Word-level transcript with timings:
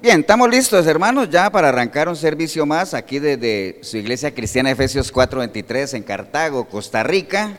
Bien, 0.00 0.20
estamos 0.20 0.48
listos, 0.48 0.86
hermanos, 0.86 1.28
ya 1.28 1.50
para 1.50 1.70
arrancar 1.70 2.08
un 2.08 2.14
servicio 2.14 2.64
más 2.64 2.94
aquí 2.94 3.18
desde 3.18 3.80
su 3.82 3.96
iglesia 3.96 4.32
cristiana 4.32 4.70
Efesios 4.70 5.12
4:23 5.12 5.94
en 5.94 6.04
Cartago, 6.04 6.68
Costa 6.68 7.02
Rica. 7.02 7.58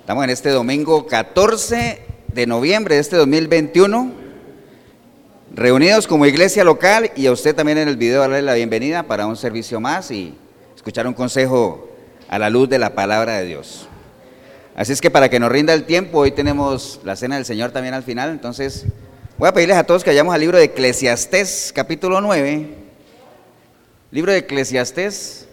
Estamos 0.00 0.24
en 0.24 0.30
este 0.30 0.50
domingo 0.50 1.06
14 1.06 2.02
de 2.34 2.46
noviembre 2.48 2.96
de 2.96 3.00
este 3.00 3.14
2021, 3.14 4.10
reunidos 5.54 6.08
como 6.08 6.26
iglesia 6.26 6.64
local 6.64 7.12
y 7.14 7.26
a 7.26 7.32
usted 7.32 7.54
también 7.54 7.78
en 7.78 7.86
el 7.86 7.96
video 7.96 8.22
darle 8.22 8.42
la 8.42 8.54
bienvenida 8.54 9.04
para 9.04 9.28
un 9.28 9.36
servicio 9.36 9.78
más 9.78 10.10
y 10.10 10.34
escuchar 10.74 11.06
un 11.06 11.14
consejo 11.14 11.88
a 12.28 12.40
la 12.40 12.50
luz 12.50 12.68
de 12.68 12.80
la 12.80 12.96
palabra 12.96 13.36
de 13.36 13.44
Dios. 13.44 13.86
Así 14.74 14.92
es 14.92 15.00
que 15.00 15.12
para 15.12 15.28
que 15.28 15.38
nos 15.38 15.52
rinda 15.52 15.72
el 15.74 15.84
tiempo, 15.84 16.18
hoy 16.18 16.32
tenemos 16.32 16.98
la 17.04 17.14
cena 17.14 17.36
del 17.36 17.44
Señor 17.44 17.70
también 17.70 17.94
al 17.94 18.02
final, 18.02 18.30
entonces 18.30 18.86
voy 19.42 19.48
a 19.48 19.52
pedirles 19.52 19.76
a 19.76 19.82
todos 19.82 20.04
que 20.04 20.10
vayamos 20.10 20.32
al 20.32 20.40
libro 20.40 20.56
de 20.56 20.66
Eclesiastés, 20.66 21.72
capítulo 21.74 22.20
9. 22.20 22.68
Libro 24.12 24.30
de 24.30 24.38
Eclesiastés, 24.38 25.48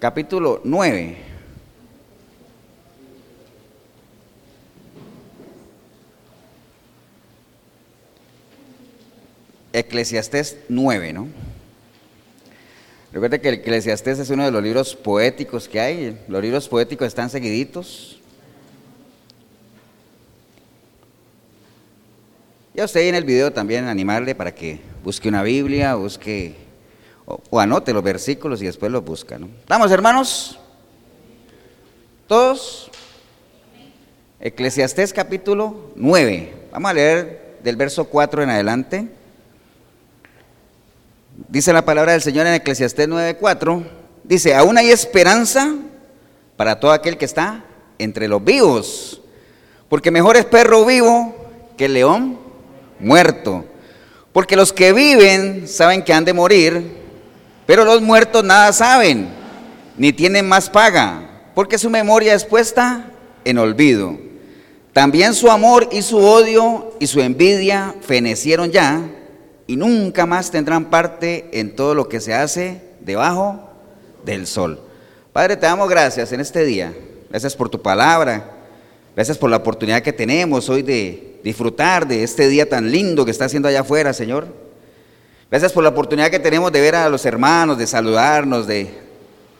capítulo 0.00 0.60
9. 0.64 1.16
Eclesiastés 9.72 10.56
9, 10.68 11.12
¿no? 11.12 11.28
Recuerde 13.12 13.40
que 13.40 13.48
el 13.50 13.54
Eclesiastés 13.54 14.18
es 14.18 14.30
uno 14.30 14.44
de 14.44 14.50
los 14.50 14.60
libros 14.60 14.96
poéticos 14.96 15.68
que 15.68 15.78
hay. 15.78 16.20
Los 16.26 16.42
libros 16.42 16.68
poéticos 16.68 17.06
están 17.06 17.30
seguiditos. 17.30 18.18
Y 22.76 22.80
a 22.80 22.86
usted 22.86 23.02
en 23.02 23.14
el 23.14 23.22
video 23.22 23.52
también 23.52 23.86
animarle 23.86 24.34
para 24.34 24.52
que 24.52 24.80
busque 25.04 25.28
una 25.28 25.44
Biblia, 25.44 25.94
busque 25.94 26.56
o, 27.24 27.60
anote 27.60 27.92
los 27.92 28.02
versículos 28.02 28.60
y 28.62 28.66
después 28.66 28.90
los 28.90 29.04
busca. 29.04 29.38
¿no? 29.38 29.46
¿Estamos 29.60 29.92
hermanos? 29.92 30.58
¿Todos? 32.26 32.90
Eclesiastés 34.40 35.12
capítulo 35.12 35.92
9. 35.94 36.52
Vamos 36.72 36.90
a 36.90 36.94
leer 36.94 37.58
del 37.62 37.76
verso 37.76 38.06
4 38.06 38.42
en 38.42 38.50
adelante. 38.50 39.08
Dice 41.48 41.72
la 41.72 41.84
palabra 41.84 42.10
del 42.10 42.22
Señor 42.22 42.48
en 42.48 42.54
Eclesiastés 42.54 43.08
9:4. 43.08 43.84
Dice, 44.24 44.52
aún 44.52 44.78
hay 44.78 44.90
esperanza 44.90 45.76
para 46.56 46.80
todo 46.80 46.90
aquel 46.90 47.18
que 47.18 47.24
está 47.24 47.64
entre 47.98 48.26
los 48.26 48.42
vivos. 48.42 49.22
Porque 49.88 50.10
mejor 50.10 50.36
es 50.36 50.44
perro 50.44 50.84
vivo 50.84 51.36
que 51.76 51.88
león 51.88 52.43
muerto. 53.04 53.64
Porque 54.32 54.56
los 54.56 54.72
que 54.72 54.92
viven 54.92 55.68
saben 55.68 56.02
que 56.02 56.12
han 56.12 56.24
de 56.24 56.32
morir, 56.32 56.96
pero 57.66 57.84
los 57.84 58.02
muertos 58.02 58.42
nada 58.42 58.72
saben, 58.72 59.28
ni 59.96 60.12
tienen 60.12 60.48
más 60.48 60.68
paga, 60.68 61.50
porque 61.54 61.78
su 61.78 61.88
memoria 61.88 62.34
es 62.34 62.44
puesta 62.44 63.12
en 63.44 63.58
olvido. 63.58 64.18
También 64.92 65.34
su 65.34 65.50
amor 65.50 65.88
y 65.92 66.02
su 66.02 66.18
odio 66.18 66.94
y 66.98 67.06
su 67.06 67.20
envidia 67.20 67.94
fenecieron 68.00 68.70
ya, 68.70 69.02
y 69.66 69.76
nunca 69.76 70.26
más 70.26 70.50
tendrán 70.50 70.90
parte 70.90 71.48
en 71.52 71.74
todo 71.74 71.94
lo 71.94 72.08
que 72.08 72.20
se 72.20 72.34
hace 72.34 72.82
debajo 73.00 73.70
del 74.24 74.46
sol. 74.46 74.80
Padre, 75.32 75.56
te 75.56 75.66
damos 75.66 75.88
gracias 75.88 76.32
en 76.32 76.40
este 76.40 76.64
día. 76.64 76.94
Gracias 77.30 77.56
por 77.56 77.68
tu 77.68 77.80
palabra. 77.80 78.52
Gracias 79.16 79.38
por 79.38 79.50
la 79.50 79.56
oportunidad 79.56 80.02
que 80.02 80.12
tenemos 80.12 80.68
hoy 80.68 80.82
de 80.82 81.33
disfrutar 81.44 82.08
de 82.08 82.24
este 82.24 82.48
día 82.48 82.68
tan 82.68 82.90
lindo 82.90 83.26
que 83.26 83.30
está 83.30 83.44
haciendo 83.44 83.68
allá 83.68 83.80
afuera, 83.80 84.14
Señor. 84.14 84.46
Gracias 85.50 85.72
por 85.72 85.84
la 85.84 85.90
oportunidad 85.90 86.30
que 86.30 86.38
tenemos 86.38 86.72
de 86.72 86.80
ver 86.80 86.94
a 86.94 87.08
los 87.10 87.26
hermanos, 87.26 87.76
de 87.76 87.86
saludarnos, 87.86 88.66
de 88.66 88.88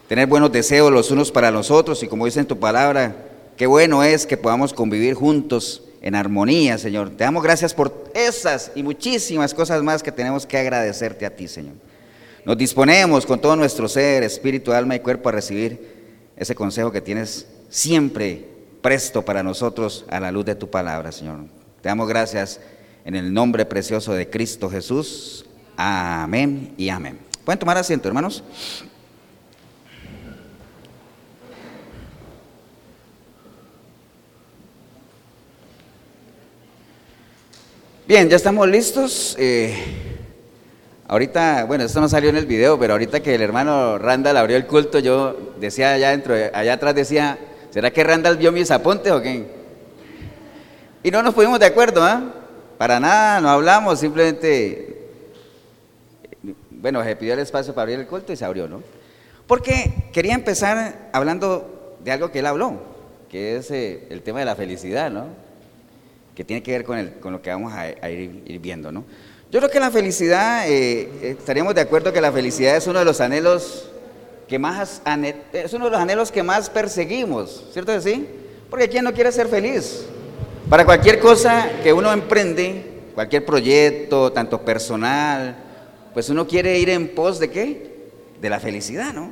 tener 0.09 0.27
buenos 0.27 0.51
deseos 0.51 0.91
los 0.91 1.11
unos 1.11 1.31
para 1.31 1.51
los 1.51 1.71
otros 1.71 2.03
y 2.03 2.09
como 2.09 2.25
dice 2.25 2.41
en 2.41 2.47
tu 2.47 2.59
palabra, 2.59 3.15
qué 3.59 3.67
bueno 3.67 4.03
es 4.03 4.27
que 4.27 4.39
podamos 4.39 4.73
convivir 4.73 5.13
juntos 5.13 5.83
en 6.01 6.15
armonía, 6.15 6.79
Señor. 6.79 7.11
Te 7.11 7.25
damos 7.25 7.43
gracias 7.43 7.75
por 7.75 8.11
esas 8.15 8.73
y 8.75 8.83
muchísimas 8.83 9.53
cosas 9.53 9.83
más 9.83 10.03
que 10.03 10.11
tenemos 10.11 10.47
que 10.47 10.57
agradecerte 10.57 11.27
a 11.27 11.37
ti, 11.37 11.49
Señor. 11.49 11.75
Nos 12.47 12.57
disponemos 12.57 13.27
con 13.27 13.41
todo 13.41 13.57
nuestro 13.57 13.89
ser, 13.89 14.23
espíritu, 14.23 14.73
alma 14.73 14.97
y 14.97 15.01
cuerpo 15.01 15.29
a 15.29 15.33
recibir 15.33 16.33
ese 16.35 16.55
consejo 16.55 16.91
que 16.91 17.03
tienes 17.03 17.47
siempre 17.69 18.49
presto 18.81 19.23
para 19.23 19.43
nosotros 19.43 20.07
a 20.09 20.19
la 20.19 20.33
luz 20.33 20.47
de 20.47 20.55
tu 20.55 20.71
palabra, 20.71 21.13
Señor. 21.13 21.64
Te 21.85 21.89
damos 21.89 22.09
gracias 22.09 22.61
en 23.05 23.15
el 23.15 23.31
nombre 23.35 23.67
precioso 23.67 24.15
de 24.15 24.31
Cristo 24.31 24.71
Jesús. 24.71 25.45
Amén 25.77 26.73
y 26.79 26.89
amén. 26.89 27.19
Pueden 27.45 27.59
tomar 27.59 27.77
asiento, 27.77 28.09
hermanos. 28.09 28.43
Bien, 38.09 38.31
ya 38.31 38.37
estamos 38.37 38.67
listos. 38.67 39.37
Eh, 39.39 39.77
ahorita, 41.07 41.65
bueno, 41.65 41.85
esto 41.85 42.01
no 42.01 42.09
salió 42.09 42.31
en 42.31 42.37
el 42.37 42.47
video, 42.47 42.79
pero 42.79 42.95
ahorita 42.95 43.21
que 43.21 43.35
el 43.35 43.43
hermano 43.43 43.99
Randall 43.99 44.39
abrió 44.39 44.57
el 44.57 44.67
culto, 44.67 45.01
yo 45.01 45.53
decía 45.61 45.93
allá 45.93 46.13
dentro, 46.13 46.35
allá 46.35 46.73
atrás 46.73 46.95
decía, 46.95 47.39
¿será 47.69 47.91
que 47.91 48.03
Randall 48.03 48.39
vio 48.39 48.53
mis 48.53 48.71
apuntes 48.71 49.13
o 49.13 49.21
qué? 49.21 49.64
Y 51.05 51.11
no 51.11 51.23
nos 51.23 51.35
pusimos 51.35 51.61
de 51.61 51.67
acuerdo, 51.67 52.03
¿ah? 52.03 52.33
Para 52.79 52.99
nada, 52.99 53.39
no 53.39 53.51
hablamos, 53.51 54.01
simplemente, 54.01 55.11
bueno, 56.71 57.05
se 57.05 57.15
pidió 57.15 57.35
el 57.35 57.41
espacio 57.41 57.75
para 57.75 57.83
abrir 57.83 58.01
el 58.01 58.07
culto 58.07 58.33
y 58.33 58.37
se 58.37 58.45
abrió, 58.47 58.67
¿no? 58.67 58.83
Porque 59.47 60.09
quería 60.15 60.33
empezar 60.33 61.11
hablando 61.13 61.99
de 62.03 62.11
algo 62.11 62.33
que 62.33 62.39
él 62.39 62.47
habló, 62.47 62.81
que 63.29 63.57
es 63.57 63.71
eh, 63.71 64.07
el 64.09 64.23
tema 64.23 64.39
de 64.39 64.47
la 64.47 64.57
felicidad, 64.57 65.11
¿no? 65.11 65.27
Que 66.35 66.43
tiene 66.43 66.63
que 66.63 66.73
ver 66.73 66.85
con, 66.85 66.97
el, 66.97 67.13
con 67.17 67.35
lo 67.35 67.43
que 67.43 67.51
vamos 67.51 67.75
a, 67.75 68.11
ir, 68.11 68.59
viendo, 68.59 68.91
¿no? 68.91 69.05
Yo 69.53 69.61
creo 69.61 69.71
que 69.71 69.81
la 69.81 69.91
felicidad, 69.91 70.67
eh, 70.71 71.37
estaríamos 71.39 71.75
de 71.75 71.83
acuerdo 71.83 72.15
que 72.15 72.21
la 72.23 72.33
felicidad 72.33 72.77
es 72.77 72.87
uno 72.87 73.01
de 73.01 73.05
los 73.05 73.21
anhelos 73.21 73.91
que 74.49 74.59
más, 74.59 75.03
es 75.53 75.73
uno 75.75 75.85
de 75.85 75.91
los 75.91 76.01
anhelos 76.01 76.33
que 76.33 76.43
más 76.43 76.71
perseguimos, 76.71 77.69
¿cierto 77.75 78.01
sí? 78.01 78.27
Porque 78.71 78.89
¿quién 78.89 79.05
no 79.05 79.13
quiere 79.13 79.31
ser 79.31 79.49
feliz? 79.49 80.07
Para 80.69 80.87
cualquier 80.87 81.19
cosa 81.21 81.71
que 81.83 81.93
uno 81.93 82.11
emprende, 82.11 82.85
cualquier 83.15 83.45
proyecto, 83.45 84.33
tanto 84.33 84.63
personal, 84.63 85.57
pues 86.15 86.31
uno 86.31 86.47
quiere 86.47 86.79
ir 86.79 86.89
en 86.89 87.09
pos 87.09 87.39
de 87.39 87.51
qué? 87.51 88.09
De 88.41 88.49
la 88.49 88.59
felicidad, 88.59 89.13
¿no? 89.13 89.31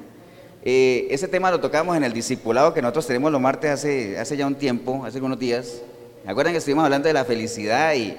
Eh, 0.62 1.08
ese 1.10 1.28
tema 1.28 1.50
lo 1.50 1.58
tocamos 1.58 1.96
en 1.96 2.04
el 2.04 2.12
discipulado 2.12 2.74
que 2.74 2.82
nosotros 2.82 3.06
tenemos 3.06 3.32
los 3.32 3.40
martes 3.40 3.70
hace, 3.70 4.18
hace 4.18 4.36
ya 4.36 4.46
un 4.46 4.56
tiempo, 4.56 5.04
hace 5.06 5.20
unos 5.22 5.38
días. 5.38 5.80
¿Me 6.22 6.32
acuerdan 6.32 6.52
que 6.52 6.58
estuvimos 6.58 6.84
hablando 6.84 7.08
de 7.08 7.14
la 7.14 7.24
felicidad 7.24 7.94
y, 7.94 8.14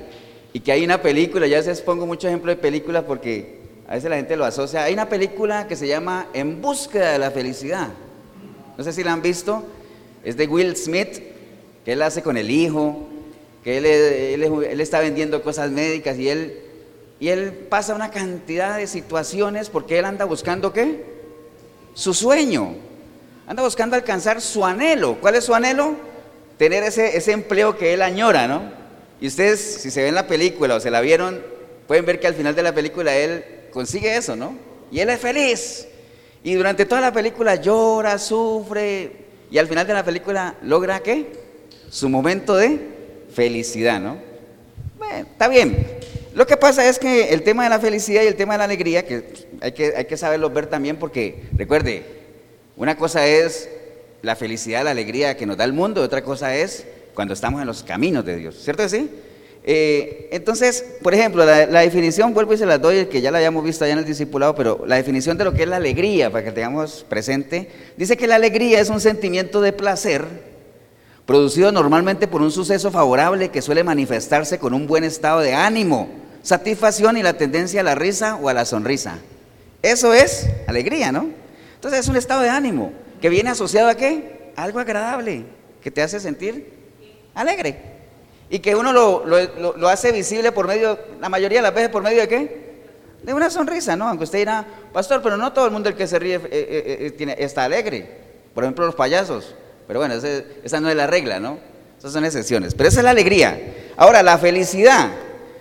y 0.51 0.59
que 0.59 0.72
hay 0.72 0.84
una 0.84 1.00
película? 1.00 1.45
Ya 1.45 1.62
les 1.62 1.81
pongo 1.81 2.07
muchos 2.07 2.25
ejemplos 2.25 2.56
de 2.56 2.62
películas 2.62 3.03
porque 3.07 3.59
a 3.88 3.94
veces 3.94 4.09
la 4.09 4.16
gente 4.16 4.35
lo 4.35 4.44
asocia. 4.44 4.84
Hay 4.84 4.94
una 4.94 5.07
película 5.07 5.68
que 5.68 5.75
se 5.75 5.88
llama 5.88 6.30
En 6.34 6.62
búsqueda 6.62 7.12
de 7.12 7.19
la 7.19 7.30
felicidad. 7.30 7.90
No 8.75 8.84
sé 8.84 8.91
si 8.91 9.03
la 9.03 9.13
han 9.13 9.22
visto. 9.22 9.63
Es 10.24 10.35
de 10.35 10.47
Will 10.47 10.75
Smith 10.75 11.32
que 11.85 11.94
él 11.94 12.01
hace 12.01 12.21
con 12.21 12.38
el 12.38 12.49
hijo, 12.49 13.07
que 13.63 13.77
él, 13.77 13.85
él, 13.85 14.81
está 14.81 14.99
vendiendo 14.99 15.41
cosas 15.41 15.71
médicas 15.71 16.17
y 16.17 16.29
él, 16.29 16.59
y 17.19 17.29
él 17.29 17.53
pasa 17.69 17.95
una 17.95 18.11
cantidad 18.11 18.77
de 18.77 18.88
situaciones 18.88 19.69
porque 19.69 19.99
él 19.99 20.05
anda 20.05 20.25
buscando 20.25 20.73
qué? 20.73 21.05
Su 21.94 22.13
sueño. 22.13 22.75
Anda 23.47 23.63
buscando 23.63 23.95
alcanzar 23.95 24.41
su 24.41 24.66
anhelo. 24.66 25.17
¿Cuál 25.19 25.35
es 25.35 25.44
su 25.44 25.53
anhelo? 25.53 25.95
Tener 26.57 26.83
ese, 26.83 27.17
ese 27.17 27.31
empleo 27.31 27.77
que 27.77 27.94
él 27.94 28.01
añora, 28.01 28.47
¿no? 28.47 28.63
Y 29.19 29.27
ustedes, 29.27 29.59
si 29.59 29.91
se 29.91 30.03
ven 30.03 30.15
la 30.15 30.27
película 30.27 30.75
o 30.75 30.79
se 30.79 30.91
la 30.91 31.01
vieron, 31.01 31.41
pueden 31.88 32.06
ver 32.06 32.19
que 32.19 32.27
al 32.27 32.36
final 32.36 32.56
de 32.56 32.63
la 32.63 32.74
película 32.74 33.15
él 33.15 33.44
consigue 33.71 34.15
eso, 34.15 34.36
¿no? 34.36 34.57
Y 34.91 35.00
él 35.00 35.09
es 35.09 35.19
feliz. 35.19 35.88
Y 36.44 36.56
durante 36.56 36.86
toda 36.86 37.01
la 37.01 37.13
película 37.13 37.56
llora, 37.56 38.18
sufre, 38.18 39.12
y 39.50 39.57
al 39.57 39.68
final 39.68 39.88
de 39.88 39.94
la 39.94 40.03
película 40.03 40.56
logra 40.63 41.01
qué? 41.01 41.43
Su 41.94 42.10
momento 42.10 42.56
de 42.56 42.80
felicidad, 43.31 44.01
¿no? 44.01 44.18
Bueno, 44.98 45.28
está 45.31 45.48
bien. 45.48 45.86
Lo 46.34 46.48
que 46.48 46.57
pasa 46.57 46.90
es 46.90 46.98
que 46.98 47.30
el 47.30 47.44
tema 47.44 47.66
de 47.66 47.69
la 47.69 47.80
felicidad 47.80 48.24
y 48.24 48.25
el 48.25 48.36
tema 48.36 48.56
de 48.56 48.57
la 48.57 48.63
alegría, 48.63 49.06
que 49.06 49.24
hay 49.62 49.74
que, 49.74 49.94
hay 49.95 50.06
que 50.06 50.18
saberlo 50.18 50.50
ver 50.50 50.66
también 50.66 50.98
porque, 50.98 51.44
recuerde, 51.56 52.04
una 52.78 52.98
cosa 52.98 53.28
es 53.28 53.69
la 54.24 54.36
felicidad, 54.36 54.84
la 54.84 54.90
alegría 54.90 55.38
que 55.38 55.45
nos 55.45 55.56
da 55.56 55.66
el 55.66 55.74
mundo, 55.74 56.01
otra 56.01 56.24
cosa 56.24 56.56
es 56.56 56.84
cuando 57.13 57.36
estamos 57.36 57.62
en 57.62 57.68
los 57.68 57.84
caminos 57.84 58.25
de 58.25 58.38
Dios, 58.38 58.56
¿cierto 58.60 58.89
sí? 58.89 59.07
Eh, 59.63 60.30
entonces, 60.31 60.84
por 61.04 61.13
ejemplo, 61.13 61.46
la, 61.46 61.81
definición, 61.81 62.34
vuelvo 62.34 62.56
y 62.56 62.57
se 62.57 62.66
la 62.66 62.80
doy, 62.80 63.06
que 63.06 63.22
ya 63.22 63.30
la 63.30 63.38
hayamos 63.38 63.63
visto 63.63 63.86
allá 63.86 63.94
en 63.94 64.00
el 64.00 64.06
discipulado, 64.06 64.56
pero 64.56 64.84
la 64.88 64.96
definición 64.96 65.38
de 65.38 65.44
lo 65.44 65.54
que 65.54 65.62
es 65.62 65.69
la 65.69 65.75
alegría, 65.75 66.31
para 66.31 66.44
que 66.44 66.51
tengamos 66.51 67.06
presente, 67.07 67.69
dice 67.98 68.18
que 68.18 68.25
la 68.25 68.36
alegría 68.36 68.80
es 68.80 68.89
un 68.89 69.00
sentimiento 69.00 69.62
de 69.62 69.74
placer 69.74 70.52
producido 71.25 71.72
normalmente 71.72 72.28
por 72.28 72.42
un 72.42 72.52
suceso 72.52 72.92
favorable 72.92 73.50
que 73.50 73.62
suele 73.62 73.84
manifestarse 73.84 74.60
con 74.60 74.74
un 74.74 74.88
buen 74.88 75.04
estado 75.04 75.40
de 75.40 75.54
ánimo, 75.54 76.10
satisfacción 76.42 77.18
y 77.18 77.24
la 77.24 77.34
tendencia 77.34 77.81
a 77.81 77.84
la 77.84 77.96
risa 77.96 78.36
o 78.36 78.50
a 78.50 78.54
la 78.54 78.66
sonrisa. 78.66 79.20
Eso 79.81 80.14
es 80.14 80.50
alegría, 80.68 81.12
¿no? 81.12 81.30
Entonces 81.75 82.02
es 82.02 82.08
un 82.08 82.16
estado 82.16 82.42
de 82.42 82.50
ánimo 82.50 82.92
que 83.22 83.30
viene 83.30 83.50
asociado 83.50 83.90
a 83.90 83.96
qué? 83.96 84.52
Algo 84.56 84.80
agradable, 84.80 85.46
que 85.81 85.92
te 85.92 86.02
hace 86.02 86.20
sentir 86.20 86.74
alegre. 87.34 87.94
Y 88.50 88.60
que 88.60 88.75
uno 88.75 88.94
lo, 88.94 89.88
hace 89.88 90.12
visible 90.12 90.52
por 90.52 90.68
medio, 90.68 91.00
la 91.20 91.30
mayoría 91.30 91.60
de 91.60 91.64
las 91.64 91.74
veces 91.74 91.90
por 91.90 92.04
medio 92.04 92.22
de 92.22 92.28
qué? 92.28 92.64
De 93.24 93.34
una 93.34 93.50
sonrisa, 93.50 93.96
¿no? 93.96 94.08
Aunque 94.08 94.25
usted 94.25 94.40
dirá, 94.40 94.66
pastor, 94.92 95.22
pero 95.22 95.38
no 95.38 95.54
todo 95.54 95.66
el 95.66 95.72
mundo 95.72 95.90
el 95.90 95.96
que 95.96 96.06
se 96.06 96.20
ríe 96.20 96.36
eh, 96.36 96.50
eh, 96.52 96.98
eh, 97.00 97.12
tiene, 97.12 97.36
está 97.40 97.64
alegre. 97.64 98.10
Por 98.54 98.64
ejemplo, 98.64 98.86
los 98.86 98.96
payasos. 98.96 99.56
Pero 99.88 100.00
bueno, 100.00 100.15
esa 100.15 100.80
no 100.80 100.89
es 100.89 100.95
la 100.95 101.07
regla, 101.07 101.39
¿no? 101.39 101.57
Esas 101.97 102.13
son 102.13 102.25
excepciones. 102.25 102.75
Pero 102.75 102.89
esa 102.89 103.00
es 103.00 103.03
la 103.03 103.12
alegría. 103.12 103.59
Ahora, 103.95 104.24
la 104.24 104.38
felicidad. 104.38 105.09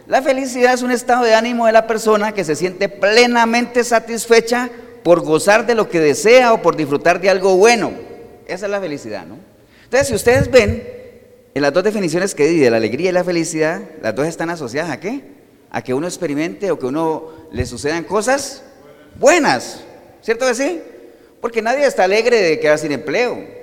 La 0.06 0.22
felicidad 0.22 0.74
es 0.74 0.82
un 0.82 0.90
estado 0.90 1.24
de 1.24 1.34
ánimo 1.34 1.66
de 1.66 1.72
la 1.72 1.86
persona 1.86 2.32
que 2.32 2.44
se 2.44 2.56
siente 2.56 2.88
plenamente 2.88 3.84
satisfecha 3.84 4.68
por 5.02 5.20
gozar 5.20 5.66
de 5.66 5.74
lo 5.74 5.88
que 5.88 6.00
desea 6.00 6.52
o 6.52 6.62
por 6.62 6.76
disfrutar 6.76 7.20
de 7.20 7.30
algo 7.30 7.56
bueno. 7.56 7.92
Esa 8.46 8.66
es 8.66 8.70
la 8.70 8.80
felicidad, 8.80 9.24
¿no? 9.26 9.36
Entonces, 9.84 10.08
si 10.08 10.14
ustedes 10.14 10.50
ven, 10.50 10.82
en 11.54 11.62
las 11.62 11.72
dos 11.72 11.84
definiciones 11.84 12.34
que 12.34 12.46
di 12.46 12.58
de 12.58 12.70
la 12.70 12.78
alegría 12.78 13.10
y 13.10 13.12
la 13.12 13.24
felicidad, 13.24 13.80
las 14.02 14.14
dos 14.14 14.26
están 14.26 14.50
asociadas 14.50 14.90
a 14.90 14.98
qué? 14.98 15.22
A 15.70 15.82
que 15.82 15.94
uno 15.94 16.06
experimente 16.06 16.70
o 16.70 16.78
que 16.78 16.86
uno 16.86 17.28
le 17.52 17.66
sucedan 17.66 18.04
cosas 18.04 18.62
buenas. 19.18 19.84
¿Cierto 20.22 20.46
que 20.46 20.54
sí? 20.54 20.80
Porque 21.40 21.62
nadie 21.62 21.86
está 21.86 22.04
alegre 22.04 22.40
de 22.40 22.58
quedar 22.58 22.78
sin 22.78 22.92
empleo. 22.92 23.61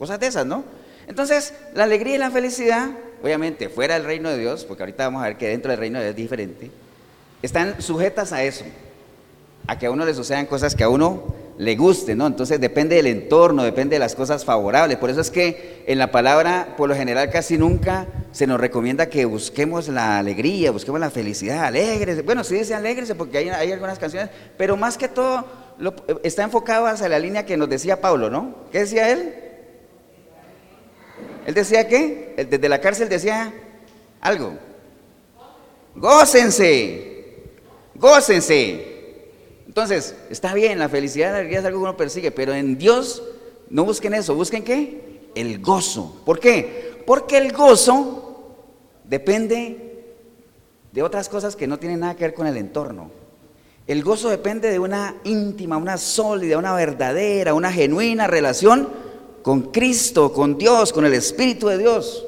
Cosas 0.00 0.18
de 0.18 0.28
esas, 0.28 0.46
¿no? 0.46 0.64
Entonces, 1.06 1.52
la 1.74 1.84
alegría 1.84 2.14
y 2.14 2.18
la 2.18 2.30
felicidad 2.30 2.88
obviamente 3.22 3.68
fuera 3.68 3.92
del 3.92 4.04
reino 4.04 4.30
de 4.30 4.38
Dios, 4.38 4.64
porque 4.64 4.82
ahorita 4.82 5.04
vamos 5.04 5.22
a 5.22 5.26
ver 5.26 5.36
que 5.36 5.48
dentro 5.48 5.70
del 5.70 5.78
reino 5.78 5.98
de 5.98 6.06
Dios 6.06 6.12
es 6.12 6.16
diferente, 6.16 6.70
están 7.42 7.82
sujetas 7.82 8.32
a 8.32 8.42
eso, 8.42 8.64
a 9.66 9.78
que 9.78 9.84
a 9.84 9.90
uno 9.90 10.06
le 10.06 10.14
sucedan 10.14 10.46
cosas 10.46 10.74
que 10.74 10.84
a 10.84 10.88
uno 10.88 11.34
le 11.58 11.76
gusten, 11.76 12.16
¿no? 12.16 12.26
Entonces 12.26 12.58
depende 12.58 12.96
del 12.96 13.08
entorno, 13.08 13.62
depende 13.62 13.96
de 13.96 14.00
las 14.00 14.14
cosas 14.14 14.42
favorables. 14.42 14.96
Por 14.96 15.10
eso 15.10 15.20
es 15.20 15.30
que 15.30 15.84
en 15.86 15.98
la 15.98 16.10
palabra, 16.10 16.76
por 16.78 16.88
lo 16.88 16.94
general, 16.94 17.28
casi 17.28 17.58
nunca 17.58 18.06
se 18.32 18.46
nos 18.46 18.58
recomienda 18.58 19.10
que 19.10 19.26
busquemos 19.26 19.88
la 19.88 20.18
alegría, 20.18 20.70
busquemos 20.70 20.98
la 20.98 21.10
felicidad, 21.10 21.62
alegres. 21.62 22.24
Bueno, 22.24 22.42
sí 22.42 22.54
dice 22.54 22.74
alegres 22.74 23.12
porque 23.18 23.36
hay, 23.36 23.50
hay 23.50 23.72
algunas 23.72 23.98
canciones, 23.98 24.30
pero 24.56 24.78
más 24.78 24.96
que 24.96 25.08
todo 25.08 25.44
está 26.22 26.42
enfocado 26.42 26.86
hacia 26.86 27.10
la 27.10 27.18
línea 27.18 27.44
que 27.44 27.58
nos 27.58 27.68
decía 27.68 28.00
Pablo, 28.00 28.30
¿no? 28.30 28.54
¿Qué 28.72 28.78
decía 28.78 29.10
él? 29.10 29.49
Él 31.46 31.54
decía 31.54 31.88
qué? 31.88 32.46
Desde 32.48 32.68
la 32.68 32.80
cárcel 32.80 33.08
decía 33.08 33.52
algo. 34.20 34.52
Gócense, 35.94 37.34
gócense. 37.94 38.90
Entonces, 39.66 40.14
está 40.30 40.54
bien, 40.54 40.78
la 40.78 40.88
felicidad, 40.88 41.32
la 41.32 41.42
es 41.48 41.64
algo 41.64 41.78
que 41.78 41.84
uno 41.84 41.96
persigue, 41.96 42.30
pero 42.30 42.52
en 42.52 42.76
Dios 42.76 43.22
no 43.68 43.84
busquen 43.84 44.14
eso, 44.14 44.34
busquen 44.34 44.64
qué? 44.64 45.28
El 45.34 45.60
gozo. 45.60 46.20
¿Por 46.24 46.40
qué? 46.40 47.02
Porque 47.06 47.38
el 47.38 47.52
gozo 47.52 48.56
depende 49.04 50.04
de 50.92 51.02
otras 51.02 51.28
cosas 51.28 51.56
que 51.56 51.66
no 51.66 51.78
tienen 51.78 52.00
nada 52.00 52.16
que 52.16 52.24
ver 52.24 52.34
con 52.34 52.46
el 52.46 52.56
entorno. 52.56 53.10
El 53.86 54.02
gozo 54.02 54.28
depende 54.28 54.70
de 54.70 54.78
una 54.78 55.16
íntima, 55.24 55.76
una 55.76 55.98
sólida, 55.98 56.58
una 56.58 56.74
verdadera, 56.74 57.54
una 57.54 57.72
genuina 57.72 58.26
relación 58.26 58.88
con 59.42 59.72
Cristo, 59.72 60.32
con 60.32 60.58
Dios, 60.58 60.92
con 60.92 61.06
el 61.06 61.14
Espíritu 61.14 61.68
de 61.68 61.78
Dios. 61.78 62.26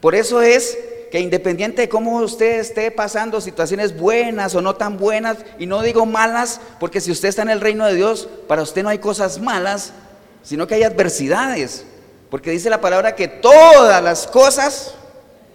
Por 0.00 0.14
eso 0.14 0.42
es 0.42 0.78
que 1.10 1.18
independiente 1.20 1.82
de 1.82 1.88
cómo 1.88 2.18
usted 2.18 2.60
esté 2.60 2.90
pasando 2.90 3.40
situaciones 3.40 3.98
buenas 3.98 4.54
o 4.54 4.62
no 4.62 4.76
tan 4.76 4.96
buenas, 4.96 5.38
y 5.58 5.66
no 5.66 5.82
digo 5.82 6.06
malas, 6.06 6.60
porque 6.78 7.00
si 7.00 7.10
usted 7.10 7.28
está 7.28 7.42
en 7.42 7.50
el 7.50 7.60
reino 7.60 7.84
de 7.86 7.94
Dios, 7.94 8.28
para 8.46 8.62
usted 8.62 8.82
no 8.82 8.88
hay 8.88 8.98
cosas 8.98 9.40
malas, 9.40 9.92
sino 10.42 10.66
que 10.66 10.76
hay 10.76 10.84
adversidades. 10.84 11.84
Porque 12.30 12.52
dice 12.52 12.70
la 12.70 12.80
palabra 12.80 13.16
que 13.16 13.26
todas 13.26 14.02
las 14.02 14.26
cosas 14.28 14.94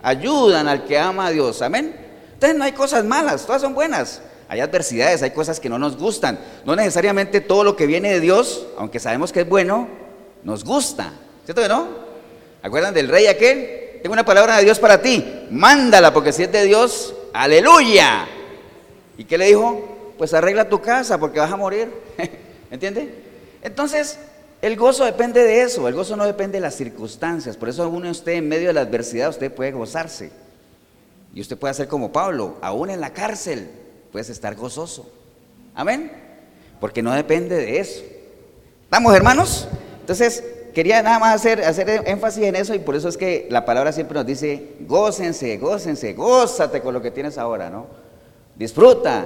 ayudan 0.04 0.68
al 0.68 0.86
que 0.86 1.00
ama 1.00 1.28
a 1.28 1.32
Dios. 1.32 1.62
Amén. 1.62 1.96
Entonces 2.34 2.58
no 2.58 2.66
hay 2.66 2.74
cosas 2.74 3.06
malas, 3.06 3.46
todas 3.46 3.62
son 3.62 3.74
buenas. 3.74 4.22
Hay 4.50 4.60
adversidades, 4.60 5.24
hay 5.24 5.32
cosas 5.32 5.60
que 5.60 5.70
no 5.70 5.80
nos 5.80 5.98
gustan. 5.98 6.38
No 6.66 6.76
necesariamente 6.76 7.40
todo 7.40 7.64
lo 7.64 7.76
que 7.78 7.88
viene 7.88 8.12
de 8.12 8.20
Dios, 8.20 8.68
aunque 8.78 9.00
sabemos 9.00 9.32
que 9.32 9.42
es 9.42 9.50
bueno, 9.50 9.88
nos 10.46 10.64
gusta. 10.64 11.12
¿Cierto 11.44 11.62
que 11.62 11.68
no? 11.68 11.88
¿Acuerdan 12.62 12.94
del 12.94 13.10
rey 13.10 13.26
aquel? 13.26 14.00
Tengo 14.02 14.14
una 14.14 14.24
palabra 14.24 14.58
de 14.58 14.64
Dios 14.64 14.80
para 14.80 15.02
ti. 15.02 15.48
Mándala, 15.50 16.14
porque 16.14 16.32
si 16.32 16.44
es 16.44 16.52
de 16.52 16.64
Dios, 16.64 17.14
aleluya. 17.34 18.28
¿Y 19.18 19.26
qué 19.26 19.38
le 19.38 19.48
dijo? 19.48 20.14
Pues 20.18 20.34
arregla 20.34 20.70
tu 20.70 20.80
casa 20.80 21.18
porque 21.18 21.40
vas 21.40 21.52
a 21.52 21.58
morir. 21.58 21.92
¿Entiende? 22.72 23.24
Entonces, 23.64 24.20
el 24.62 24.76
gozo 24.76 25.04
depende 25.04 25.44
de 25.44 25.64
eso. 25.64 25.88
El 25.88 25.96
gozo 25.96 26.16
no 26.16 26.26
depende 26.26 26.60
de 26.60 26.62
las 26.62 26.76
circunstancias. 26.76 27.58
Por 27.58 27.68
eso, 27.68 27.84
aún 27.84 28.06
usted 28.06 28.34
en 28.34 28.48
medio 28.48 28.68
de 28.68 28.74
la 28.74 28.82
adversidad, 28.82 29.30
usted 29.30 29.52
puede 29.52 29.72
gozarse. 29.72 30.32
Y 31.34 31.42
usted 31.42 31.58
puede 31.58 31.72
hacer 31.72 31.88
como 31.88 32.12
Pablo, 32.12 32.58
aún 32.62 32.92
en 32.92 33.02
la 33.02 33.12
cárcel, 33.12 33.68
puedes 34.12 34.30
estar 34.30 34.56
gozoso. 34.56 35.12
Amén. 35.74 36.12
Porque 36.80 37.02
no 37.02 37.12
depende 37.14 37.56
de 37.56 37.80
eso. 37.80 38.04
¿Estamos, 38.84 39.14
hermanos? 39.16 39.68
Entonces, 40.06 40.44
quería 40.76 41.02
nada 41.02 41.18
más 41.18 41.34
hacer, 41.34 41.64
hacer 41.64 42.04
énfasis 42.06 42.44
en 42.44 42.56
eso 42.56 42.76
y 42.76 42.78
por 42.78 42.96
eso 42.96 43.10
es 43.10 43.18
que 43.18 43.48
la 43.50 43.66
palabra 43.66 43.92
siempre 43.92 44.14
nos 44.14 44.24
dice, 44.24 44.76
gócense, 44.82 45.58
gócense, 45.58 46.14
gózate 46.14 46.80
con 46.82 46.94
lo 46.94 47.02
que 47.02 47.10
tienes 47.10 47.40
ahora, 47.40 47.72
¿no? 47.72 47.88
Disfruta, 48.56 49.26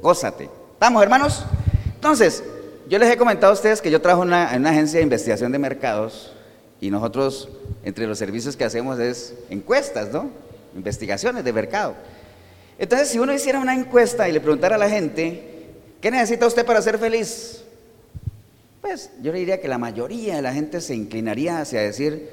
gózate. 0.00 0.48
¿Estamos, 0.72 1.02
hermanos? 1.02 1.44
Entonces, 1.96 2.42
yo 2.88 2.98
les 2.98 3.10
he 3.10 3.18
comentado 3.18 3.50
a 3.50 3.54
ustedes 3.54 3.82
que 3.82 3.90
yo 3.90 4.00
trabajo 4.00 4.22
en 4.22 4.28
una, 4.28 4.54
en 4.54 4.62
una 4.62 4.70
agencia 4.70 4.96
de 4.96 5.02
investigación 5.02 5.52
de 5.52 5.58
mercados 5.58 6.32
y 6.80 6.90
nosotros, 6.90 7.50
entre 7.84 8.06
los 8.06 8.16
servicios 8.16 8.56
que 8.56 8.64
hacemos 8.64 8.98
es 8.98 9.34
encuestas, 9.50 10.10
¿no? 10.10 10.30
Investigaciones 10.74 11.44
de 11.44 11.52
mercado. 11.52 11.96
Entonces, 12.78 13.10
si 13.10 13.18
uno 13.18 13.34
hiciera 13.34 13.58
una 13.58 13.74
encuesta 13.74 14.26
y 14.26 14.32
le 14.32 14.40
preguntara 14.40 14.76
a 14.76 14.78
la 14.78 14.88
gente, 14.88 15.68
¿qué 16.00 16.10
necesita 16.10 16.46
usted 16.46 16.64
para 16.64 16.80
ser 16.80 16.96
feliz? 16.96 17.63
Pues 18.84 19.08
yo 19.22 19.32
le 19.32 19.38
diría 19.38 19.62
que 19.62 19.66
la 19.66 19.78
mayoría 19.78 20.36
de 20.36 20.42
la 20.42 20.52
gente 20.52 20.78
se 20.82 20.94
inclinaría 20.94 21.58
hacia 21.58 21.80
decir, 21.80 22.28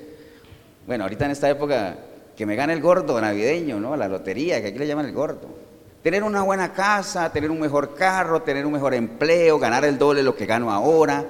bueno, 0.85 1.05
ahorita 1.05 1.23
en 1.23 1.31
esta 1.31 1.49
época 1.49 1.95
que 2.35 2.45
me 2.45 2.57
gane 2.57 2.73
el 2.73 2.81
gordo 2.81 3.21
navideño, 3.21 3.79
¿no? 3.79 3.95
La 3.95 4.09
lotería, 4.09 4.61
que 4.61 4.67
aquí 4.67 4.77
le 4.77 4.85
llaman 4.85 5.05
el 5.05 5.13
gordo. 5.13 5.47
Tener 6.03 6.23
una 6.23 6.41
buena 6.41 6.73
casa, 6.73 7.31
tener 7.31 7.49
un 7.51 7.61
mejor 7.61 7.95
carro, 7.95 8.41
tener 8.41 8.65
un 8.65 8.73
mejor 8.73 8.93
empleo, 8.93 9.59
ganar 9.59 9.85
el 9.85 9.97
doble 9.97 10.19
de 10.19 10.23
lo 10.25 10.35
que 10.35 10.45
gano 10.45 10.69
ahora. 10.69 11.23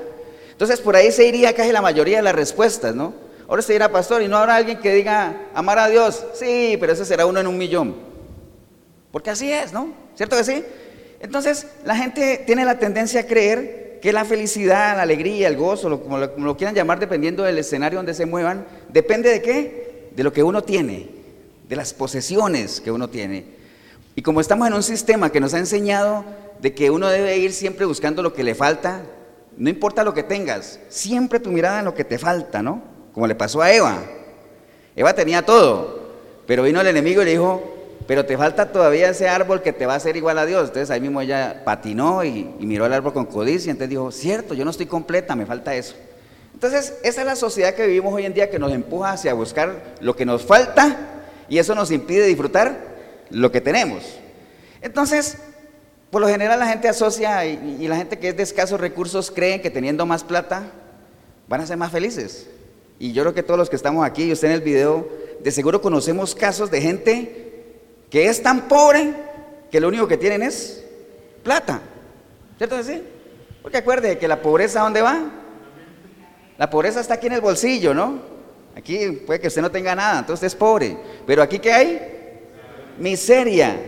Entonces 0.54 0.82
por 0.82 0.96
ahí 0.96 1.12
se 1.12 1.28
iría 1.28 1.54
casi 1.54 1.72
la 1.72 1.84
mayoría 1.84 2.18
de 2.18 2.24
las 2.24 2.34
respuestas, 2.34 2.96
¿no? 2.96 3.14
Ahora 3.48 3.62
se 3.62 3.74
dirá, 3.74 3.92
pastor, 3.92 4.24
y 4.24 4.28
no 4.28 4.38
habrá 4.38 4.56
alguien 4.56 4.80
que 4.80 4.92
diga, 4.92 5.50
amar 5.54 5.78
a 5.78 5.88
Dios. 5.88 6.26
Sí, 6.34 6.78
pero 6.80 6.94
ese 6.94 7.06
será 7.06 7.28
uno 7.28 7.40
en 7.40 7.46
un 7.46 7.60
millón. 7.60 7.96
Porque 9.12 9.30
así 9.30 9.54
es, 9.54 9.72
¿no? 9.72 9.94
¿Cierto 10.16 10.36
que 10.36 10.44
sí? 10.44 10.66
Entonces 11.20 11.68
la 11.86 11.96
gente 11.96 12.42
tiene 12.48 12.66
la 12.66 12.80
tendencia 12.80 13.22
a 13.22 13.26
creer 13.28 13.81
que 14.02 14.12
la 14.12 14.26
felicidad, 14.26 14.96
la 14.96 15.04
alegría, 15.04 15.48
el 15.48 15.56
gozo, 15.56 16.02
como, 16.02 16.18
lo, 16.18 16.58
quieran 16.58 16.76
llamar 16.76 17.00
dependiendo 17.00 17.44
del 17.44 17.60
escenario 17.60 18.00
donde 18.00 18.14
se 18.14 18.26
muevan, 18.26 18.66
depende 18.90 19.30
de 19.30 19.42
qué? 19.42 20.10
De 20.16 20.24
lo 20.24 20.34
que 20.34 20.44
uno 20.44 20.64
tiene, 20.64 21.08
de 21.70 21.76
las 21.76 21.94
posesiones 21.94 22.82
que 22.82 22.92
uno 22.92 23.10
tiene. 23.10 23.46
Y 24.16 24.24
como 24.24 24.42
estamos 24.42 24.68
en 24.68 24.74
un 24.74 24.84
sistema 24.84 25.32
que 25.32 25.40
nos 25.40 25.54
ha 25.54 25.60
enseñado 25.60 26.26
de 26.60 26.74
que 26.74 26.90
uno 26.90 27.08
debe 27.08 27.38
ir 27.38 27.54
siempre 27.54 27.86
buscando 27.86 28.24
lo 28.24 28.34
que 28.34 28.44
le 28.44 28.56
falta, 28.56 29.04
no 29.56 29.70
importa 29.70 30.04
lo 30.04 30.14
que 30.14 30.24
tengas, 30.24 30.80
siempre 30.90 31.40
tu 31.40 31.52
mirada 31.52 31.80
en 31.80 31.86
lo 31.86 31.94
que 31.94 32.04
te 32.04 32.18
falta, 32.18 32.64
¿no? 32.64 32.82
Como 33.14 33.28
le 33.28 33.36
pasó 33.36 33.62
a 33.62 33.72
Eva. 33.72 34.00
Eva 34.96 35.14
tenía 35.14 35.46
todo, 35.46 36.12
pero 36.48 36.64
vino 36.64 36.82
el 36.82 36.88
enemigo 36.88 37.22
y 37.22 37.26
le 37.26 37.32
dijo, 37.32 37.71
pero 38.08 38.26
te 38.26 38.38
falta 38.38 38.72
todavía 38.72 39.10
ese 39.10 39.28
árbol 39.28 39.62
que 39.62 39.74
te 39.74 39.86
va 39.86 39.94
a 39.94 39.98
hacer 39.98 40.16
igual 40.16 40.38
a 40.38 40.46
Dios. 40.46 40.70
Entonces 40.70 40.90
ahí 40.90 41.02
mismo 41.02 41.22
ella 41.22 41.62
patinó 41.64 42.24
y, 42.24 42.44
miró 42.60 42.86
el 42.86 42.94
árbol 42.94 43.14
con 43.14 43.26
codicia, 43.26 43.72
entonces 43.72 43.90
dijo, 43.90 44.12
cierto, 44.12 44.54
yo 44.54 44.66
no 44.66 44.72
estoy 44.72 44.86
completa, 44.86 45.36
me 45.36 45.46
falta 45.46 45.76
eso. 45.76 45.96
Entonces 46.54 46.94
esa 47.04 47.22
es 47.22 47.28
la 47.28 47.36
sociedad 47.36 47.74
que 47.74 47.88
vivimos 47.88 48.14
hoy 48.14 48.26
en 48.26 48.34
día 48.34 48.50
que 48.50 48.60
nos 48.60 48.72
empuja 48.72 49.12
hacia 49.12 49.34
buscar 49.34 49.96
lo 50.00 50.16
que 50.16 50.26
nos 50.26 50.44
falta 50.44 51.24
y 51.50 51.58
eso 51.58 51.76
nos 51.76 51.92
impide 51.92 52.26
disfrutar 52.26 52.78
lo 53.30 53.52
que 53.52 53.62
tenemos. 53.62 54.04
Entonces, 54.82 55.38
por 56.10 56.22
lo 56.22 56.28
general 56.28 56.60
la 56.60 56.68
gente 56.68 56.88
asocia 56.88 57.46
y, 57.46 57.78
y 57.80 57.88
la 57.88 57.98
gente 57.98 58.20
que 58.20 58.30
es 58.30 58.38
de 58.38 58.44
escasos 58.44 58.80
recursos 58.80 59.32
creen 59.32 59.62
que 59.62 59.70
teniendo 59.70 60.06
más 60.06 60.24
plata 60.24 60.64
van 61.48 61.62
a 61.62 61.68
ser 61.68 61.78
más 61.78 61.92
felices. 61.92 62.48
Y 63.00 63.14
yo 63.14 63.24
creo 63.24 63.34
que 63.34 63.42
todos 63.44 63.58
los 63.58 63.70
que 63.70 63.76
estamos 63.76 64.06
aquí 64.06 64.26
y 64.26 64.32
usted 64.32 64.50
en 64.50 64.54
el 64.54 64.62
video, 64.62 65.08
de 65.44 65.52
seguro 65.52 65.82
conocemos 65.82 66.36
casos 66.36 66.70
de 66.70 66.82
gente 66.82 67.41
que 68.12 68.28
es 68.28 68.44
tan 68.44 68.68
pobre 68.68 69.14
que 69.72 69.80
lo 69.80 69.88
único 69.88 70.08
que 70.08 70.18
tienen 70.18 70.44
es 70.44 70.84
plata. 71.42 71.82
¿Cierto 72.58 72.78
que 72.78 72.84
sí? 72.84 73.02
Porque 73.64 73.78
acuerde 73.78 74.20
que 74.20 74.28
la 74.28 74.42
pobreza, 74.42 74.82
¿dónde 74.82 75.02
va? 75.02 75.24
La 76.58 76.70
pobreza 76.70 77.00
está 77.00 77.16
aquí 77.16 77.28
en 77.28 77.34
el 77.34 77.42
bolsillo, 77.42 77.94
¿no? 77.94 78.20
Aquí 78.76 79.24
puede 79.26 79.40
que 79.40 79.48
usted 79.48 79.62
no 79.62 79.72
tenga 79.72 79.96
nada, 79.96 80.20
entonces 80.20 80.48
es 80.48 80.56
pobre. 80.56 80.98
Pero 81.26 81.42
aquí 81.42 81.58
¿qué 81.60 81.72
hay? 81.72 82.02
Miseria. 83.00 83.80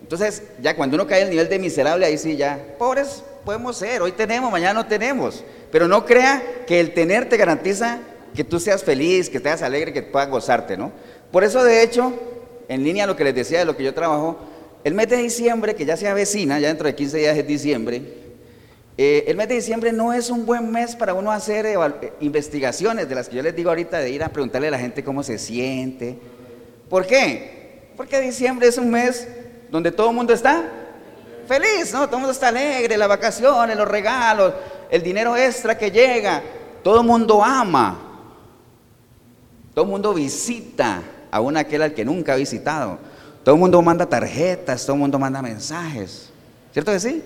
Entonces, 0.00 0.42
ya 0.62 0.76
cuando 0.76 0.94
uno 0.94 1.06
cae 1.06 1.22
al 1.22 1.30
nivel 1.30 1.48
de 1.48 1.58
miserable, 1.58 2.06
ahí 2.06 2.16
sí 2.16 2.36
ya, 2.36 2.58
pobres 2.78 3.24
podemos 3.44 3.76
ser, 3.76 4.00
hoy 4.00 4.12
tenemos, 4.12 4.50
mañana 4.50 4.74
no 4.74 4.86
tenemos. 4.86 5.44
Pero 5.70 5.88
no 5.88 6.06
crea 6.06 6.42
que 6.66 6.80
el 6.80 6.94
tener 6.94 7.28
te 7.28 7.36
garantiza 7.36 7.98
que 8.34 8.44
tú 8.44 8.58
seas 8.58 8.82
feliz, 8.82 9.28
que 9.28 9.40
te 9.40 9.48
hagas 9.48 9.62
alegre, 9.62 9.92
que 9.92 10.02
puedas 10.02 10.28
gozarte, 10.28 10.76
¿no? 10.76 10.92
Por 11.30 11.44
eso, 11.44 11.62
de 11.62 11.82
hecho, 11.82 12.12
en 12.68 12.84
línea 12.84 13.04
a 13.04 13.06
lo 13.06 13.16
que 13.16 13.24
les 13.24 13.34
decía 13.34 13.58
de 13.58 13.64
lo 13.64 13.76
que 13.76 13.84
yo 13.84 13.94
trabajo, 13.94 14.38
el 14.84 14.94
mes 14.94 15.08
de 15.08 15.16
diciembre, 15.16 15.74
que 15.74 15.86
ya 15.86 15.96
se 15.96 16.08
avecina, 16.08 16.58
ya 16.60 16.68
dentro 16.68 16.86
de 16.86 16.94
15 16.94 17.18
días 17.18 17.36
es 17.36 17.46
diciembre, 17.46 18.02
eh, 18.96 19.24
el 19.26 19.36
mes 19.36 19.48
de 19.48 19.56
diciembre 19.56 19.92
no 19.92 20.12
es 20.12 20.30
un 20.30 20.46
buen 20.46 20.70
mes 20.70 20.94
para 20.94 21.14
uno 21.14 21.32
hacer 21.32 21.66
eh, 21.66 21.76
investigaciones 22.20 23.08
de 23.08 23.14
las 23.14 23.28
que 23.28 23.36
yo 23.36 23.42
les 23.42 23.56
digo 23.56 23.70
ahorita, 23.70 23.98
de 23.98 24.10
ir 24.10 24.22
a 24.22 24.28
preguntarle 24.28 24.68
a 24.68 24.72
la 24.72 24.78
gente 24.78 25.02
cómo 25.02 25.22
se 25.22 25.38
siente. 25.38 26.16
¿Por 26.88 27.06
qué? 27.06 27.90
Porque 27.96 28.20
diciembre 28.20 28.68
es 28.68 28.78
un 28.78 28.90
mes 28.90 29.26
donde 29.70 29.90
todo 29.90 30.10
el 30.10 30.16
mundo 30.16 30.32
está 30.32 30.70
feliz, 31.48 31.92
¿no? 31.92 32.06
Todo 32.06 32.16
el 32.16 32.20
mundo 32.20 32.32
está 32.32 32.48
alegre, 32.48 32.96
las 32.96 33.08
vacaciones, 33.08 33.76
los 33.76 33.88
regalos, 33.88 34.54
el 34.90 35.02
dinero 35.02 35.36
extra 35.36 35.76
que 35.76 35.90
llega, 35.90 36.42
todo 36.84 37.00
el 37.00 37.06
mundo 37.06 37.42
ama, 37.42 37.98
todo 39.74 39.84
el 39.86 39.90
mundo 39.90 40.14
visita 40.14 41.02
a 41.34 41.40
un 41.40 41.56
aquel 41.56 41.82
al 41.82 41.94
que 41.94 42.04
nunca 42.04 42.34
ha 42.34 42.36
visitado, 42.36 42.96
todo 43.42 43.56
el 43.56 43.60
mundo 43.60 43.82
manda 43.82 44.06
tarjetas, 44.06 44.82
todo 44.86 44.94
el 44.94 45.00
mundo 45.00 45.18
manda 45.18 45.42
mensajes, 45.42 46.30
¿cierto 46.72 46.92
que 46.92 47.00
sí? 47.00 47.24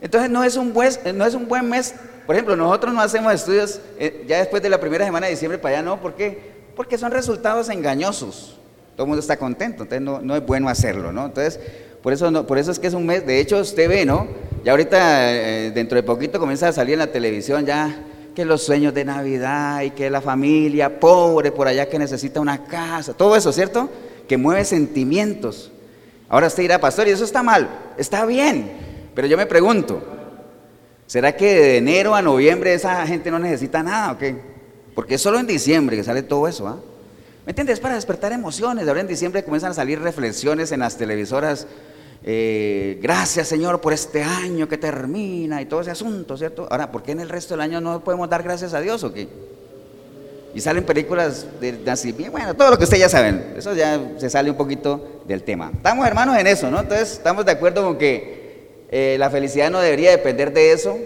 Entonces 0.00 0.28
no 0.28 0.42
es 0.42 0.56
un 0.56 0.72
buen, 0.72 0.92
no 1.14 1.24
es 1.24 1.32
un 1.34 1.46
buen 1.46 1.68
mes. 1.68 1.94
Por 2.26 2.34
ejemplo, 2.34 2.56
nosotros 2.56 2.92
no 2.92 3.00
hacemos 3.00 3.32
estudios 3.32 3.80
eh, 4.00 4.24
ya 4.26 4.38
después 4.38 4.64
de 4.64 4.68
la 4.68 4.80
primera 4.80 5.04
semana 5.04 5.26
de 5.26 5.34
diciembre 5.34 5.58
para 5.58 5.76
allá, 5.76 5.84
no, 5.84 6.00
¿por 6.00 6.14
qué? 6.14 6.56
Porque 6.74 6.98
son 6.98 7.12
resultados 7.12 7.68
engañosos. 7.68 8.58
Todo 8.96 9.04
el 9.04 9.08
mundo 9.10 9.20
está 9.20 9.36
contento, 9.36 9.84
entonces 9.84 10.02
no, 10.02 10.34
es 10.34 10.44
bueno 10.44 10.68
hacerlo, 10.68 11.12
¿no? 11.12 11.26
Entonces, 11.26 11.60
por 12.02 12.12
eso, 12.12 12.32
no, 12.32 12.48
por 12.48 12.58
eso 12.58 12.72
es 12.72 12.80
que 12.80 12.88
es 12.88 12.94
un 12.94 13.06
mes, 13.06 13.24
de 13.24 13.38
hecho 13.38 13.60
usted 13.60 13.88
ve, 13.88 14.04
¿no? 14.04 14.26
Ya 14.64 14.72
ahorita, 14.72 15.32
eh, 15.32 15.70
dentro 15.70 15.94
de 15.94 16.02
poquito 16.02 16.40
comienza 16.40 16.66
a 16.66 16.72
salir 16.72 16.94
en 16.94 16.98
la 16.98 17.12
televisión 17.12 17.64
ya 17.64 17.96
que 18.36 18.44
los 18.44 18.62
sueños 18.62 18.92
de 18.92 19.02
Navidad 19.06 19.80
y 19.80 19.92
que 19.92 20.10
la 20.10 20.20
familia 20.20 21.00
pobre 21.00 21.50
por 21.50 21.66
allá 21.66 21.88
que 21.88 21.98
necesita 21.98 22.38
una 22.38 22.64
casa, 22.64 23.14
todo 23.14 23.34
eso, 23.34 23.50
¿cierto? 23.50 23.88
Que 24.28 24.36
mueve 24.36 24.66
sentimientos. 24.66 25.72
Ahora 26.28 26.48
usted 26.48 26.64
dirá, 26.64 26.78
pastor, 26.78 27.08
y 27.08 27.12
eso 27.12 27.24
está 27.24 27.42
mal, 27.42 27.66
está 27.96 28.26
bien, 28.26 28.72
pero 29.14 29.26
yo 29.26 29.38
me 29.38 29.46
pregunto, 29.46 30.02
¿será 31.06 31.34
que 31.34 31.46
de 31.46 31.76
enero 31.78 32.14
a 32.14 32.20
noviembre 32.20 32.74
esa 32.74 33.06
gente 33.06 33.30
no 33.30 33.38
necesita 33.38 33.82
nada 33.82 34.12
o 34.12 34.18
qué? 34.18 34.36
Porque 34.94 35.14
es 35.14 35.22
solo 35.22 35.38
en 35.38 35.46
diciembre 35.46 35.96
que 35.96 36.04
sale 36.04 36.22
todo 36.22 36.46
eso, 36.46 36.68
¿ah? 36.68 36.78
¿Me 37.46 37.52
entiendes? 37.52 37.80
Para 37.80 37.94
despertar 37.94 38.32
emociones. 38.32 38.86
Ahora 38.86 39.00
en 39.00 39.06
diciembre 39.06 39.44
comienzan 39.44 39.70
a 39.70 39.74
salir 39.74 40.00
reflexiones 40.00 40.72
en 40.72 40.80
las 40.80 40.98
televisoras. 40.98 41.68
Eh, 42.28 42.98
gracias 43.00 43.46
Señor 43.46 43.80
por 43.80 43.92
este 43.92 44.20
año 44.20 44.68
que 44.68 44.76
termina 44.76 45.62
y 45.62 45.66
todo 45.66 45.80
ese 45.80 45.92
asunto, 45.92 46.36
¿cierto? 46.36 46.66
Ahora, 46.68 46.90
¿por 46.90 47.04
qué 47.04 47.12
en 47.12 47.20
el 47.20 47.28
resto 47.28 47.54
del 47.54 47.60
año 47.60 47.80
no 47.80 48.02
podemos 48.02 48.28
dar 48.28 48.42
gracias 48.42 48.74
a 48.74 48.80
Dios 48.80 49.04
o 49.04 49.12
qué? 49.14 49.28
Y 50.52 50.60
salen 50.60 50.82
películas 50.82 51.46
de 51.60 51.70
nacimiento, 51.72 52.32
bueno, 52.32 52.56
todo 52.56 52.70
lo 52.70 52.78
que 52.78 52.82
ustedes 52.82 53.02
ya 53.02 53.08
saben, 53.08 53.54
eso 53.56 53.74
ya 53.74 54.00
se 54.16 54.28
sale 54.28 54.50
un 54.50 54.56
poquito 54.56 55.22
del 55.24 55.44
tema. 55.44 55.70
Estamos 55.72 56.04
hermanos 56.04 56.36
en 56.36 56.48
eso, 56.48 56.68
¿no? 56.68 56.80
Entonces 56.80 57.12
estamos 57.12 57.44
de 57.44 57.52
acuerdo 57.52 57.84
con 57.84 57.96
que 57.96 58.86
eh, 58.90 59.14
la 59.20 59.30
felicidad 59.30 59.70
no 59.70 59.80
debería 59.80 60.10
depender 60.10 60.52
de 60.52 60.72
eso, 60.72 60.98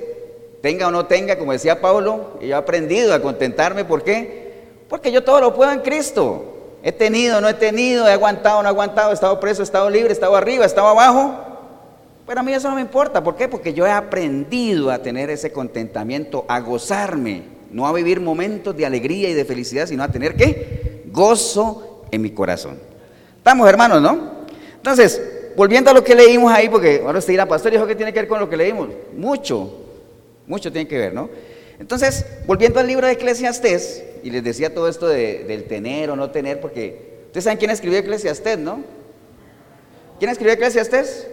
tenga 0.62 0.88
o 0.88 0.90
no 0.90 1.04
tenga, 1.04 1.36
como 1.36 1.52
decía 1.52 1.82
Pablo, 1.82 2.38
yo 2.40 2.48
he 2.48 2.54
aprendido 2.54 3.12
a 3.12 3.20
contentarme, 3.20 3.84
¿por 3.84 4.04
qué? 4.04 4.52
Porque 4.88 5.12
yo 5.12 5.22
todo 5.22 5.40
lo 5.42 5.54
puedo 5.54 5.70
en 5.70 5.80
Cristo. 5.80 6.59
He 6.82 6.92
tenido, 6.92 7.40
no 7.40 7.48
he 7.48 7.54
tenido, 7.54 8.08
he 8.08 8.12
aguantado, 8.12 8.62
no 8.62 8.68
he 8.68 8.70
aguantado, 8.70 9.10
he 9.10 9.14
estado 9.14 9.38
preso, 9.38 9.62
he 9.62 9.64
estado 9.64 9.90
libre, 9.90 10.08
he 10.08 10.12
estado 10.12 10.34
arriba, 10.34 10.64
he 10.64 10.66
estado 10.66 10.88
abajo. 10.88 11.34
Pero 12.26 12.40
a 12.40 12.42
mí 12.42 12.52
eso 12.52 12.68
no 12.68 12.76
me 12.76 12.80
importa, 12.80 13.22
¿por 13.22 13.36
qué? 13.36 13.48
Porque 13.48 13.74
yo 13.74 13.86
he 13.86 13.90
aprendido 13.90 14.90
a 14.90 14.98
tener 14.98 15.30
ese 15.30 15.52
contentamiento, 15.52 16.44
a 16.48 16.60
gozarme, 16.60 17.42
no 17.70 17.86
a 17.86 17.92
vivir 17.92 18.20
momentos 18.20 18.76
de 18.76 18.86
alegría 18.86 19.28
y 19.28 19.34
de 19.34 19.44
felicidad, 19.44 19.86
sino 19.86 20.02
a 20.02 20.08
tener 20.08 20.36
qué? 20.36 21.02
Gozo 21.06 22.04
en 22.10 22.22
mi 22.22 22.30
corazón. 22.30 22.78
Estamos 23.36 23.68
hermanos, 23.68 24.00
¿no? 24.00 24.40
Entonces, 24.76 25.20
volviendo 25.56 25.90
a 25.90 25.94
lo 25.94 26.04
que 26.04 26.14
leímos 26.14 26.52
ahí, 26.52 26.68
porque 26.68 27.02
ahora 27.04 27.18
usted 27.18 27.32
dirá, 27.32 27.46
pastor, 27.46 27.74
¿y 27.74 27.78
que 27.78 27.94
tiene 27.94 28.12
que 28.12 28.20
ver 28.20 28.28
con 28.28 28.40
lo 28.40 28.48
que 28.48 28.56
leímos? 28.56 28.88
Mucho, 29.16 29.78
mucho 30.46 30.70
tiene 30.72 30.88
que 30.88 30.98
ver, 30.98 31.12
¿no? 31.12 31.28
Entonces, 31.80 32.24
volviendo 32.46 32.78
al 32.78 32.86
libro 32.86 33.08
de 33.08 33.14
Eclesiastés, 33.14 34.04
y 34.22 34.30
les 34.30 34.44
decía 34.44 34.72
todo 34.72 34.88
esto 34.88 35.08
del 35.08 35.64
tener 35.64 36.10
o 36.10 36.16
no 36.16 36.30
tener, 36.30 36.60
porque 36.60 37.22
ustedes 37.26 37.42
saben 37.42 37.58
quién 37.58 37.72
escribió 37.72 37.98
Eclesiastés, 37.98 38.58
¿no? 38.58 38.84
¿Quién 40.18 40.30
escribió 40.30 40.52
Eclesiastés? 40.52 41.26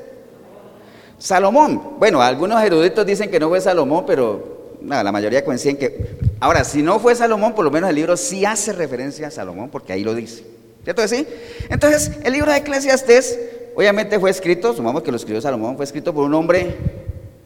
Salomón. 1.19 1.99
Bueno, 1.99 2.21
algunos 2.21 2.63
eruditos 2.63 3.05
dicen 3.05 3.29
que 3.29 3.39
no 3.39 3.49
fue 3.49 3.61
Salomón, 3.61 4.05
pero 4.07 4.77
la 4.81 5.11
mayoría 5.11 5.45
coinciden 5.45 5.77
que... 5.77 6.17
Ahora, 6.39 6.63
si 6.63 6.81
no 6.81 6.99
fue 6.99 7.13
Salomón, 7.13 7.53
por 7.53 7.65
lo 7.65 7.71
menos 7.71 7.89
el 7.89 7.95
libro 7.95 8.17
sí 8.17 8.45
hace 8.45 8.73
referencia 8.73 9.27
a 9.27 9.31
Salomón, 9.31 9.69
porque 9.69 9.93
ahí 9.93 10.03
lo 10.03 10.15
dice. 10.15 10.43
¿Cierto 10.83 11.07
sí? 11.07 11.27
Entonces, 11.69 12.11
el 12.23 12.33
libro 12.33 12.51
de 12.51 12.57
Eclesiastés 12.57 13.37
Obviamente 13.77 14.19
fue 14.19 14.31
escrito, 14.31 14.73
sumamos 14.73 15.03
que 15.03 15.11
lo 15.11 15.17
escribió 15.17 15.39
Salomón, 15.39 15.75
fue 15.75 15.85
escrito 15.85 16.11
por 16.11 16.23
un 16.23 16.33
hombre 16.33 16.75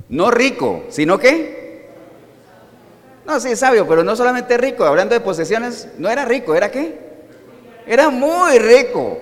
no 0.08 0.32
rico, 0.32 0.84
sino 0.88 1.20
que, 1.20 1.61
no, 3.32 3.40
sí, 3.40 3.56
sabio, 3.56 3.88
pero 3.88 4.04
no 4.04 4.16
solamente 4.16 4.58
rico, 4.58 4.84
hablando 4.84 5.16
de 5.16 5.22
posesiones, 5.22 5.88
no 5.98 6.10
era 6.10 6.26
rico, 6.26 6.54
¿era 6.54 6.70
qué? 6.70 6.98
Era 7.88 8.10
muy 8.10 8.60
rico. 8.60 9.20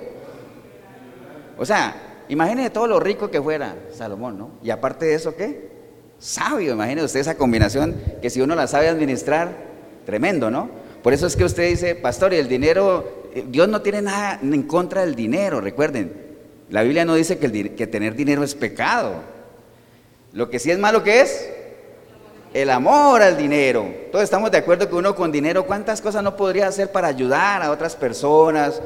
O 1.56 1.64
sea, 1.64 2.24
imagínese 2.28 2.70
todo 2.70 2.86
lo 2.86 3.00
rico 3.00 3.30
que 3.30 3.40
fuera 3.40 3.76
Salomón, 3.92 4.38
¿no? 4.38 4.50
Y 4.62 4.70
aparte 4.70 5.06
de 5.06 5.14
eso, 5.14 5.36
¿qué? 5.36 5.70
Sabio, 6.18 6.72
imagínese 6.72 7.06
usted 7.06 7.20
esa 7.20 7.36
combinación 7.36 7.96
que 8.20 8.30
si 8.30 8.40
uno 8.40 8.54
la 8.54 8.66
sabe 8.66 8.88
administrar, 8.88 9.56
tremendo, 10.04 10.50
¿no? 10.50 10.70
Por 11.02 11.12
eso 11.12 11.26
es 11.26 11.36
que 11.36 11.44
usted 11.44 11.68
dice, 11.68 11.94
pastor, 11.94 12.32
y 12.34 12.36
el 12.36 12.48
dinero, 12.48 13.28
eh, 13.34 13.44
Dios 13.48 13.68
no 13.68 13.80
tiene 13.80 14.02
nada 14.02 14.38
en 14.42 14.62
contra 14.64 15.02
del 15.02 15.14
dinero, 15.14 15.60
recuerden, 15.60 16.12
la 16.68 16.82
Biblia 16.82 17.04
no 17.04 17.14
dice 17.14 17.38
que, 17.38 17.86
tener 17.86 18.14
dinero 18.14 18.44
es 18.44 18.54
pecado. 18.54 19.22
Lo 20.32 20.50
que 20.50 20.58
sí 20.58 20.70
es 20.70 20.78
malo 20.78 21.02
que 21.02 21.20
es 21.20 21.50
el 22.52 22.70
amor 22.70 23.22
al 23.22 23.36
dinero. 23.36 23.86
Todos 24.10 24.24
estamos 24.24 24.50
de 24.50 24.58
acuerdo 24.58 24.88
que 24.88 24.94
uno 24.94 25.14
con 25.14 25.30
dinero, 25.30 25.66
¿cuántas 25.66 26.00
cosas 26.00 26.22
no 26.22 26.36
podría 26.36 26.66
hacer 26.68 26.90
para 26.90 27.08
ayudar 27.08 27.62
a 27.62 27.70
otras 27.70 27.94
personas? 27.94 28.80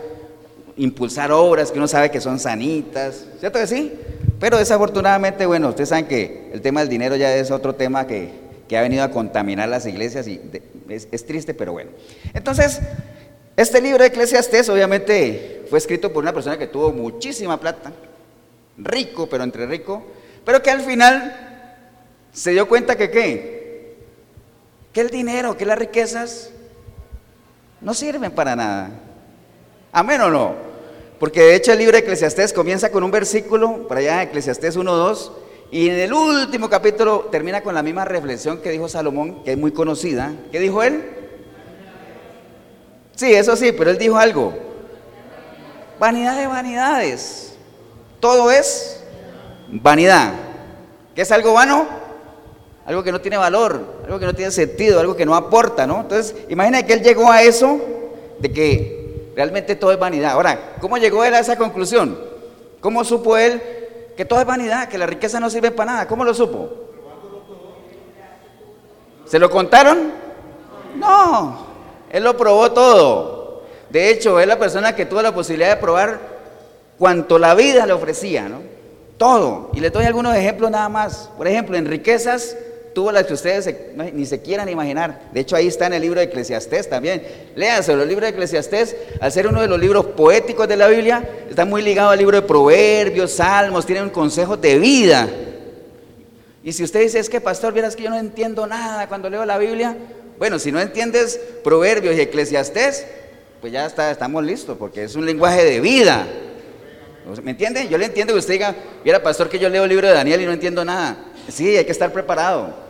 Impulsar 0.77 1.33
obras 1.33 1.71
que 1.71 1.79
uno 1.79 1.89
sabe 1.89 2.11
que 2.11 2.21
son 2.21 2.39
sanitas, 2.39 3.25
¿cierto 3.39 3.59
que 3.59 3.67
sí? 3.67 3.93
Pero 4.41 4.59
desafortunadamente, 4.59 5.47
bueno, 5.47 5.69
ustedes 5.69 5.89
saben 5.89 6.07
que 6.07 6.51
el 6.53 6.61
tema 6.61 6.81
del 6.81 6.89
dinero 6.89 7.17
ya 7.17 7.35
es 7.35 7.51
otro 7.51 7.75
tema 7.75 8.07
que, 8.07 8.45
ha 8.75 8.83
venido 8.83 9.05
a 9.05 9.11
contaminar 9.13 9.69
las 9.69 9.87
iglesias 9.87 10.27
y 10.27 10.41
es, 10.89 11.07
es 11.13 11.25
triste, 11.25 11.55
pero 11.55 11.71
bueno. 11.71 11.93
Entonces, 12.33 12.81
este 13.57 13.81
libro 13.81 14.03
de 14.03 14.09
Eclesiastes 14.09 14.69
obviamente 14.69 15.65
fue 15.71 15.79
escrito 15.79 16.13
por 16.13 16.25
una 16.25 16.33
persona 16.33 16.59
que 16.59 16.67
tuvo 16.67 16.91
muchísima 16.91 17.61
plata, 17.61 17.93
rico, 18.77 19.29
pero 19.29 19.45
entre 19.45 19.65
rico, 19.67 20.03
pero 20.45 20.61
que 20.61 20.73
al 20.73 20.81
final 20.81 21.45
se 22.35 22.51
dio 22.51 22.69
cuenta 22.69 22.97
que 22.97 23.11
qué, 23.11 23.54
que 24.95 25.01
el 25.01 25.11
dinero, 25.11 25.57
que 25.57 25.67
las 25.67 25.77
riquezas 25.77 26.51
no 27.81 27.93
sirven 27.93 28.31
para 28.31 28.55
nada. 28.55 28.91
Amén 29.93 30.21
o 30.21 30.31
no. 30.31 30.55
Porque 31.19 31.41
de 31.41 31.57
hecho 31.57 31.73
el 31.73 31.79
libro 31.79 31.93
de 31.95 31.99
Eclesiastés 31.99 32.53
comienza 32.53 32.91
con 32.91 33.03
un 33.03 33.11
versículo, 33.11 33.89
para 33.89 34.01
allá 34.01 34.23
Eclesiastés 34.23 34.79
1.2, 34.79 35.33
y 35.73 35.89
en 35.89 35.99
el 35.99 36.13
último 36.13 36.71
capítulo 36.71 37.29
termina 37.33 37.61
con 37.61 37.75
la 37.75 37.83
misma 37.83 38.05
reflexión 38.05 38.61
que 38.61 38.71
dijo 38.71 38.89
Salomón, 38.89 39.43
que 39.43 39.53
es 39.53 39.59
muy 39.59 39.73
conocida. 39.73 40.33
¿Qué 40.53 40.61
dijo 40.61 40.83
él? 40.83 41.05
Sí, 43.17 43.35
eso 43.35 43.57
sí, 43.57 43.73
pero 43.73 43.91
él 43.91 43.99
dijo 43.99 44.17
algo. 44.17 44.55
Vanidad 45.99 46.37
de 46.37 46.47
vanidades. 46.47 47.57
Todo 48.21 48.51
es 48.53 49.03
vanidad. 49.69 50.35
¿Qué 51.17 51.23
es 51.23 51.33
algo 51.33 51.55
vano? 51.55 52.04
Algo 52.87 53.03
que 53.03 53.13
no 53.13 53.21
tiene 53.21 53.39
valor, 53.39 53.81
algo 54.05 54.19
que 54.19 54.27
no 54.27 54.35
tiene 54.35 54.51
sentido, 54.51 55.01
algo 55.01 55.17
que 55.17 55.25
no 55.25 55.35
aporta, 55.35 55.87
¿no? 55.87 56.01
Entonces, 56.03 56.35
imagina 56.49 56.83
que 56.83 56.93
él 56.93 57.03
llegó 57.03 57.31
a 57.31 57.43
eso 57.43 57.81
de 58.39 58.53
que 58.53 59.33
realmente 59.35 59.75
todo 59.75 59.93
es 59.93 59.99
vanidad. 59.99 60.33
Ahora, 60.33 60.75
¿cómo 60.81 60.99
llegó 60.99 61.25
él 61.25 61.35
a 61.35 61.41
esa 61.41 61.57
conclusión? 61.57 62.19
¿Cómo 62.81 63.03
supo 63.05 63.39
él 63.39 63.63
que 64.17 64.27
todo 64.27 64.41
es 64.41 64.47
vanidad, 64.47 64.89
que 64.89 64.99
la 64.99 65.07
riqueza 65.07 65.41
no 65.41 65.49
sirve 65.49 65.71
para 65.71 65.93
nada? 65.93 66.09
¿Cómo 66.09 66.25
lo 66.25 66.35
supo? 66.35 66.69
¿Se 69.25 69.39
lo 69.39 69.51
contaron? 69.51 70.13
No, 70.97 71.67
él 72.11 72.23
lo 72.23 72.37
probó 72.37 72.71
todo. 72.73 73.63
De 73.89 74.11
hecho, 74.11 74.39
es 74.41 74.47
la 74.47 74.59
persona 74.59 74.95
que 74.95 75.07
tuvo 75.07 75.23
la 75.23 75.35
posibilidad 75.35 75.71
de 75.71 75.81
probar 75.81 76.21
cuanto 76.99 77.39
la 77.39 77.55
vida 77.55 77.87
le 77.87 77.93
ofrecía, 77.93 78.49
¿no? 78.49 78.59
Todo. 79.17 79.71
Y 79.73 79.81
le 79.81 79.91
doy 79.91 80.05
algunos 80.05 80.37
ejemplos 80.37 80.71
nada 80.71 80.89
más. 80.89 81.31
Por 81.37 81.49
ejemplo, 81.49 81.77
en 81.77 81.87
riquezas 81.87 82.57
las 83.13 83.27
que 83.27 83.35
ustedes 83.35 83.75
ni 84.13 84.25
se 84.25 84.41
quieran 84.41 84.69
imaginar. 84.69 85.31
De 85.33 85.41
hecho, 85.41 85.57
ahí 85.57 85.67
está 85.67 85.87
en 85.87 85.95
el 85.95 86.03
libro 86.03 86.21
de 86.21 86.27
Eclesiastés 86.27 86.89
también. 86.89 87.23
Léanselo, 87.57 88.03
el 88.03 88.09
libro 88.09 88.25
de 88.25 88.31
Eclesiastés, 88.31 88.97
al 89.21 89.33
ser 89.33 89.47
uno 89.47 89.61
de 89.61 89.69
los 89.69 89.79
libros 89.79 90.07
poéticos 90.07 90.69
de 90.69 90.77
la 90.77 90.89
Biblia, 90.89 91.29
está 91.51 91.65
muy 91.65 91.83
ligado 91.83 92.11
al 92.11 92.19
libro 92.19 92.41
de 92.41 92.47
Proverbios, 92.47 93.33
Salmos, 93.33 93.85
tiene 93.85 94.03
un 94.03 94.11
consejo 94.11 94.57
de 94.57 94.79
vida. 94.79 95.29
Y 96.63 96.73
si 96.73 96.85
usted 96.85 97.01
dice, 97.01 97.19
es 97.19 97.29
que 97.29 97.41
pastor, 97.41 97.73
vieras 97.73 97.97
que 97.97 98.05
yo 98.05 98.11
no 98.11 98.19
entiendo 98.19 98.67
nada 98.67 99.09
cuando 99.09 99.29
leo 99.29 99.45
la 99.45 99.59
Biblia, 99.59 99.97
bueno, 100.39 100.59
si 100.59 100.73
no 100.73 100.81
entiendes 100.81 101.39
Proverbios 101.63 102.17
y 102.17 102.21
Eclesiastés, 102.21 103.07
pues 103.61 103.73
ya 103.73 103.87
está, 103.87 104.11
estamos 104.11 104.45
listos, 104.45 104.77
porque 104.79 105.05
es 105.05 105.15
un 105.15 105.27
lenguaje 105.27 105.65
de 105.65 105.81
vida. 105.81 106.27
¿Me 107.43 107.53
entiende? 107.53 107.89
Yo 107.89 107.97
le 107.97 108.05
entiendo 108.05 108.35
que 108.35 108.39
usted 108.39 108.55
diga, 108.55 108.75
mira, 109.05 109.23
pastor, 109.23 109.49
que 109.49 109.59
yo 109.59 109.69
leo 109.69 109.85
el 109.85 109.89
libro 109.89 110.07
de 110.07 110.13
Daniel 110.13 110.43
y 110.43 110.47
no 110.47 110.53
entiendo 110.53 110.85
nada. 110.85 111.17
Sí, 111.49 111.77
hay 111.77 111.85
que 111.85 111.93
estar 111.93 112.13
preparado. 112.13 112.84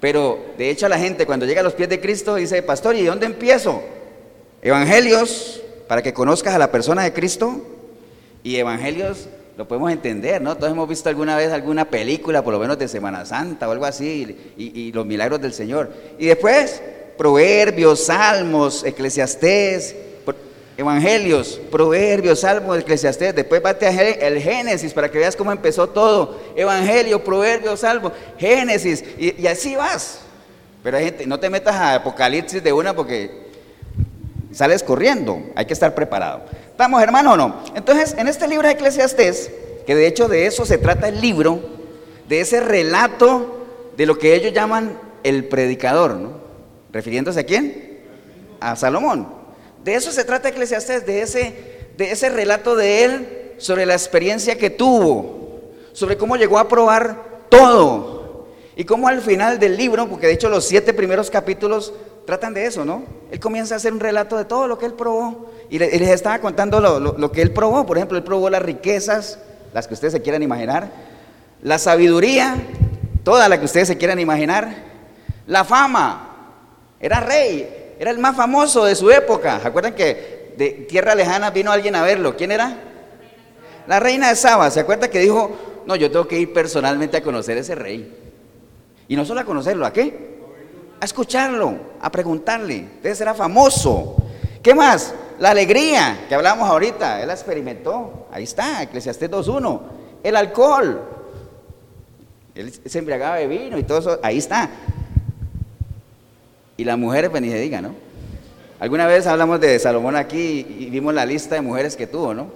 Pero 0.00 0.38
de 0.58 0.70
hecho 0.70 0.88
la 0.88 0.98
gente 0.98 1.26
cuando 1.26 1.46
llega 1.46 1.60
a 1.60 1.64
los 1.64 1.74
pies 1.74 1.88
de 1.88 2.00
Cristo 2.00 2.34
dice, 2.34 2.62
pastor, 2.62 2.96
¿y 2.96 3.04
dónde 3.04 3.26
empiezo? 3.26 3.82
Evangelios, 4.62 5.62
para 5.88 6.02
que 6.02 6.12
conozcas 6.12 6.54
a 6.54 6.58
la 6.58 6.70
persona 6.70 7.02
de 7.04 7.12
Cristo. 7.12 7.62
Y 8.42 8.56
evangelios 8.56 9.28
lo 9.56 9.66
podemos 9.66 9.90
entender, 9.90 10.42
¿no? 10.42 10.56
Todos 10.56 10.72
hemos 10.72 10.88
visto 10.88 11.08
alguna 11.08 11.36
vez 11.36 11.50
alguna 11.50 11.86
película, 11.86 12.44
por 12.44 12.52
lo 12.52 12.60
menos 12.60 12.78
de 12.78 12.88
Semana 12.88 13.24
Santa 13.24 13.68
o 13.68 13.72
algo 13.72 13.86
así, 13.86 14.52
y, 14.56 14.80
y 14.80 14.92
los 14.92 15.06
milagros 15.06 15.40
del 15.40 15.54
Señor. 15.54 15.90
Y 16.18 16.26
después, 16.26 16.82
proverbios, 17.16 18.04
salmos, 18.04 18.84
eclesiastés, 18.84 19.96
Evangelios, 20.76 21.58
Proverbios, 21.70 22.40
Salmos, 22.40 22.78
Eclesiastés, 22.78 23.34
después 23.34 23.62
bate 23.62 23.86
el 24.26 24.40
Génesis 24.42 24.92
para 24.92 25.10
que 25.10 25.18
veas 25.18 25.34
cómo 25.34 25.50
empezó 25.50 25.88
todo. 25.88 26.38
Evangelio, 26.54 27.24
Proverbios, 27.24 27.80
Salmos, 27.80 28.12
Génesis, 28.38 29.02
y, 29.18 29.46
así 29.46 29.74
vas. 29.74 30.20
Pero 30.82 30.98
hay 30.98 31.06
gente, 31.06 31.26
no 31.26 31.40
te 31.40 31.48
metas 31.48 31.74
a 31.74 31.94
Apocalipsis 31.94 32.62
de 32.62 32.72
una 32.72 32.94
porque 32.94 33.46
sales 34.52 34.82
corriendo, 34.82 35.42
hay 35.54 35.64
que 35.64 35.72
estar 35.72 35.94
preparado. 35.94 36.42
¿Estamos 36.70 37.02
hermano 37.02 37.32
o 37.32 37.36
no? 37.36 37.62
Entonces, 37.74 38.14
en 38.18 38.28
este 38.28 38.46
libro 38.46 38.68
de 38.68 38.74
Eclesiastés, 38.74 39.50
que 39.86 39.94
de 39.94 40.06
hecho 40.06 40.28
de 40.28 40.46
eso 40.46 40.66
se 40.66 40.76
trata 40.76 41.08
el 41.08 41.22
libro, 41.22 41.60
de 42.28 42.40
ese 42.40 42.60
relato 42.60 43.66
de 43.96 44.04
lo 44.04 44.18
que 44.18 44.34
ellos 44.34 44.52
llaman 44.52 44.98
el 45.22 45.44
predicador, 45.46 46.16
¿no? 46.16 46.32
¿Refiriéndose 46.92 47.40
a 47.40 47.44
quién? 47.44 48.00
A 48.60 48.76
Salomón. 48.76 49.35
De 49.86 49.94
eso 49.94 50.10
se 50.10 50.24
trata 50.24 50.48
Eclesiastés, 50.48 51.06
de 51.06 51.22
ese, 51.22 51.54
de 51.96 52.10
ese 52.10 52.28
relato 52.28 52.74
de 52.74 53.04
él 53.04 53.52
sobre 53.58 53.86
la 53.86 53.92
experiencia 53.92 54.58
que 54.58 54.68
tuvo, 54.68 55.60
sobre 55.92 56.16
cómo 56.16 56.34
llegó 56.34 56.58
a 56.58 56.66
probar 56.66 57.44
todo. 57.48 58.48
Y 58.74 58.82
cómo 58.82 59.06
al 59.06 59.20
final 59.20 59.60
del 59.60 59.76
libro, 59.76 60.08
porque 60.08 60.26
de 60.26 60.32
hecho 60.32 60.48
los 60.48 60.64
siete 60.64 60.92
primeros 60.92 61.30
capítulos 61.30 61.94
tratan 62.26 62.52
de 62.52 62.66
eso, 62.66 62.84
¿no? 62.84 63.04
Él 63.30 63.38
comienza 63.38 63.74
a 63.74 63.76
hacer 63.76 63.92
un 63.92 64.00
relato 64.00 64.36
de 64.36 64.44
todo 64.44 64.66
lo 64.66 64.76
que 64.76 64.86
él 64.86 64.94
probó. 64.94 65.52
Y 65.70 65.78
les 65.78 66.10
estaba 66.10 66.40
contando 66.40 66.80
lo, 66.80 66.98
lo 66.98 67.30
que 67.30 67.40
él 67.40 67.52
probó. 67.52 67.86
Por 67.86 67.96
ejemplo, 67.96 68.18
él 68.18 68.24
probó 68.24 68.50
las 68.50 68.62
riquezas, 68.62 69.38
las 69.72 69.86
que 69.86 69.94
ustedes 69.94 70.14
se 70.14 70.20
quieran 70.20 70.42
imaginar. 70.42 70.90
La 71.62 71.78
sabiduría, 71.78 72.56
toda 73.22 73.48
la 73.48 73.60
que 73.60 73.66
ustedes 73.66 73.86
se 73.86 73.96
quieran 73.96 74.18
imaginar. 74.18 74.68
La 75.46 75.62
fama, 75.62 76.56
era 76.98 77.20
rey, 77.20 77.85
era 77.98 78.10
el 78.10 78.18
más 78.18 78.36
famoso 78.36 78.84
de 78.84 78.94
su 78.94 79.10
época. 79.10 79.60
¿Se 79.60 79.94
que 79.94 80.54
de 80.56 80.70
tierra 80.88 81.14
lejana 81.14 81.50
vino 81.50 81.70
alguien 81.70 81.94
a 81.96 82.02
verlo? 82.02 82.36
¿Quién 82.36 82.52
era? 82.52 82.76
La 83.86 84.00
reina 84.00 84.28
de 84.28 84.36
Saba. 84.36 84.70
¿Se 84.70 84.80
acuerda 84.80 85.08
que 85.08 85.20
dijo, 85.20 85.50
no, 85.86 85.96
yo 85.96 86.10
tengo 86.10 86.26
que 86.26 86.38
ir 86.38 86.52
personalmente 86.52 87.16
a 87.16 87.22
conocer 87.22 87.56
a 87.56 87.60
ese 87.60 87.74
rey? 87.74 88.12
Y 89.08 89.16
no 89.16 89.24
solo 89.24 89.40
a 89.40 89.44
conocerlo, 89.44 89.86
¿a 89.86 89.92
qué? 89.92 90.36
A 91.00 91.04
escucharlo, 91.04 91.74
a 92.00 92.10
preguntarle. 92.10 92.76
Entonces 92.76 93.20
era 93.20 93.34
famoso. 93.34 94.16
¿Qué 94.62 94.74
más? 94.74 95.14
La 95.38 95.50
alegría 95.50 96.24
que 96.28 96.34
hablamos 96.34 96.68
ahorita, 96.68 97.20
él 97.20 97.28
la 97.28 97.34
experimentó. 97.34 98.26
Ahí 98.32 98.44
está, 98.44 98.82
Eclesiastés 98.82 99.30
2.1. 99.30 99.80
El 100.22 100.36
alcohol. 100.36 101.02
Él 102.54 102.72
se 102.72 102.98
embriagaba 102.98 103.36
de 103.36 103.46
vino 103.46 103.78
y 103.78 103.84
todo 103.84 103.98
eso. 103.98 104.18
Ahí 104.22 104.38
está. 104.38 104.70
Y 106.76 106.84
las 106.84 106.98
mujeres, 106.98 107.30
pues 107.30 107.42
ni 107.42 107.50
se 107.50 107.58
diga, 107.58 107.80
¿no? 107.80 107.94
Alguna 108.78 109.06
vez 109.06 109.26
hablamos 109.26 109.60
de 109.60 109.78
Salomón 109.78 110.16
aquí 110.16 110.66
y 110.78 110.90
vimos 110.90 111.14
la 111.14 111.24
lista 111.24 111.54
de 111.54 111.62
mujeres 111.62 111.96
que 111.96 112.06
tuvo, 112.06 112.34
¿no? 112.34 112.50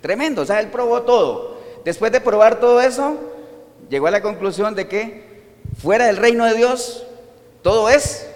Tremendo, 0.00 0.42
o 0.42 0.46
sea, 0.46 0.60
él 0.60 0.68
probó 0.68 1.02
todo. 1.02 1.60
Después 1.84 2.10
de 2.10 2.20
probar 2.20 2.58
todo 2.58 2.80
eso, 2.80 3.16
llegó 3.88 4.08
a 4.08 4.10
la 4.10 4.22
conclusión 4.22 4.74
de 4.74 4.88
que 4.88 5.44
fuera 5.78 6.06
del 6.06 6.16
reino 6.16 6.44
de 6.44 6.54
Dios, 6.54 7.06
todo 7.62 7.88
es 7.88 8.26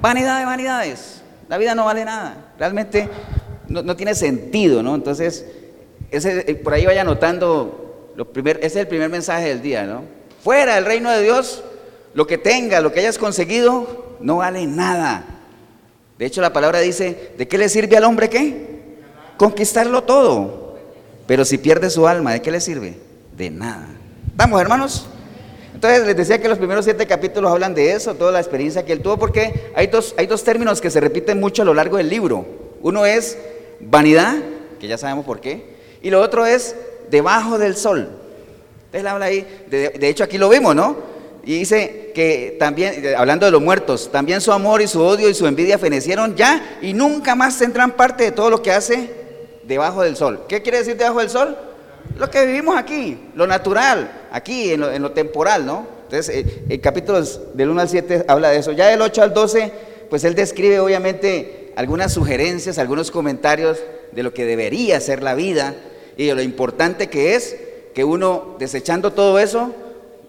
vanidad 0.00 0.40
de 0.40 0.46
vanidades. 0.46 1.22
La 1.48 1.58
vida 1.58 1.74
no 1.74 1.84
vale 1.84 2.04
nada, 2.04 2.52
realmente 2.58 3.08
no, 3.68 3.96
tiene 3.96 4.14
sentido, 4.14 4.82
¿no? 4.82 4.94
Entonces, 4.94 5.46
eh, 6.10 6.54
por 6.56 6.74
ahí 6.74 6.86
vaya 6.86 7.02
anotando, 7.02 8.12
lo 8.16 8.32
primer, 8.32 8.56
ese 8.58 8.66
es 8.66 8.76
el 8.76 8.88
primer 8.88 9.10
mensaje 9.10 9.48
del 9.48 9.62
día, 9.62 9.84
¿no? 9.84 10.02
Fuera 10.42 10.74
del 10.74 10.84
reino 10.84 11.10
de 11.10 11.22
Dios, 11.22 11.62
lo 12.14 12.26
que 12.26 12.38
tenga, 12.38 12.80
lo 12.80 12.92
que 12.92 13.00
hayas 13.00 13.18
conseguido, 13.18 14.16
no 14.20 14.38
vale 14.38 14.66
nada. 14.66 15.24
De 16.18 16.26
hecho, 16.26 16.40
la 16.40 16.52
palabra 16.52 16.80
dice, 16.80 17.32
¿de 17.38 17.46
qué 17.46 17.58
le 17.58 17.68
sirve 17.68 17.96
al 17.96 18.04
hombre 18.04 18.28
qué? 18.28 18.66
Conquistarlo 19.36 20.02
todo. 20.02 20.76
Pero 21.26 21.44
si 21.44 21.58
pierde 21.58 21.90
su 21.90 22.08
alma, 22.08 22.32
¿de 22.32 22.42
qué 22.42 22.50
le 22.50 22.60
sirve? 22.60 22.96
De 23.36 23.50
nada. 23.50 23.86
Vamos, 24.34 24.60
hermanos. 24.60 25.06
Entonces 25.74 26.04
les 26.06 26.16
decía 26.16 26.40
que 26.40 26.48
los 26.48 26.58
primeros 26.58 26.84
siete 26.84 27.06
capítulos 27.06 27.52
hablan 27.52 27.72
de 27.72 27.92
eso, 27.92 28.14
toda 28.14 28.32
la 28.32 28.40
experiencia 28.40 28.84
que 28.84 28.92
él 28.92 29.00
tuvo, 29.00 29.16
porque 29.16 29.70
hay 29.76 29.86
dos, 29.86 30.12
hay 30.18 30.26
dos 30.26 30.42
términos 30.42 30.80
que 30.80 30.90
se 30.90 30.98
repiten 30.98 31.38
mucho 31.38 31.62
a 31.62 31.64
lo 31.64 31.72
largo 31.72 31.98
del 31.98 32.08
libro. 32.08 32.44
Uno 32.82 33.06
es 33.06 33.38
vanidad, 33.78 34.34
que 34.80 34.88
ya 34.88 34.98
sabemos 34.98 35.24
por 35.24 35.40
qué, 35.40 35.76
y 36.02 36.10
lo 36.10 36.20
otro 36.20 36.46
es 36.46 36.74
debajo 37.10 37.58
del 37.58 37.76
sol. 37.76 38.08
Entonces 38.86 39.08
habla 39.08 39.26
ahí, 39.26 39.46
de, 39.70 39.90
de 39.90 40.08
hecho 40.08 40.24
aquí 40.24 40.36
lo 40.36 40.48
vimos, 40.48 40.74
¿no? 40.74 40.96
Y 41.48 41.60
dice 41.60 42.12
que 42.14 42.56
también, 42.58 43.14
hablando 43.16 43.46
de 43.46 43.52
los 43.52 43.62
muertos, 43.62 44.12
también 44.12 44.42
su 44.42 44.52
amor 44.52 44.82
y 44.82 44.86
su 44.86 45.00
odio 45.00 45.30
y 45.30 45.34
su 45.34 45.46
envidia 45.46 45.78
fenecieron 45.78 46.36
ya 46.36 46.76
y 46.82 46.92
nunca 46.92 47.34
más 47.34 47.58
tendrán 47.58 47.92
parte 47.92 48.24
de 48.24 48.32
todo 48.32 48.50
lo 48.50 48.60
que 48.60 48.70
hace 48.70 49.08
debajo 49.62 50.02
del 50.02 50.14
sol. 50.14 50.44
¿Qué 50.46 50.60
quiere 50.60 50.80
decir 50.80 50.98
debajo 50.98 51.20
del 51.20 51.30
sol? 51.30 51.56
Lo 52.18 52.28
que 52.28 52.44
vivimos 52.44 52.76
aquí, 52.76 53.30
lo 53.34 53.46
natural, 53.46 54.26
aquí 54.30 54.72
en 54.72 55.00
lo, 55.00 55.12
temporal, 55.12 55.64
¿no? 55.64 55.86
Entonces, 56.02 56.36
eh, 56.36 56.64
el, 56.68 56.82
capítulo 56.82 57.22
del 57.54 57.70
1 57.70 57.80
al 57.80 57.88
7 57.88 58.24
habla 58.28 58.50
de 58.50 58.58
eso. 58.58 58.72
Ya 58.72 58.88
del 58.88 59.00
8 59.00 59.22
al 59.22 59.32
12, 59.32 59.72
pues 60.10 60.24
él 60.24 60.34
describe 60.34 60.80
obviamente 60.80 61.72
algunas 61.76 62.12
sugerencias, 62.12 62.76
algunos 62.76 63.10
comentarios 63.10 63.78
de 64.12 64.22
lo 64.22 64.34
que 64.34 64.44
debería 64.44 65.00
ser 65.00 65.22
la 65.22 65.34
vida 65.34 65.74
y 66.18 66.26
de 66.26 66.34
lo 66.34 66.42
importante 66.42 67.06
que 67.06 67.36
es 67.36 67.56
que 67.94 68.04
uno, 68.04 68.56
desechando 68.58 69.14
todo 69.14 69.38
eso, 69.38 69.74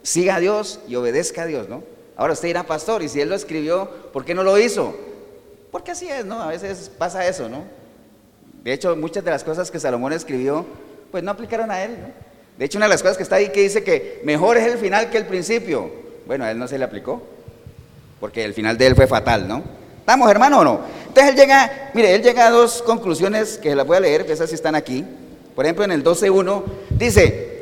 siga 0.03 0.35
a 0.35 0.39
Dios 0.39 0.79
y 0.87 0.95
obedezca 0.95 1.43
a 1.43 1.45
Dios, 1.45 1.69
¿no? 1.69 1.83
Ahora 2.15 2.33
usted 2.33 2.49
irá 2.49 2.63
pastor, 2.63 3.01
y 3.01 3.09
si 3.09 3.21
él 3.21 3.29
lo 3.29 3.35
escribió, 3.35 3.89
¿por 4.11 4.25
qué 4.25 4.33
no 4.33 4.43
lo 4.43 4.57
hizo? 4.57 4.95
Porque 5.71 5.91
así 5.91 6.09
es, 6.09 6.25
¿no? 6.25 6.41
A 6.41 6.47
veces 6.47 6.91
pasa 6.97 7.25
eso, 7.27 7.47
¿no? 7.47 7.63
De 8.63 8.73
hecho, 8.73 8.95
muchas 8.95 9.23
de 9.23 9.31
las 9.31 9.43
cosas 9.43 9.71
que 9.71 9.79
Salomón 9.79 10.13
escribió, 10.13 10.65
pues 11.11 11.23
no 11.23 11.31
aplicaron 11.31 11.71
a 11.71 11.83
él, 11.83 11.97
¿no? 12.01 12.07
De 12.57 12.65
hecho, 12.65 12.77
una 12.77 12.87
de 12.87 12.89
las 12.89 13.01
cosas 13.01 13.15
que 13.15 13.23
está 13.23 13.37
ahí 13.37 13.49
que 13.49 13.61
dice 13.61 13.83
que 13.83 14.21
mejor 14.25 14.57
es 14.57 14.67
el 14.67 14.77
final 14.77 15.09
que 15.09 15.17
el 15.17 15.25
principio. 15.25 15.89
Bueno, 16.27 16.43
a 16.43 16.51
él 16.51 16.59
no 16.59 16.67
se 16.67 16.77
le 16.77 16.83
aplicó, 16.83 17.23
porque 18.19 18.43
el 18.43 18.53
final 18.53 18.77
de 18.77 18.87
él 18.87 18.95
fue 18.95 19.07
fatal, 19.07 19.47
¿no? 19.47 19.63
¿Estamos, 19.99 20.29
hermano, 20.29 20.59
o 20.59 20.63
no? 20.65 20.81
Entonces 21.07 21.31
él 21.31 21.39
llega, 21.39 21.91
mire, 21.93 22.13
él 22.13 22.21
llega 22.21 22.47
a 22.47 22.51
dos 22.51 22.81
conclusiones 22.81 23.57
que 23.57 23.75
las 23.75 23.87
voy 23.87 23.95
a 23.95 24.01
leer, 24.01 24.25
que 24.25 24.33
esas 24.33 24.49
sí 24.49 24.55
están 24.55 24.75
aquí. 24.75 25.05
Por 25.55 25.65
ejemplo, 25.65 25.85
en 25.85 25.91
el 25.91 26.03
12.1 26.03 26.63
dice, 26.89 27.58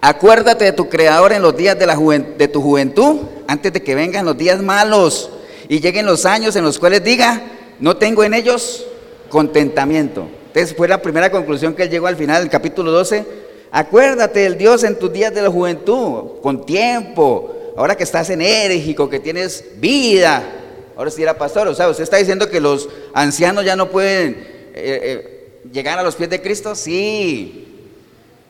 Acuérdate 0.00 0.64
de 0.64 0.72
tu 0.72 0.88
Creador 0.88 1.32
en 1.32 1.42
los 1.42 1.56
días 1.56 1.78
de, 1.78 1.86
la 1.86 1.96
de 1.96 2.48
tu 2.48 2.60
juventud, 2.60 3.20
antes 3.48 3.72
de 3.72 3.82
que 3.82 3.94
vengan 3.94 4.24
los 4.24 4.36
días 4.36 4.60
malos 4.62 5.30
y 5.68 5.80
lleguen 5.80 6.06
los 6.06 6.26
años 6.26 6.54
en 6.56 6.64
los 6.64 6.78
cuales 6.78 7.02
diga, 7.02 7.42
no 7.80 7.96
tengo 7.96 8.22
en 8.22 8.34
ellos 8.34 8.86
contentamiento. 9.28 10.28
Entonces 10.48 10.76
fue 10.76 10.88
la 10.88 11.02
primera 11.02 11.30
conclusión 11.30 11.74
que 11.74 11.84
él 11.84 11.90
llegó 11.90 12.06
al 12.06 12.16
final 12.16 12.42
del 12.42 12.50
capítulo 12.50 12.90
12. 12.92 13.24
Acuérdate 13.70 14.40
del 14.40 14.56
Dios 14.56 14.84
en 14.84 14.98
tus 14.98 15.12
días 15.12 15.34
de 15.34 15.42
la 15.42 15.50
juventud, 15.50 16.40
con 16.42 16.64
tiempo, 16.64 17.54
ahora 17.76 17.96
que 17.96 18.04
estás 18.04 18.30
enérgico, 18.30 19.08
que 19.08 19.20
tienes 19.20 19.64
vida. 19.76 20.42
Ahora 20.96 21.10
sí 21.10 21.22
era 21.22 21.36
pastor, 21.36 21.68
o 21.68 21.74
sea, 21.74 21.88
usted 21.88 22.04
está 22.04 22.16
diciendo 22.16 22.48
que 22.48 22.60
los 22.60 22.88
ancianos 23.12 23.64
ya 23.64 23.76
no 23.76 23.90
pueden 23.90 24.34
eh, 24.72 24.72
eh, 24.74 25.48
llegar 25.70 25.98
a 25.98 26.02
los 26.02 26.14
pies 26.14 26.30
de 26.30 26.40
Cristo. 26.40 26.74
Sí, 26.74 27.65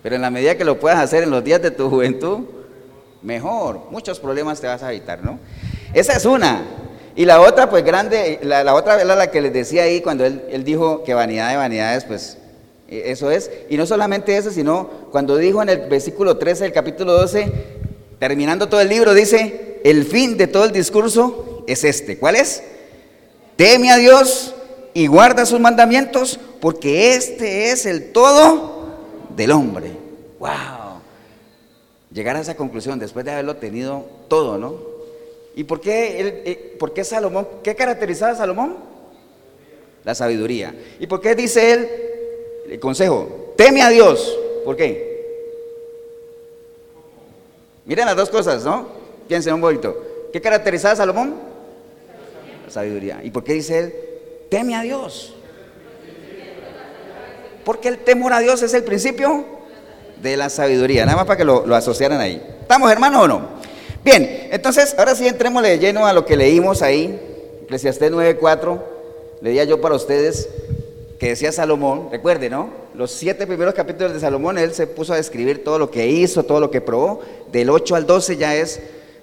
pero 0.06 0.14
en 0.14 0.22
la 0.22 0.30
medida 0.30 0.56
que 0.56 0.64
lo 0.64 0.78
puedas 0.78 1.00
hacer 1.00 1.24
en 1.24 1.30
los 1.30 1.42
días 1.42 1.60
de 1.60 1.72
tu 1.72 1.90
juventud, 1.90 2.42
mejor. 3.22 3.80
Muchos 3.90 4.20
problemas 4.20 4.60
te 4.60 4.68
vas 4.68 4.80
a 4.84 4.92
evitar, 4.92 5.24
¿no? 5.24 5.40
Esa 5.94 6.12
es 6.12 6.24
una. 6.24 6.62
Y 7.16 7.24
la 7.24 7.40
otra, 7.40 7.68
pues 7.68 7.84
grande, 7.84 8.38
la, 8.44 8.72
otra 8.72 9.00
era 9.00 9.16
la 9.16 9.32
que 9.32 9.40
les 9.40 9.52
decía 9.52 9.82
ahí 9.82 10.00
cuando 10.02 10.24
él, 10.24 10.44
él 10.48 10.62
dijo 10.62 11.02
que 11.02 11.12
vanidad 11.12 11.50
de 11.50 11.56
vanidades, 11.56 12.04
pues 12.04 12.38
e, 12.86 13.10
eso 13.10 13.32
es. 13.32 13.50
Y 13.68 13.76
no 13.76 13.84
solamente 13.84 14.36
eso, 14.36 14.52
sino 14.52 14.88
cuando 15.10 15.36
dijo 15.38 15.60
en 15.60 15.70
el 15.70 15.88
versículo 15.88 16.36
13 16.36 16.62
del 16.62 16.72
capítulo 16.72 17.12
12, 17.12 17.52
terminando 18.20 18.68
todo 18.68 18.80
el 18.80 18.88
libro, 18.88 19.12
dice, 19.12 19.80
el 19.82 20.04
fin 20.04 20.36
de 20.36 20.46
todo 20.46 20.66
el 20.66 20.70
discurso 20.70 21.64
es 21.66 21.82
este. 21.82 22.16
¿Cuál 22.16 22.36
es? 22.36 22.62
Teme 23.56 23.90
a 23.90 23.96
Dios 23.96 24.54
y 24.94 25.08
guarda 25.08 25.44
sus 25.46 25.58
mandamientos, 25.58 26.38
porque 26.60 27.16
este 27.16 27.72
es 27.72 27.86
el 27.86 28.12
todo 28.12 28.75
del 29.36 29.52
hombre. 29.52 29.90
¡Wow! 30.38 31.00
Llegar 32.10 32.36
a 32.36 32.40
esa 32.40 32.56
conclusión 32.56 32.98
después 32.98 33.24
de 33.24 33.32
haberlo 33.32 33.56
tenido 33.56 34.04
todo, 34.28 34.58
¿no? 34.58 34.76
¿Y 35.54 35.64
por 35.64 35.80
qué, 35.80 36.42
eh, 36.44 36.76
por 36.78 36.92
qué 36.92 37.04
Salomón? 37.04 37.46
¿Qué 37.62 37.74
caracterizaba 37.74 38.32
a 38.32 38.36
Salomón? 38.36 38.76
La 40.04 40.14
sabiduría. 40.14 40.74
¿Y 40.98 41.06
por 41.06 41.20
qué 41.20 41.34
dice 41.34 41.72
él, 41.72 41.88
el 42.70 42.80
consejo, 42.80 43.54
teme 43.56 43.82
a 43.82 43.90
Dios? 43.90 44.38
¿Por 44.64 44.76
qué? 44.76 45.06
Miren 47.84 48.06
las 48.06 48.16
dos 48.16 48.30
cosas, 48.30 48.64
¿no? 48.64 48.88
Piensen 49.28 49.54
un 49.54 49.60
poquito. 49.60 49.96
¿Qué 50.32 50.40
caracterizaba 50.40 50.92
a 50.92 50.96
Salomón? 50.96 51.36
La 52.64 52.70
sabiduría. 52.70 53.20
¿Y 53.22 53.30
por 53.30 53.44
qué 53.44 53.54
dice 53.54 53.78
él, 53.78 53.94
teme 54.50 54.74
a 54.74 54.82
Dios? 54.82 55.35
Porque 57.66 57.88
el 57.88 57.98
temor 57.98 58.32
a 58.32 58.38
Dios 58.38 58.62
es 58.62 58.72
el 58.74 58.84
principio 58.84 59.44
de 60.22 60.36
la 60.36 60.50
sabiduría. 60.50 61.04
Nada 61.04 61.16
más 61.16 61.26
para 61.26 61.36
que 61.36 61.44
lo, 61.44 61.74
asociaran 61.74 62.20
ahí. 62.20 62.40
¿Estamos 62.60 62.92
hermanos 62.92 63.24
o 63.24 63.26
no? 63.26 63.48
Bien, 64.04 64.46
entonces 64.52 64.94
ahora 64.96 65.16
sí 65.16 65.26
entremos 65.26 65.64
de 65.64 65.76
lleno 65.76 66.06
a 66.06 66.12
lo 66.12 66.24
que 66.24 66.36
leímos 66.36 66.80
ahí. 66.80 67.20
Eclesiastés 67.64 68.12
9:4. 68.12 68.80
Leía 69.40 69.64
yo 69.64 69.80
para 69.80 69.96
ustedes 69.96 70.48
que 71.18 71.30
decía 71.30 71.50
Salomón, 71.50 72.08
recuerde, 72.12 72.48
¿no? 72.48 72.70
Los 72.94 73.10
siete 73.10 73.48
primeros 73.48 73.74
capítulos 73.74 74.14
de 74.14 74.20
Salomón, 74.20 74.58
él 74.58 74.72
se 74.72 74.86
puso 74.86 75.12
a 75.12 75.16
describir 75.16 75.64
todo 75.64 75.80
lo 75.80 75.90
que 75.90 76.06
hizo, 76.06 76.44
todo 76.44 76.60
lo 76.60 76.70
que 76.70 76.80
probó. 76.80 77.20
Del 77.50 77.68
8 77.68 77.96
al 77.96 78.06
12 78.06 78.36
ya 78.36 78.54
es 78.54 78.78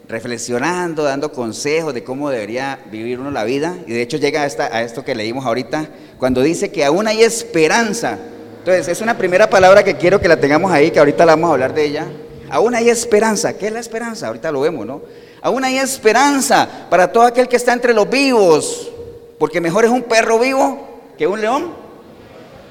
reflexionando, 0.08 1.04
dando 1.04 1.32
consejos 1.32 1.94
de 1.94 2.04
cómo 2.04 2.30
debería 2.30 2.80
vivir 2.92 3.20
uno 3.20 3.32
la 3.32 3.44
vida. 3.44 3.78
Y 3.88 3.94
de 3.94 4.02
hecho 4.02 4.18
llega 4.18 4.42
a, 4.42 4.46
a 4.46 4.82
esto 4.82 5.04
que 5.04 5.16
leímos 5.16 5.46
ahorita, 5.46 5.88
cuando 6.18 6.42
dice 6.42 6.72
que 6.72 6.84
aún 6.84 7.08
hay 7.08 7.24
esperanza. 7.24 8.18
Entonces, 8.60 8.88
es 8.88 9.02
una 9.02 9.18
primera 9.18 9.50
palabra 9.50 9.84
que 9.84 9.96
quiero 9.96 10.22
que 10.22 10.28
la 10.28 10.40
tengamos 10.40 10.72
ahí, 10.72 10.92
que 10.92 11.00
ahorita 11.00 11.26
la 11.26 11.34
vamos 11.34 11.50
a 11.50 11.54
hablar 11.54 11.74
de 11.74 11.86
ella. 11.86 12.08
Aún 12.50 12.76
hay 12.76 12.90
esperanza. 12.90 13.58
¿Qué 13.58 13.68
es 13.68 13.74
la 13.74 13.80
esperanza? 13.80 14.28
Ahorita 14.28 14.52
lo 14.52 14.62
vemos, 14.62 14.86
¿no? 14.86 15.02
Aún 15.42 15.64
hay 15.66 15.78
esperanza 15.78 16.68
para 16.90 17.12
todo 17.12 17.24
aquel 17.24 17.50
que 17.50 17.58
está 17.58 17.74
entre 17.74 17.94
los 17.94 18.10
vivos. 18.10 18.92
Porque 19.38 19.60
mejor 19.60 19.84
es 19.84 19.92
un 19.92 20.04
perro 20.04 20.40
vivo 20.40 21.02
que 21.18 21.28
un 21.28 21.42
león 21.42 21.74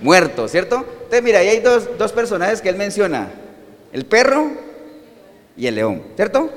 muerto, 0.01 0.49
¿cierto? 0.49 0.77
Entonces, 0.77 1.23
mira, 1.23 1.41
ahí 1.41 1.49
hay 1.49 1.61
dos, 1.61 1.87
dos 1.99 2.13
personajes 2.13 2.63
que 2.63 2.69
él 2.69 2.77
menciona, 2.77 3.31
el 3.93 4.07
perro 4.07 4.51
y 5.57 5.67
el 5.67 5.75
león, 5.75 6.03
¿cierto? 6.17 6.51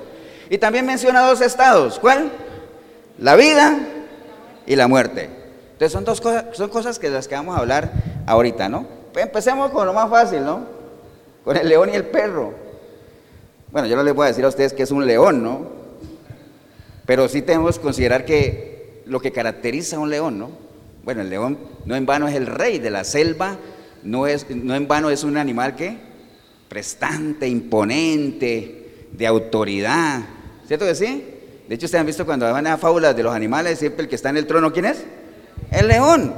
Y 0.50 0.58
también 0.58 0.86
menciona 0.86 1.22
dos 1.22 1.42
estados, 1.42 2.00
¿cuál? 2.00 2.32
La 3.18 3.36
vida 3.36 3.78
y 4.66 4.76
la 4.76 4.88
muerte. 4.88 5.30
Entonces 5.74 5.92
son 5.92 6.06
dos 6.06 6.22
cosas, 6.22 6.46
son 6.54 6.70
cosas 6.70 7.00
que 7.00 7.10
las 7.10 7.28
que 7.28 7.36
vamos 7.36 7.56
a 7.56 7.60
hablar 7.60 7.92
ahorita, 8.28 8.70
¿no? 8.70 8.86
Empecemos 9.16 9.72
con 9.72 9.86
lo 9.86 9.94
más 9.94 10.10
fácil, 10.10 10.44
¿no? 10.44 10.66
Con 11.44 11.58
el 11.58 11.68
león 11.68 11.90
y 11.92 11.96
el 11.96 12.06
perro. 12.06 12.54
Bueno, 13.72 13.88
yo 13.88 13.96
no 13.96 14.04
les 14.04 14.14
voy 14.14 14.26
a 14.26 14.28
decir 14.28 14.46
a 14.46 14.50
ustedes 14.50 14.74
que 14.74 14.84
es 14.84 14.92
un 14.92 15.06
león, 15.06 15.44
¿no? 15.44 15.68
Pero 17.06 17.28
sí 17.28 17.42
tenemos 17.42 17.78
que 17.78 17.84
considerar 17.84 18.26
que 18.26 19.04
lo 19.06 19.20
que 19.20 19.32
caracteriza 19.32 19.98
a 19.98 20.00
un 20.00 20.10
león, 20.10 20.40
¿no? 20.40 20.50
Bueno, 21.04 21.22
el 21.22 21.30
león 21.30 21.58
no 21.86 21.96
en 21.96 22.06
vano 22.06 22.28
es 22.28 22.36
el 22.36 22.48
rey 22.48 22.80
de 22.80 22.90
la 22.90 23.04
selva, 23.04 23.58
no, 24.04 24.28
es, 24.28 24.50
no 24.50 24.76
en 24.76 24.88
vano 24.88 25.10
es 25.10 25.24
un 25.24 25.38
animal 25.38 25.76
que 25.76 25.98
prestante, 26.68 27.48
imponente, 27.48 28.85
de 29.18 29.28
autoridad. 29.28 30.22
¿Cierto 30.68 30.86
que 30.86 30.96
sí? 30.96 31.26
De 31.68 31.76
hecho, 31.76 31.86
ustedes 31.86 32.00
han 32.00 32.06
visto 32.06 32.26
cuando 32.26 32.52
van 32.52 32.68
a 32.68 32.78
fábulas 32.78 33.16
de 33.16 33.24
los 33.24 33.34
animales, 33.34 33.80
siempre 33.80 34.04
el 34.04 34.10
que 34.10 34.16
está 34.16 34.30
en 34.30 34.38
el 34.38 34.46
trono, 34.46 34.72
¿quién 34.72 34.86
es? 34.86 35.04
El 35.72 35.88
león. 35.88 36.34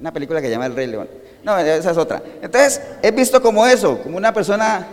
Una 0.00 0.12
película 0.12 0.40
que 0.40 0.48
se 0.48 0.52
llama 0.52 0.66
El 0.66 0.74
Rey 0.74 0.86
León. 0.86 1.08
No, 1.44 1.56
esa 1.58 1.90
es 1.90 1.96
otra. 1.96 2.22
Entonces, 2.42 2.80
he 3.02 3.10
visto 3.10 3.40
como 3.40 3.66
eso, 3.66 3.98
como 4.02 4.16
una 4.16 4.32
persona, 4.32 4.86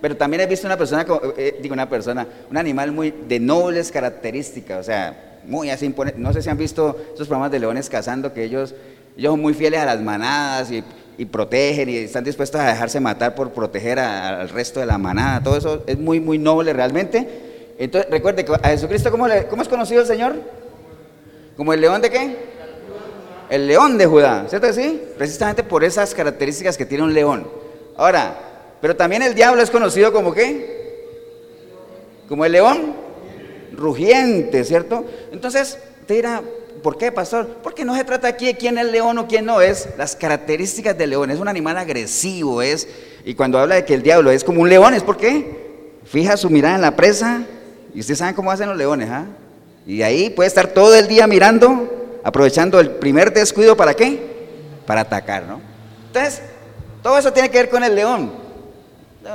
pero 0.00 0.16
también 0.16 0.40
he 0.40 0.46
visto 0.46 0.66
una 0.66 0.76
persona, 0.76 1.06
eh, 1.36 1.58
digo 1.62 1.74
una 1.74 1.88
persona, 1.88 2.26
un 2.50 2.56
animal 2.56 2.92
muy 2.92 3.10
de 3.10 3.38
nobles 3.38 3.92
características, 3.92 4.80
o 4.80 4.82
sea, 4.82 5.40
muy 5.44 5.70
así 5.70 5.94
No 6.16 6.32
sé 6.32 6.42
si 6.42 6.50
han 6.50 6.58
visto 6.58 6.96
esos 7.14 7.28
programas 7.28 7.50
de 7.52 7.60
leones 7.60 7.88
cazando, 7.88 8.32
que 8.32 8.42
ellos, 8.42 8.74
ellos 9.16 9.32
son 9.32 9.40
muy 9.40 9.54
fieles 9.54 9.80
a 9.80 9.86
las 9.86 10.00
manadas 10.00 10.70
y, 10.70 10.82
protegen 11.24 11.88
y 11.88 11.96
están 11.96 12.24
dispuestos 12.24 12.60
a 12.60 12.68
dejarse 12.68 13.00
matar 13.00 13.34
por 13.34 13.50
proteger 13.50 13.98
al 13.98 14.48
resto 14.48 14.80
de 14.80 14.86
la 14.86 14.98
manada. 14.98 15.42
Todo 15.42 15.56
eso 15.56 15.82
es 15.86 15.98
muy, 15.98 16.20
muy 16.20 16.38
noble 16.38 16.72
realmente. 16.72 17.74
Entonces, 17.78 18.10
recuerde 18.10 18.44
que 18.44 18.52
a 18.52 18.68
Jesucristo, 18.68 19.10
¿cómo, 19.10 19.26
¿cómo 19.50 19.62
es 19.62 19.68
conocido 19.68 20.00
el 20.00 20.06
Señor? 20.06 20.36
¿Como 21.56 21.72
el 21.72 21.80
león 21.80 22.00
de 22.00 22.10
qué? 22.10 22.36
El 23.50 23.66
león 23.66 23.96
de 23.98 24.06
Judá, 24.06 24.46
¿cierto 24.48 24.66
que 24.66 24.72
sí? 24.72 25.02
Precisamente 25.16 25.62
por 25.64 25.82
esas 25.82 26.14
características 26.14 26.76
que 26.76 26.86
tiene 26.86 27.04
un 27.04 27.14
león. 27.14 27.48
Ahora, 27.96 28.36
pero 28.80 28.94
también 28.94 29.22
el 29.22 29.34
diablo 29.34 29.62
es 29.62 29.70
conocido 29.70 30.12
como 30.12 30.32
qué? 30.32 30.78
Como 32.28 32.44
el 32.44 32.52
león 32.52 32.94
rugiente, 33.72 34.64
¿cierto? 34.64 35.04
Entonces, 35.32 35.78
te 36.06 36.14
dirá, 36.14 36.42
¿por 36.82 36.98
qué, 36.98 37.12
pastor? 37.12 37.46
Porque 37.62 37.84
no 37.84 37.94
se 37.96 38.04
trata 38.04 38.28
aquí 38.28 38.46
de 38.46 38.56
quién 38.56 38.78
es 38.78 38.86
león 38.86 39.18
o 39.18 39.26
quién 39.26 39.44
no, 39.44 39.60
es 39.60 39.88
las 39.96 40.16
características 40.16 40.96
del 40.96 41.10
león. 41.10 41.30
Es 41.30 41.38
un 41.38 41.48
animal 41.48 41.76
agresivo, 41.78 42.62
es, 42.62 42.88
y 43.24 43.34
cuando 43.34 43.58
habla 43.58 43.76
de 43.76 43.84
que 43.84 43.94
el 43.94 44.02
diablo 44.02 44.30
es 44.30 44.44
como 44.44 44.62
un 44.62 44.68
león, 44.68 44.94
¿es 44.94 45.02
por 45.02 45.16
qué? 45.16 45.92
Fija 46.04 46.36
su 46.36 46.50
mirada 46.50 46.76
en 46.76 46.82
la 46.82 46.96
presa, 46.96 47.42
y 47.94 48.00
ustedes 48.00 48.18
saben 48.18 48.34
cómo 48.34 48.50
hacen 48.50 48.68
los 48.68 48.76
leones, 48.76 49.10
¿ah? 49.10 49.26
Y 49.86 50.02
ahí 50.02 50.30
puede 50.30 50.48
estar 50.48 50.68
todo 50.68 50.94
el 50.94 51.08
día 51.08 51.26
mirando, 51.26 52.20
aprovechando 52.22 52.78
el 52.78 52.90
primer 52.90 53.32
descuido, 53.32 53.76
¿para 53.76 53.94
qué? 53.94 54.20
Para 54.86 55.00
atacar, 55.00 55.44
¿no? 55.44 55.60
Entonces, 56.06 56.42
todo 57.02 57.16
eso 57.18 57.32
tiene 57.32 57.50
que 57.50 57.58
ver 57.58 57.70
con 57.70 57.82
el 57.84 57.94
león. 57.94 58.30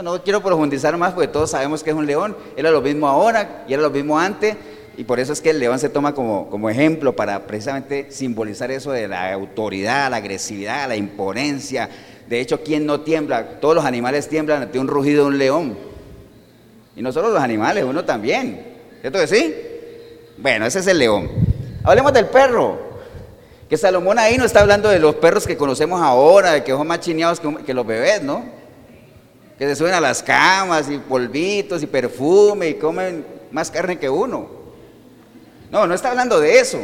No, 0.01 0.23
quiero 0.23 0.41
profundizar 0.41 0.97
más 0.97 1.13
porque 1.13 1.27
todos 1.27 1.51
sabemos 1.51 1.83
que 1.83 1.91
es 1.91 1.95
un 1.95 2.05
león. 2.05 2.35
Era 2.55 2.71
lo 2.71 2.81
mismo 2.81 3.07
ahora 3.07 3.63
y 3.67 3.73
era 3.73 3.81
lo 3.81 3.89
mismo 3.89 4.17
antes. 4.17 4.55
Y 4.97 5.03
por 5.05 5.19
eso 5.19 5.33
es 5.33 5.41
que 5.41 5.49
el 5.49 5.59
león 5.59 5.79
se 5.79 5.89
toma 5.89 6.13
como, 6.13 6.49
como 6.49 6.69
ejemplo 6.69 7.15
para 7.15 7.47
precisamente 7.47 8.11
simbolizar 8.11 8.71
eso 8.71 8.91
de 8.91 9.07
la 9.07 9.33
autoridad, 9.33 10.11
la 10.11 10.17
agresividad, 10.17 10.87
la 10.87 10.95
imponencia. 10.95 11.89
De 12.27 12.39
hecho, 12.39 12.61
¿quién 12.63 12.85
no 12.85 13.01
tiembla? 13.01 13.59
Todos 13.59 13.75
los 13.75 13.85
animales 13.85 14.29
tiemblan 14.29 14.63
ante 14.63 14.79
un 14.79 14.87
rugido 14.87 15.23
de 15.23 15.27
un 15.29 15.37
león. 15.37 15.77
Y 16.95 17.01
no 17.01 17.11
solo 17.11 17.29
los 17.29 17.41
animales, 17.41 17.83
uno 17.83 18.05
también. 18.05 18.73
¿Cierto 19.01 19.19
que 19.19 19.27
sí? 19.27 19.55
Bueno, 20.37 20.65
ese 20.65 20.79
es 20.79 20.87
el 20.87 20.99
león. 20.99 21.29
Hablemos 21.83 22.13
del 22.13 22.27
perro. 22.27 22.93
Que 23.67 23.77
Salomón 23.77 24.19
ahí 24.19 24.37
no 24.37 24.45
está 24.45 24.61
hablando 24.61 24.89
de 24.89 24.99
los 24.99 25.15
perros 25.15 25.47
que 25.47 25.57
conocemos 25.57 26.01
ahora, 26.01 26.51
de 26.51 26.63
que 26.63 26.71
son 26.71 26.85
más 26.85 26.99
chineados 26.99 27.41
que 27.65 27.73
los 27.73 27.87
bebés, 27.87 28.21
¿no? 28.21 28.43
que 29.57 29.67
se 29.67 29.75
suben 29.75 29.93
a 29.93 30.01
las 30.01 30.23
camas 30.23 30.89
y 30.89 30.97
polvitos 30.97 31.83
y 31.83 31.87
perfume 31.87 32.69
y 32.69 32.73
comen 32.75 33.25
más 33.51 33.69
carne 33.69 33.99
que 33.99 34.09
uno. 34.09 34.62
No, 35.73 35.87
no 35.87 35.93
está 35.93 36.11
hablando 36.11 36.39
de 36.39 36.59
eso. 36.59 36.79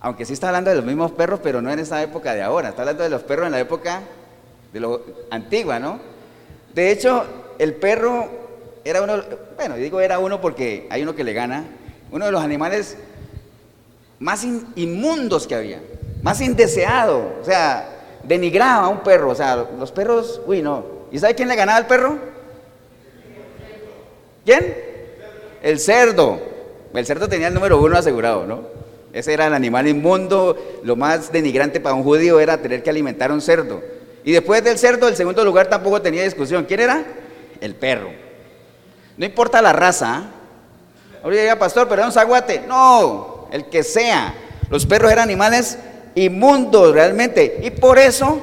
Aunque 0.00 0.24
sí 0.24 0.32
está 0.32 0.46
hablando 0.46 0.70
de 0.70 0.76
los 0.76 0.84
mismos 0.84 1.10
perros, 1.10 1.40
pero 1.42 1.60
no 1.60 1.70
en 1.70 1.80
esa 1.80 2.00
época 2.02 2.32
de 2.32 2.40
ahora. 2.40 2.68
Está 2.68 2.82
hablando 2.82 3.02
de 3.02 3.10
los 3.10 3.22
perros 3.24 3.46
en 3.46 3.52
la 3.52 3.60
época 3.60 4.02
de 4.72 4.80
lo 4.80 5.02
antigua, 5.30 5.78
¿no? 5.78 5.98
De 6.72 6.92
hecho, 6.92 7.24
el 7.58 7.74
perro 7.74 8.28
era 8.84 9.02
uno, 9.02 9.20
bueno, 9.56 9.74
digo 9.74 10.00
era 10.00 10.20
uno 10.20 10.40
porque 10.40 10.86
hay 10.90 11.02
uno 11.02 11.14
que 11.16 11.24
le 11.24 11.32
gana, 11.32 11.64
uno 12.12 12.24
de 12.26 12.30
los 12.32 12.42
animales 12.42 12.96
más 14.20 14.46
inmundos 14.76 15.46
que 15.46 15.56
había, 15.56 15.82
más 16.22 16.40
indeseado, 16.40 17.32
o 17.42 17.44
sea, 17.44 17.88
denigraba 18.22 18.86
a 18.86 18.88
un 18.88 19.00
perro, 19.00 19.30
o 19.30 19.34
sea, 19.34 19.66
los 19.76 19.90
perros, 19.90 20.40
uy, 20.46 20.62
no, 20.62 20.96
¿Y 21.10 21.18
sabe 21.18 21.34
quién 21.34 21.48
le 21.48 21.56
ganaba 21.56 21.78
al 21.78 21.86
perro? 21.86 22.18
¿Quién? 24.44 24.76
El 25.62 25.80
cerdo. 25.80 26.55
El 26.94 27.06
cerdo 27.06 27.28
tenía 27.28 27.48
el 27.48 27.54
número 27.54 27.80
uno 27.80 27.96
asegurado, 27.96 28.46
¿no? 28.46 28.62
Ese 29.12 29.32
era 29.32 29.46
el 29.46 29.54
animal 29.54 29.88
inmundo. 29.88 30.56
Lo 30.82 30.96
más 30.96 31.32
denigrante 31.32 31.80
para 31.80 31.94
un 31.94 32.02
judío 32.02 32.40
era 32.40 32.60
tener 32.60 32.82
que 32.82 32.90
alimentar 32.90 33.30
a 33.30 33.34
un 33.34 33.40
cerdo. 33.40 33.80
Y 34.24 34.32
después 34.32 34.62
del 34.64 34.78
cerdo, 34.78 35.08
el 35.08 35.16
segundo 35.16 35.44
lugar 35.44 35.68
tampoco 35.68 36.02
tenía 36.02 36.22
discusión. 36.22 36.64
¿Quién 36.64 36.80
era? 36.80 37.04
El 37.60 37.74
perro. 37.74 38.10
No 39.16 39.24
importa 39.24 39.62
la 39.62 39.72
raza. 39.72 40.24
Ahorita 41.22 41.42
diga, 41.42 41.58
pastor, 41.58 41.88
pero 41.88 42.02
era 42.02 42.06
un 42.06 42.12
zaguate. 42.12 42.64
No, 42.66 43.48
el 43.52 43.66
que 43.66 43.82
sea. 43.82 44.34
Los 44.68 44.84
perros 44.84 45.10
eran 45.10 45.24
animales 45.24 45.78
inmundos 46.14 46.92
realmente. 46.92 47.60
Y 47.62 47.70
por 47.70 47.98
eso 47.98 48.40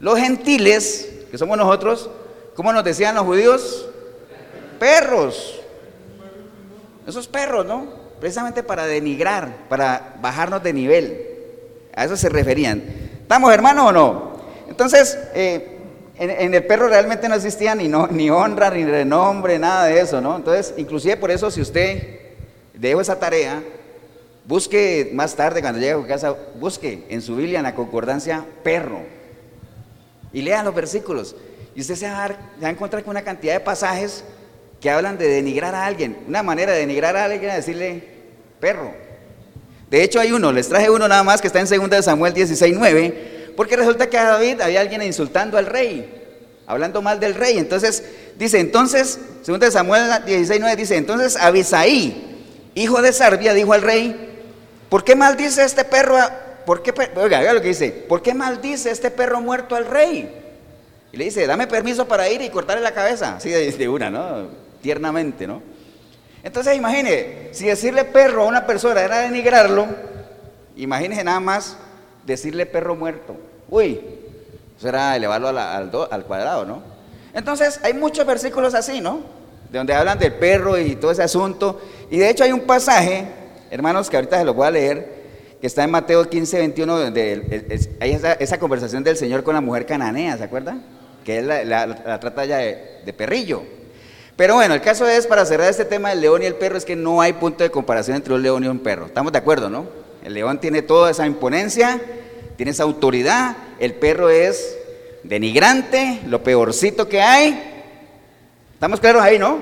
los 0.00 0.18
gentiles 0.18 1.08
que 1.30 1.38
somos 1.38 1.56
nosotros, 1.56 2.10
¿cómo 2.54 2.72
nos 2.72 2.84
decían 2.84 3.14
los 3.14 3.24
judíos? 3.24 3.88
Perros. 4.78 5.60
Esos 7.06 7.28
perros, 7.28 7.66
¿no? 7.66 7.86
Precisamente 8.20 8.62
para 8.62 8.86
denigrar, 8.86 9.66
para 9.68 10.16
bajarnos 10.20 10.62
de 10.62 10.72
nivel. 10.72 11.26
A 11.94 12.04
eso 12.04 12.16
se 12.16 12.28
referían. 12.28 12.82
¿Estamos 13.20 13.52
hermanos 13.52 13.86
o 13.86 13.92
no? 13.92 14.34
Entonces, 14.68 15.18
eh, 15.34 15.78
en, 16.16 16.54
el 16.54 16.64
perro 16.64 16.88
realmente 16.88 17.28
no 17.28 17.34
existía 17.34 17.74
ni, 17.74 18.30
honra, 18.30 18.70
ni 18.70 18.84
renombre, 18.84 19.58
nada 19.58 19.86
de 19.86 20.00
eso, 20.00 20.20
¿no? 20.20 20.36
Entonces, 20.36 20.74
inclusive 20.76 21.16
por 21.16 21.30
eso, 21.30 21.50
si 21.50 21.60
usted 21.60 22.20
dejo 22.72 23.00
esa 23.00 23.18
tarea, 23.18 23.62
busque 24.46 25.10
más 25.12 25.34
tarde 25.34 25.60
cuando 25.60 25.80
llegue 25.80 25.92
a 25.92 25.96
su 25.96 26.06
casa, 26.06 26.34
busque 26.58 27.04
en 27.08 27.20
su 27.20 27.36
Biblia 27.36 27.58
en 27.58 27.64
la 27.64 27.74
concordancia 27.74 28.44
perro 28.62 29.00
y 30.32 30.42
lea 30.42 30.62
los 30.62 30.74
versículos. 30.74 31.36
Y 31.74 31.80
usted 31.80 31.96
se 31.96 32.08
va, 32.08 32.24
a 32.24 32.28
va 32.28 32.68
a 32.68 32.70
encontrar 32.70 33.02
con 33.02 33.10
una 33.10 33.22
cantidad 33.22 33.54
de 33.54 33.60
pasajes 33.60 34.24
que 34.84 34.90
hablan 34.90 35.16
de 35.16 35.26
denigrar 35.26 35.74
a 35.74 35.86
alguien. 35.86 36.14
Una 36.28 36.42
manera 36.42 36.74
de 36.74 36.80
denigrar 36.80 37.16
a 37.16 37.24
alguien 37.24 37.48
es 37.48 37.56
decirle 37.56 38.04
perro. 38.60 38.92
De 39.88 40.02
hecho, 40.02 40.20
hay 40.20 40.30
uno, 40.30 40.52
les 40.52 40.68
traje 40.68 40.90
uno 40.90 41.08
nada 41.08 41.22
más 41.22 41.40
que 41.40 41.46
está 41.46 41.58
en 41.58 41.66
2 41.66 42.04
Samuel 42.04 42.34
16, 42.34 42.76
9, 42.76 43.52
porque 43.56 43.76
resulta 43.76 44.10
que 44.10 44.18
a 44.18 44.24
David 44.24 44.60
había 44.60 44.82
alguien 44.82 45.00
insultando 45.00 45.56
al 45.56 45.64
rey, 45.64 46.22
hablando 46.66 47.00
mal 47.00 47.18
del 47.18 47.34
rey. 47.34 47.56
Entonces, 47.56 48.04
dice, 48.36 48.60
entonces, 48.60 49.18
2 49.46 49.72
Samuel 49.72 50.02
16, 50.26 50.60
9 50.60 50.76
dice, 50.76 50.96
entonces 50.96 51.36
Abisaí, 51.36 52.44
hijo 52.74 53.00
de 53.00 53.14
Sarbia, 53.14 53.54
dijo 53.54 53.72
al 53.72 53.80
rey, 53.80 54.34
¿por 54.90 55.02
qué 55.02 55.16
maldice 55.16 55.64
este 55.64 55.86
perro? 55.86 56.18
¿Por 56.66 56.82
qué, 56.82 56.92
oiga, 57.16 57.54
lo 57.54 57.62
que 57.62 57.68
dice, 57.68 57.88
¿por 57.90 58.20
qué 58.20 58.34
maldice 58.34 58.90
este 58.90 59.10
perro 59.10 59.40
muerto 59.40 59.76
al 59.76 59.86
rey? 59.86 60.42
Y 61.10 61.16
le 61.16 61.24
dice, 61.24 61.46
dame 61.46 61.66
permiso 61.66 62.06
para 62.06 62.28
ir 62.28 62.42
y 62.42 62.50
cortarle 62.50 62.82
la 62.82 62.92
cabeza, 62.92 63.36
así 63.36 63.48
de 63.48 63.88
una, 63.88 64.10
¿no? 64.10 64.63
Tiernamente, 64.84 65.46
¿no? 65.46 65.62
Entonces 66.42 66.76
imagine, 66.76 67.48
si 67.52 67.64
decirle 67.64 68.04
perro 68.04 68.42
a 68.42 68.46
una 68.46 68.66
persona 68.66 69.00
era 69.00 69.20
denigrarlo, 69.20 69.86
imagínese 70.76 71.24
nada 71.24 71.40
más 71.40 71.78
decirle 72.26 72.66
perro 72.66 72.94
muerto. 72.94 73.34
Uy, 73.70 73.98
eso 74.76 74.86
era 74.86 75.16
elevarlo 75.16 75.48
al, 75.48 75.58
al, 75.58 76.24
cuadrado, 76.26 76.66
¿no? 76.66 76.82
Entonces 77.32 77.80
hay 77.82 77.94
muchos 77.94 78.26
versículos 78.26 78.74
así, 78.74 79.00
¿no? 79.00 79.20
De 79.70 79.78
donde 79.78 79.94
hablan 79.94 80.18
del 80.18 80.34
perro 80.34 80.78
y 80.78 80.96
todo 80.96 81.12
ese 81.12 81.22
asunto. 81.22 81.80
Y 82.10 82.18
de 82.18 82.28
hecho 82.28 82.44
hay 82.44 82.52
un 82.52 82.66
pasaje, 82.66 83.24
hermanos, 83.70 84.10
que 84.10 84.16
ahorita 84.16 84.36
se 84.36 84.44
los 84.44 84.54
voy 84.54 84.66
a 84.66 84.70
leer, 84.70 85.14
que 85.62 85.66
está 85.66 85.82
en 85.82 85.92
Mateo 85.92 86.28
15, 86.28 86.58
21, 86.58 86.98
donde 86.98 87.96
hay 88.00 88.20
esa, 88.38 88.58
conversación 88.58 89.02
del 89.02 89.16
Señor 89.16 89.44
con 89.44 89.54
la 89.54 89.62
mujer 89.62 89.86
cananea, 89.86 90.36
¿se 90.36 90.44
acuerda? 90.44 90.76
Que 91.24 91.38
él 91.38 91.48
la, 91.48 92.20
trata 92.20 92.44
ya 92.44 92.58
de 92.58 93.14
perrillo. 93.16 93.62
Pero 94.36 94.54
bueno, 94.54 94.74
el 94.74 94.80
caso 94.80 95.06
es, 95.06 95.26
para 95.26 95.46
cerrar 95.46 95.70
este 95.70 95.84
tema 95.84 96.10
del 96.10 96.20
león 96.20 96.42
y 96.42 96.46
el 96.46 96.56
perro, 96.56 96.76
es 96.76 96.84
que 96.84 96.96
no 96.96 97.20
hay 97.20 97.34
punto 97.34 97.62
de 97.62 97.70
comparación 97.70 98.16
entre 98.16 98.34
un 98.34 98.42
león 98.42 98.64
y 98.64 98.66
un 98.66 98.80
perro. 98.80 99.06
Estamos 99.06 99.32
de 99.32 99.38
acuerdo, 99.38 99.70
¿no? 99.70 99.86
El 100.24 100.34
león 100.34 100.58
tiene 100.58 100.82
toda 100.82 101.10
esa 101.10 101.26
imponencia, 101.26 102.00
tiene 102.56 102.72
esa 102.72 102.82
autoridad, 102.82 103.56
el 103.78 103.94
perro 103.94 104.30
es 104.30 104.76
denigrante, 105.22 106.20
lo 106.26 106.42
peorcito 106.42 107.08
que 107.08 107.20
hay. 107.20 107.84
¿Estamos 108.72 108.98
claros 108.98 109.22
ahí, 109.22 109.38
no? 109.38 109.58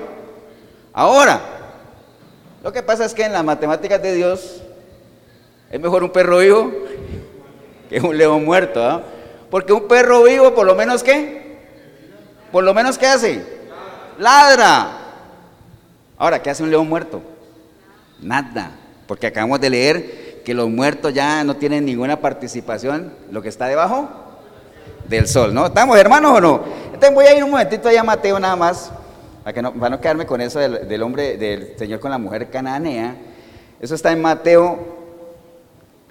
Ahora, 0.91 1.39
lo 2.63 2.73
que 2.73 2.81
pasa 2.81 3.05
es 3.05 3.13
que 3.13 3.25
en 3.25 3.33
las 3.33 3.43
matemáticas 3.43 4.01
de 4.01 4.15
Dios 4.15 4.61
es 5.69 5.79
mejor 5.79 6.03
un 6.03 6.11
perro 6.11 6.39
vivo 6.39 6.71
que 7.89 7.99
un 7.99 8.17
león 8.17 8.43
muerto, 8.43 8.83
¿ah? 8.83 9.03
Porque 9.51 9.71
un 9.71 9.87
perro 9.87 10.23
vivo, 10.23 10.55
por 10.55 10.65
lo 10.65 10.73
menos, 10.73 11.03
¿qué? 11.03 11.59
Por 12.51 12.63
lo 12.63 12.73
menos, 12.73 12.97
¿qué 12.97 13.05
hace? 13.05 13.41
Ladra. 14.17 14.97
Ahora, 16.17 16.41
¿qué 16.41 16.49
hace 16.49 16.63
un 16.63 16.71
león 16.71 16.87
muerto? 16.87 17.21
Nada, 18.21 18.71
porque 19.07 19.27
acabamos 19.27 19.59
de 19.59 19.69
leer 19.69 20.41
que 20.45 20.53
los 20.53 20.69
muertos 20.69 21.13
ya 21.13 21.43
no 21.43 21.55
tienen 21.55 21.85
ninguna 21.85 22.19
participación, 22.19 23.13
lo 23.31 23.41
que 23.41 23.49
está 23.49 23.67
debajo 23.67 24.09
del 25.07 25.27
sol, 25.27 25.53
¿no? 25.53 25.67
¿Estamos 25.67 25.97
hermanos 25.97 26.37
o 26.37 26.41
no? 26.41 26.63
Entonces 26.85 27.13
voy 27.13 27.25
a 27.25 27.35
ir 27.35 27.43
un 27.43 27.51
momentito 27.51 27.89
allá 27.89 28.01
a 28.01 28.03
Mateo 28.03 28.39
nada 28.39 28.55
más, 28.55 28.91
para, 29.43 29.53
que 29.53 29.61
no, 29.61 29.73
para 29.73 29.89
no 29.89 30.01
quedarme 30.01 30.25
con 30.25 30.41
eso 30.41 30.59
del, 30.59 30.87
del 30.87 31.01
hombre, 31.01 31.37
del 31.37 31.77
Señor 31.77 31.99
con 31.99 32.11
la 32.11 32.17
mujer 32.17 32.49
cananea. 32.49 33.15
Eso 33.79 33.95
está 33.95 34.11
en 34.11 34.21
Mateo 34.21 34.79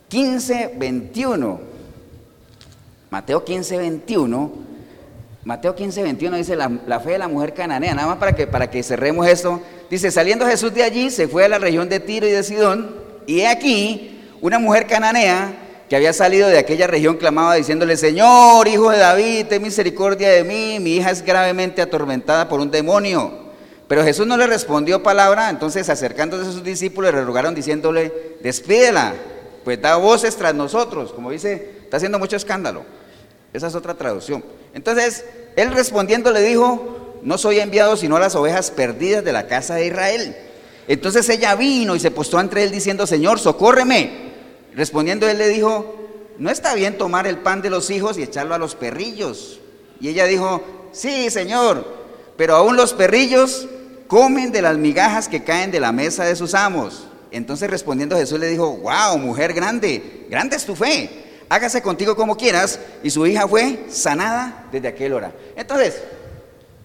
15, 0.08 0.74
21. 0.76 1.60
Mateo 3.10 3.44
15, 3.44 3.78
21 3.78 4.71
Mateo 5.44 5.74
15, 5.74 6.04
21 6.04 6.36
dice 6.36 6.54
la, 6.54 7.00
fe 7.00 7.10
de 7.10 7.18
la 7.18 7.26
mujer 7.26 7.52
cananea, 7.52 7.94
nada 7.94 8.06
más 8.06 8.18
para 8.18 8.32
que, 8.32 8.46
para 8.46 8.70
que 8.70 8.80
cerremos 8.84 9.26
esto. 9.26 9.60
Dice, 9.90 10.12
saliendo 10.12 10.46
Jesús 10.46 10.72
de 10.72 10.84
allí, 10.84 11.10
se 11.10 11.26
fue 11.26 11.44
a 11.44 11.48
la 11.48 11.58
región 11.58 11.88
de 11.88 11.98
Tiro 11.98 12.28
y 12.28 12.30
de 12.30 12.44
Sidón, 12.44 12.94
y 13.26 13.40
he 13.40 13.48
aquí 13.48 14.20
una 14.40 14.60
mujer 14.60 14.86
cananea 14.86 15.52
que 15.88 15.96
había 15.96 16.12
salido 16.12 16.48
de 16.48 16.58
aquella 16.58 16.86
región 16.86 17.16
clamaba 17.16 17.56
diciéndole, 17.56 17.96
Señor, 17.96 18.68
hijo 18.68 18.90
de 18.90 18.98
David, 18.98 19.46
ten 19.48 19.62
misericordia 19.62 20.30
de 20.30 20.44
mí, 20.44 20.78
mi 20.80 20.96
hija 20.96 21.10
es 21.10 21.22
gravemente 21.22 21.82
atormentada 21.82 22.48
por 22.48 22.60
un 22.60 22.70
demonio. 22.70 23.32
Pero 23.88 24.04
Jesús 24.04 24.26
no 24.28 24.36
le 24.36 24.46
respondió 24.46 25.02
palabra, 25.02 25.50
entonces 25.50 25.88
acercándose 25.88 26.48
a 26.48 26.52
sus 26.52 26.62
discípulos 26.62 27.12
le 27.12 27.20
rogaron 27.20 27.54
diciéndole, 27.54 28.38
despídela, 28.42 29.12
pues 29.64 29.82
da 29.82 29.96
voces 29.96 30.36
tras 30.36 30.54
nosotros, 30.54 31.12
como 31.12 31.32
dice, 31.32 31.80
está 31.82 31.96
haciendo 31.96 32.20
mucho 32.20 32.36
escándalo. 32.36 32.84
Esa 33.52 33.66
es 33.66 33.74
otra 33.74 33.94
traducción. 33.94 34.42
Entonces, 34.74 35.24
él 35.56 35.72
respondiendo 35.72 36.30
le 36.30 36.40
dijo, 36.40 37.20
no 37.22 37.38
soy 37.38 37.60
enviado 37.60 37.96
sino 37.96 38.16
a 38.16 38.20
las 38.20 38.34
ovejas 38.34 38.70
perdidas 38.70 39.24
de 39.24 39.32
la 39.32 39.46
casa 39.46 39.76
de 39.76 39.86
Israel. 39.86 40.36
Entonces 40.88 41.28
ella 41.28 41.54
vino 41.54 41.94
y 41.94 42.00
se 42.00 42.10
postó 42.10 42.40
entre 42.40 42.64
él 42.64 42.70
diciendo, 42.70 43.06
Señor, 43.06 43.38
socórreme. 43.38 44.32
Respondiendo 44.74 45.28
él 45.28 45.38
le 45.38 45.48
dijo, 45.48 45.96
no 46.38 46.50
está 46.50 46.74
bien 46.74 46.98
tomar 46.98 47.26
el 47.26 47.38
pan 47.38 47.62
de 47.62 47.70
los 47.70 47.90
hijos 47.90 48.18
y 48.18 48.22
echarlo 48.22 48.54
a 48.54 48.58
los 48.58 48.74
perrillos. 48.74 49.60
Y 50.00 50.08
ella 50.08 50.24
dijo, 50.24 50.62
sí, 50.90 51.30
Señor, 51.30 51.86
pero 52.36 52.56
aún 52.56 52.76
los 52.76 52.92
perrillos 52.94 53.68
comen 54.08 54.50
de 54.50 54.62
las 54.62 54.76
migajas 54.76 55.28
que 55.28 55.44
caen 55.44 55.70
de 55.70 55.80
la 55.80 55.92
mesa 55.92 56.24
de 56.24 56.34
sus 56.34 56.54
amos. 56.54 57.06
Entonces 57.30 57.70
respondiendo 57.70 58.16
Jesús 58.16 58.40
le 58.40 58.48
dijo, 58.48 58.78
wow, 58.78 59.16
mujer 59.18 59.52
grande, 59.52 60.26
grande 60.28 60.56
es 60.56 60.64
tu 60.64 60.74
fe 60.74 61.21
hágase 61.52 61.82
contigo 61.82 62.16
como 62.16 62.34
quieras, 62.34 62.80
y 63.02 63.10
su 63.10 63.26
hija 63.26 63.46
fue 63.46 63.80
sanada 63.88 64.68
desde 64.72 64.88
aquel 64.88 65.12
hora. 65.12 65.32
Entonces, 65.54 66.02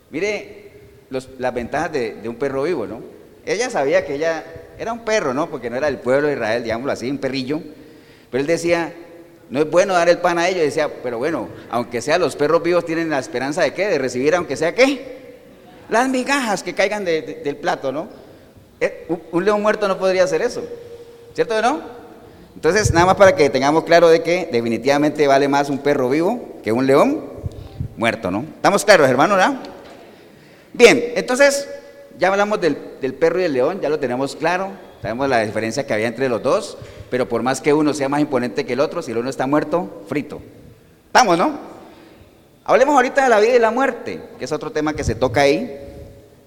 mire 0.10 0.72
las 1.10 1.54
ventajas 1.54 1.94
de, 1.94 2.20
un 2.26 2.36
perro 2.36 2.64
vivo, 2.64 2.86
¿no? 2.86 3.02
Ella 3.46 3.70
sabía 3.70 4.06
que 4.06 4.16
ella 4.16 4.44
era 4.78 4.92
un 4.92 5.06
perro, 5.06 5.34
¿no? 5.34 5.50
Porque 5.50 5.70
no 5.70 5.78
era 5.78 5.88
del 5.88 6.00
pueblo 6.00 6.28
de 6.28 6.34
Israel, 6.34 6.64
digámoslo 6.64 6.92
así, 6.92 7.10
un 7.10 7.18
perrillo. 7.18 7.62
Pero 8.30 8.42
él 8.42 8.46
decía, 8.48 8.94
no 9.50 9.62
es 9.62 9.72
bueno 9.72 9.94
dar 9.94 10.10
el 10.10 10.18
pan 10.18 10.38
a 10.38 10.50
ellos. 10.50 10.64
decía, 10.64 10.92
pero 11.02 11.18
bueno, 11.18 11.48
aunque 11.70 12.02
sea 12.02 12.18
los 12.18 12.36
perros 12.36 12.62
vivos 12.62 12.86
tienen 12.86 13.10
la 13.10 13.20
esperanza 13.20 13.62
de 13.62 13.74
qué? 13.74 13.88
De 13.88 13.98
recibir, 13.98 14.36
aunque 14.36 14.58
sea 14.58 14.76
qué? 14.76 15.38
Las 15.88 16.10
migajas 16.10 16.62
que 16.62 16.74
caigan 16.74 17.06
del 17.06 17.56
plato, 17.56 17.94
¿no? 17.94 18.10
Eh, 18.82 19.06
un, 19.08 19.24
un 19.32 19.46
león 19.46 19.62
muerto 19.62 19.88
no 19.88 19.98
podría 19.98 20.26
hacer 20.26 20.42
eso. 20.42 20.62
¿Cierto 21.34 21.56
o 21.56 21.62
no? 21.62 21.97
Entonces, 22.58 22.92
nada 22.92 23.06
más 23.06 23.18
para 23.18 23.36
que 23.36 23.52
tengamos 23.52 23.84
claro 23.84 24.10
de 24.10 24.24
que 24.24 24.50
definitivamente 24.52 25.28
vale 25.28 25.48
más 25.48 25.70
un 25.70 25.78
perro 25.78 26.10
vivo 26.10 26.58
que 26.64 26.72
un 26.72 26.88
león 26.88 27.22
muerto, 27.98 28.32
¿no? 28.32 28.46
¿Estamos 28.56 28.84
claros, 28.84 29.08
hermanos? 29.08 29.38
¿no? 29.38 29.60
Bien, 30.74 31.12
entonces, 31.16 31.70
ya 32.18 32.30
hablamos 32.30 32.60
del, 32.60 32.76
perro 33.14 33.40
y 33.40 33.44
el 33.44 33.54
león, 33.54 33.80
ya 33.80 33.90
lo 33.90 34.00
tenemos 34.00 34.36
claro, 34.36 34.72
sabemos 35.04 35.30
la 35.30 35.42
diferencia 35.42 35.86
que 35.86 35.94
había 35.94 36.08
entre 36.08 36.30
los 36.30 36.42
dos, 36.42 36.80
pero 37.12 37.30
por 37.30 37.44
más 37.44 37.62
que 37.62 37.74
uno 37.74 37.94
sea 37.94 38.10
más 38.10 38.22
imponente 38.22 38.66
que 38.66 38.74
el 38.74 38.80
otro, 38.80 39.04
si 39.04 39.12
el 39.12 39.20
uno 39.20 39.30
está 39.30 39.46
muerto, 39.46 40.02
frito. 40.08 40.42
¿Estamos, 41.06 41.38
no? 41.38 41.60
Hablemos 42.66 42.96
ahorita 42.96 43.22
de 43.22 43.30
la 43.30 43.40
vida 43.40 43.56
y 43.56 43.60
la 43.60 43.70
muerte, 43.70 44.20
que 44.40 44.46
es 44.46 44.52
otro 44.52 44.72
tema 44.72 44.96
que 44.96 45.04
se 45.04 45.14
toca 45.14 45.42
ahí. 45.42 45.80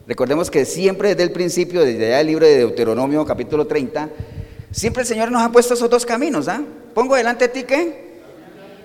Recordemos 0.08 0.50
que 0.50 0.64
siempre 0.64 1.10
desde 1.10 1.22
el 1.22 1.30
principio, 1.30 1.84
desde 1.84 2.06
allá 2.06 2.20
el 2.20 2.26
libro 2.26 2.46
de 2.46 2.58
Deuteronomio 2.58 3.24
capítulo 3.24 3.68
30, 3.68 4.08
Siempre 4.70 5.02
el 5.02 5.06
Señor 5.06 5.30
nos 5.30 5.42
ha 5.42 5.50
puesto 5.50 5.74
esos 5.74 5.90
dos 5.90 6.06
caminos, 6.06 6.48
¿ah? 6.48 6.62
Pongo 6.94 7.16
delante 7.16 7.48
de 7.48 7.54
ti 7.54 7.62
qué? 7.64 8.20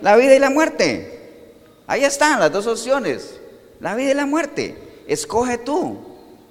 La 0.02 0.15
vida 0.15 0.36
y 0.36 0.39
la 0.39 0.50
muerte. 0.50 1.52
Ahí 1.88 2.04
están 2.04 2.39
las 2.39 2.52
dos 2.52 2.67
opciones. 2.67 3.39
La 3.80 3.95
vida 3.95 4.12
y 4.12 4.13
la 4.15 4.26
muerte. 4.26 4.76
Escoge 5.08 5.58
tú. 5.58 5.98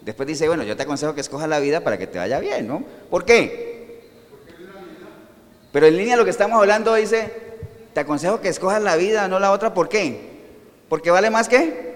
Después 0.03 0.27
dice, 0.27 0.47
bueno, 0.47 0.63
yo 0.63 0.77
te 0.77 0.83
aconsejo 0.83 1.15
que 1.15 1.21
escojas 1.21 1.49
la 1.49 1.59
vida 1.59 1.81
para 1.81 1.99
que 1.99 2.07
te 2.07 2.19
vaya 2.19 2.39
bien, 2.39 2.69
¿no? 2.69 2.85
¿Por 3.11 3.25
qué? 3.25 4.03
Pero 5.73 5.87
en 5.87 5.97
línea 5.97 6.17
lo 6.17 6.25
que 6.25 6.31
estamos 6.31 6.59
hablando 6.59 6.95
dice, 6.95 7.33
te 7.95 8.01
aconsejo 8.01 8.41
que 8.41 8.49
escojas 8.49 8.83
la 8.83 8.97
vida, 8.97 9.27
no 9.27 9.41
la 9.41 9.51
otra, 9.51 9.75
¿por 9.75 9.89
qué? 9.89 10.21
Porque 10.89 11.11
vale 11.11 11.31
más 11.31 11.49
que 11.49 11.94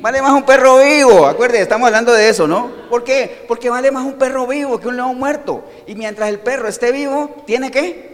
Vale 0.00 0.22
más 0.22 0.32
un 0.32 0.44
perro 0.44 0.78
vivo, 0.78 1.26
acuérdense, 1.26 1.62
estamos 1.62 1.86
hablando 1.86 2.12
de 2.12 2.28
eso, 2.28 2.46
¿no? 2.46 2.70
¿Por 2.88 3.02
qué? 3.02 3.44
Porque 3.48 3.68
vale 3.68 3.90
más 3.90 4.04
un 4.04 4.14
perro 4.14 4.46
vivo 4.46 4.78
que 4.78 4.86
un 4.86 4.96
león 4.96 5.18
muerto. 5.18 5.64
Y 5.86 5.96
mientras 5.96 6.28
el 6.28 6.38
perro 6.38 6.68
esté 6.68 6.92
vivo, 6.92 7.42
¿tiene 7.46 7.70
qué? 7.70 8.08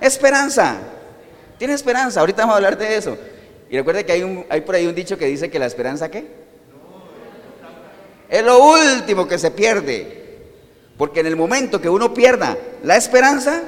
Esperanza. 0.00 0.76
Tiene 1.58 1.74
esperanza, 1.74 2.20
ahorita 2.20 2.42
vamos 2.42 2.54
a 2.54 2.56
hablar 2.56 2.78
de 2.78 2.96
eso. 2.96 3.18
Y 3.68 3.76
recuerde 3.76 4.04
que 4.04 4.12
hay, 4.12 4.22
un, 4.22 4.46
hay 4.48 4.60
por 4.60 4.76
ahí 4.76 4.86
un 4.86 4.94
dicho 4.94 5.18
que 5.18 5.26
dice 5.26 5.50
que 5.50 5.58
la 5.58 5.66
esperanza 5.66 6.08
qué? 6.08 6.26
Es 8.28 8.44
lo 8.44 8.64
último 8.64 9.26
que 9.26 9.38
se 9.38 9.50
pierde. 9.50 10.24
Porque 10.96 11.20
en 11.20 11.26
el 11.26 11.36
momento 11.36 11.80
que 11.80 11.88
uno 11.88 12.14
pierda 12.14 12.56
la 12.82 12.96
esperanza, 12.96 13.62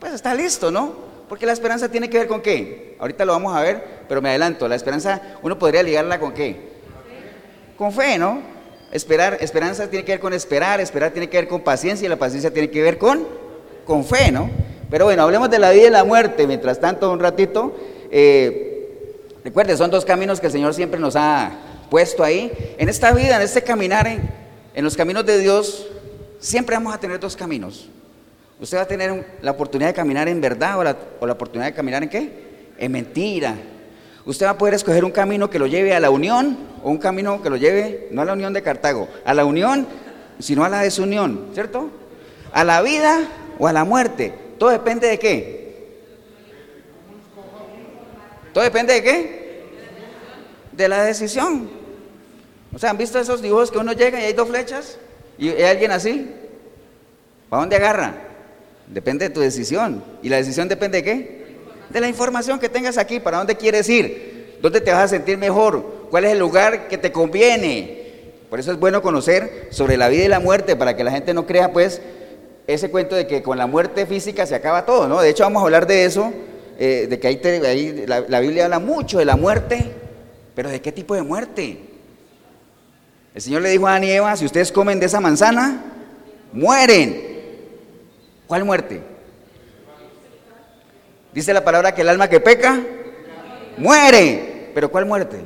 pues 0.00 0.14
está 0.14 0.34
listo, 0.34 0.70
¿no? 0.70 1.11
Porque 1.32 1.46
la 1.46 1.54
esperanza 1.54 1.88
tiene 1.88 2.10
que 2.10 2.18
ver 2.18 2.26
con 2.26 2.42
qué. 2.42 2.94
Ahorita 2.98 3.24
lo 3.24 3.32
vamos 3.32 3.56
a 3.56 3.62
ver, 3.62 3.82
pero 4.06 4.20
me 4.20 4.28
adelanto. 4.28 4.68
La 4.68 4.74
esperanza, 4.74 5.38
uno 5.40 5.58
podría 5.58 5.82
ligarla 5.82 6.20
con 6.20 6.34
qué. 6.34 6.56
Con 7.78 7.90
fe, 7.90 8.18
¿no? 8.18 8.42
Esperar, 8.92 9.38
esperanza 9.40 9.88
tiene 9.88 10.04
que 10.04 10.12
ver 10.12 10.20
con 10.20 10.34
esperar, 10.34 10.78
esperar 10.82 11.10
tiene 11.10 11.30
que 11.30 11.38
ver 11.38 11.48
con 11.48 11.62
paciencia 11.62 12.04
y 12.04 12.08
la 12.10 12.18
paciencia 12.18 12.52
tiene 12.52 12.68
que 12.68 12.82
ver 12.82 12.98
con, 12.98 13.26
con 13.86 14.04
fe, 14.04 14.30
¿no? 14.30 14.50
Pero 14.90 15.06
bueno, 15.06 15.22
hablemos 15.22 15.48
de 15.48 15.58
la 15.58 15.70
vida 15.70 15.86
y 15.86 15.90
la 15.90 16.04
muerte. 16.04 16.46
Mientras 16.46 16.78
tanto, 16.78 17.10
un 17.10 17.18
ratito, 17.18 17.74
eh, 18.10 19.08
recuerde, 19.42 19.74
son 19.78 19.90
dos 19.90 20.04
caminos 20.04 20.38
que 20.38 20.48
el 20.48 20.52
Señor 20.52 20.74
siempre 20.74 21.00
nos 21.00 21.16
ha 21.16 21.50
puesto 21.88 22.22
ahí. 22.22 22.52
En 22.76 22.90
esta 22.90 23.10
vida, 23.10 23.36
en 23.36 23.40
este 23.40 23.62
caminar, 23.62 24.06
en, 24.06 24.20
en 24.74 24.84
los 24.84 24.98
caminos 24.98 25.24
de 25.24 25.38
Dios, 25.38 25.86
siempre 26.38 26.76
vamos 26.76 26.94
a 26.94 27.00
tener 27.00 27.18
dos 27.18 27.34
caminos. 27.36 27.88
Usted 28.62 28.78
va 28.78 28.82
a 28.82 28.86
tener 28.86 29.38
la 29.42 29.50
oportunidad 29.50 29.88
de 29.88 29.94
caminar 29.94 30.28
en 30.28 30.40
verdad 30.40 30.78
o 30.78 30.84
la, 30.84 31.32
oportunidad 31.32 31.66
de 31.66 31.74
caminar 31.74 32.04
en 32.04 32.08
qué? 32.08 32.32
En 32.78 32.92
mentira. 32.92 33.56
Usted 34.24 34.46
va 34.46 34.50
a 34.50 34.58
poder 34.58 34.74
escoger 34.74 35.04
un 35.04 35.10
camino 35.10 35.50
que 35.50 35.58
lo 35.58 35.66
lleve 35.66 35.92
a 35.92 35.98
la 35.98 36.10
unión 36.10 36.56
o 36.80 36.90
un 36.90 36.98
camino 36.98 37.42
que 37.42 37.50
lo 37.50 37.56
lleve, 37.56 38.06
no 38.12 38.22
a 38.22 38.24
la 38.24 38.34
unión 38.34 38.52
de 38.52 38.62
Cartago, 38.62 39.08
a 39.24 39.34
la 39.34 39.44
unión, 39.44 39.88
sino 40.38 40.64
a 40.64 40.68
la 40.68 40.82
desunión, 40.82 41.48
¿cierto? 41.54 41.90
A 42.52 42.62
la 42.62 42.80
vida 42.82 43.26
o 43.58 43.66
a 43.66 43.72
la 43.72 43.82
muerte. 43.82 44.32
Todo 44.60 44.70
depende 44.70 45.08
de 45.08 45.18
qué. 45.18 45.98
Todo 48.54 48.62
depende 48.62 48.94
de 48.94 49.02
qué. 49.02 49.62
De 50.70 50.86
la 50.86 51.02
decisión. 51.02 51.68
O 52.72 52.78
sea, 52.78 52.90
¿han 52.90 52.96
visto 52.96 53.18
esos 53.18 53.42
dibujos 53.42 53.72
que 53.72 53.78
uno 53.78 53.92
llega 53.92 54.20
y 54.20 54.24
hay 54.26 54.34
dos 54.34 54.48
flechas? 54.48 54.98
¿Y 55.36 55.48
hay 55.48 55.64
alguien 55.64 55.90
así? 55.90 56.30
¿Para 57.48 57.62
dónde 57.62 57.74
agarra? 57.74 58.28
Depende 58.92 59.28
de 59.28 59.34
tu 59.34 59.40
decisión. 59.40 60.04
¿Y 60.22 60.28
la 60.28 60.36
decisión 60.36 60.68
depende 60.68 60.98
de 60.98 61.04
qué? 61.04 61.42
De 61.88 62.00
la 62.00 62.08
información 62.08 62.58
que 62.58 62.68
tengas 62.68 62.98
aquí. 62.98 63.20
¿Para 63.20 63.38
dónde 63.38 63.56
quieres 63.56 63.88
ir? 63.88 64.58
¿Dónde 64.60 64.80
te 64.80 64.92
vas 64.92 65.04
a 65.04 65.08
sentir 65.08 65.38
mejor? 65.38 66.06
¿Cuál 66.10 66.26
es 66.26 66.32
el 66.32 66.38
lugar 66.38 66.88
que 66.88 66.98
te 66.98 67.10
conviene? 67.10 68.02
Por 68.50 68.60
eso 68.60 68.70
es 68.70 68.78
bueno 68.78 69.00
conocer 69.00 69.68
sobre 69.70 69.96
la 69.96 70.08
vida 70.08 70.24
y 70.24 70.28
la 70.28 70.40
muerte 70.40 70.76
para 70.76 70.94
que 70.94 71.04
la 71.04 71.10
gente 71.10 71.32
no 71.32 71.46
crea 71.46 71.72
pues 71.72 72.02
ese 72.66 72.90
cuento 72.90 73.16
de 73.16 73.26
que 73.26 73.42
con 73.42 73.56
la 73.56 73.66
muerte 73.66 74.04
física 74.04 74.44
se 74.44 74.54
acaba 74.54 74.84
todo, 74.84 75.08
¿no? 75.08 75.22
De 75.22 75.30
hecho 75.30 75.42
vamos 75.42 75.62
a 75.62 75.64
hablar 75.64 75.86
de 75.86 76.04
eso, 76.04 76.32
eh, 76.78 77.06
de 77.08 77.18
que 77.18 77.28
ahí, 77.28 77.40
ahí 77.44 78.04
la, 78.06 78.20
la 78.28 78.40
Biblia 78.40 78.66
habla 78.66 78.78
mucho 78.78 79.18
de 79.18 79.24
la 79.24 79.36
muerte, 79.36 79.90
pero 80.54 80.68
¿de 80.68 80.82
qué 80.82 80.92
tipo 80.92 81.14
de 81.14 81.22
muerte? 81.22 81.78
El 83.34 83.40
Señor 83.40 83.62
le 83.62 83.70
dijo 83.70 83.86
a 83.86 83.92
Adán 83.92 84.04
y 84.04 84.10
Eva, 84.10 84.36
si 84.36 84.44
ustedes 84.44 84.70
comen 84.70 85.00
de 85.00 85.06
esa 85.06 85.20
manzana, 85.20 85.82
mueren. 86.52 87.31
¿Cuál 88.52 88.66
muerte? 88.66 89.00
Dice 91.32 91.54
la 91.54 91.64
palabra 91.64 91.94
que 91.94 92.02
el 92.02 92.10
alma 92.10 92.28
que 92.28 92.38
peca, 92.38 92.80
muere. 93.78 94.68
¿Pero 94.74 94.90
cuál 94.90 95.06
muerte? 95.06 95.38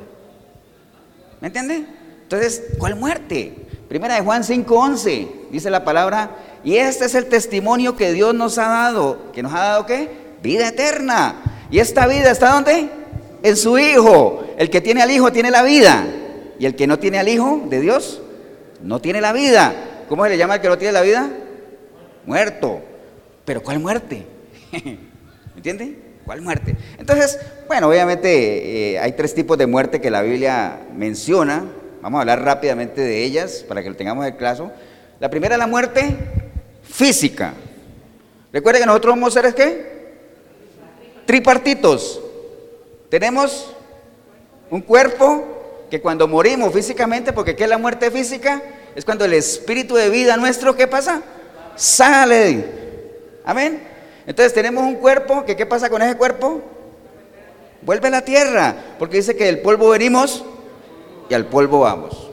¿Me 1.39 1.47
entiende? 1.47 1.85
Entonces, 2.23 2.63
¿cuál 2.77 2.95
muerte? 2.95 3.53
Primera 3.87 4.15
de 4.15 4.19
Juan 4.23 4.43
5:11, 4.43 5.29
dice 5.51 5.69
la 5.69 5.85
palabra, 5.85 6.31
y 6.65 6.75
este 6.75 7.05
es 7.05 7.15
el 7.15 7.27
testimonio 7.27 7.95
que 7.95 8.11
Dios 8.11 8.35
nos 8.35 8.57
ha 8.57 8.67
dado. 8.67 9.31
¿Que 9.31 9.41
nos 9.41 9.53
ha 9.53 9.59
dado 9.59 9.85
qué? 9.85 10.09
Vida 10.43 10.67
eterna. 10.67 11.35
¿Y 11.71 11.79
esta 11.79 12.07
vida 12.07 12.29
está 12.29 12.51
dónde? 12.51 12.89
En 13.41 13.55
su 13.55 13.79
Hijo. 13.79 14.43
El 14.57 14.69
que 14.69 14.81
tiene 14.81 15.01
al 15.01 15.11
Hijo 15.11 15.31
tiene 15.31 15.49
la 15.49 15.63
vida. 15.63 16.05
Y 16.59 16.65
el 16.65 16.75
que 16.75 16.87
no 16.87 16.99
tiene 16.99 17.19
al 17.19 17.29
Hijo 17.29 17.61
de 17.69 17.79
Dios 17.79 18.21
no 18.81 18.99
tiene 18.99 19.21
la 19.21 19.31
vida. 19.31 19.73
¿Cómo 20.09 20.25
se 20.25 20.31
le 20.31 20.37
llama 20.37 20.55
al 20.55 20.61
que 20.61 20.67
no 20.67 20.77
tiene 20.77 20.91
la 20.91 21.03
vida? 21.03 21.29
Muerto. 22.25 22.81
Pero 23.47 23.63
¿cuál 23.63 23.79
muerte? 23.79 24.25
¿Me 24.73 24.99
entiende? 25.55 25.97
¿Cuál 26.25 26.41
muerte? 26.41 26.75
Entonces, 26.97 27.39
bueno, 27.65 27.87
obviamente 27.87 28.91
eh, 28.91 28.99
hay 28.99 29.13
tres 29.13 29.33
tipos 29.33 29.57
de 29.57 29.65
muerte 29.65 30.01
que 30.01 30.11
la 30.11 30.21
Biblia 30.21 30.81
menciona. 30.93 31.63
Vamos 32.01 32.17
a 32.17 32.21
hablar 32.23 32.43
rápidamente 32.43 32.99
de 32.99 33.23
ellas 33.23 33.63
para 33.65 33.81
que 33.81 33.89
lo 33.89 33.95
tengamos 33.95 34.25
el 34.25 34.35
caso. 34.35 34.69
La 35.21 35.29
primera 35.29 35.55
es 35.55 35.59
la 35.59 35.65
muerte 35.65 36.13
física. 36.83 37.53
Recuerden 38.51 38.81
que 38.81 38.87
nosotros 38.87 39.13
somos 39.13 39.33
seres 39.33 39.53
qué? 39.53 40.17
Tripartitos. 41.25 42.19
Tenemos 43.07 43.73
un 44.69 44.81
cuerpo 44.81 45.85
que 45.89 46.01
cuando 46.01 46.27
morimos 46.27 46.73
físicamente, 46.73 47.31
porque 47.31 47.55
¿qué 47.55 47.63
es 47.63 47.69
la 47.69 47.77
muerte 47.77 48.11
física? 48.11 48.61
Es 48.93 49.05
cuando 49.05 49.23
el 49.23 49.31
espíritu 49.31 49.95
de 49.95 50.09
vida 50.09 50.35
nuestro, 50.35 50.75
¿qué 50.75 50.85
pasa? 50.85 51.21
Sale. 51.77 52.86
Amén. 53.47 53.81
Entonces 54.25 54.53
tenemos 54.53 54.83
un 54.83 54.95
cuerpo, 54.95 55.45
que 55.45 55.55
¿qué 55.55 55.65
pasa 55.65 55.89
con 55.89 56.01
ese 56.01 56.17
cuerpo? 56.17 56.61
Vuelve 57.81 58.09
a 58.09 58.11
la 58.11 58.21
tierra, 58.25 58.75
porque 58.99 59.15
dice 59.15 59.37
que 59.37 59.45
del 59.45 59.61
polvo 59.61 59.87
venimos 59.87 60.43
y 61.29 61.33
al 61.33 61.45
polvo 61.45 61.79
vamos. 61.79 62.29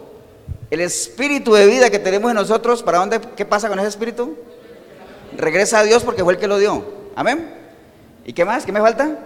El 0.72 0.80
espíritu 0.80 1.54
de 1.54 1.68
vida 1.68 1.88
que 1.88 2.00
tenemos 2.00 2.32
en 2.32 2.34
nosotros, 2.34 2.82
¿para 2.82 2.98
dónde? 2.98 3.20
¿Qué 3.36 3.44
pasa 3.44 3.68
con 3.68 3.78
ese 3.78 3.90
espíritu? 3.90 4.36
Regresa 5.36 5.78
a 5.78 5.82
Dios 5.84 6.02
porque 6.02 6.24
fue 6.24 6.32
el 6.32 6.40
que 6.40 6.48
lo 6.48 6.58
dio. 6.58 6.84
Amén. 7.14 7.48
¿Y 8.24 8.32
qué 8.32 8.44
más? 8.44 8.66
¿Qué 8.66 8.72
me 8.72 8.80
falta? 8.80 9.16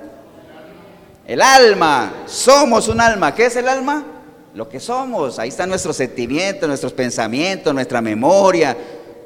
El 1.27 1.41
alma. 1.41 2.13
Somos 2.27 2.89
un 2.89 3.01
alma. 3.01 3.35
¿Qué 3.35 3.47
es 3.47 3.57
el 3.57 3.67
alma? 3.67 4.05
Lo 4.53 4.69
que 4.69 4.79
somos. 4.79 5.39
Ahí 5.39 5.49
están 5.49 5.71
nuestros 5.71 5.97
sentimientos, 5.97 6.69
nuestros 6.69 6.93
pensamientos, 6.93 7.73
nuestra 7.73 8.03
memoria, 8.03 8.77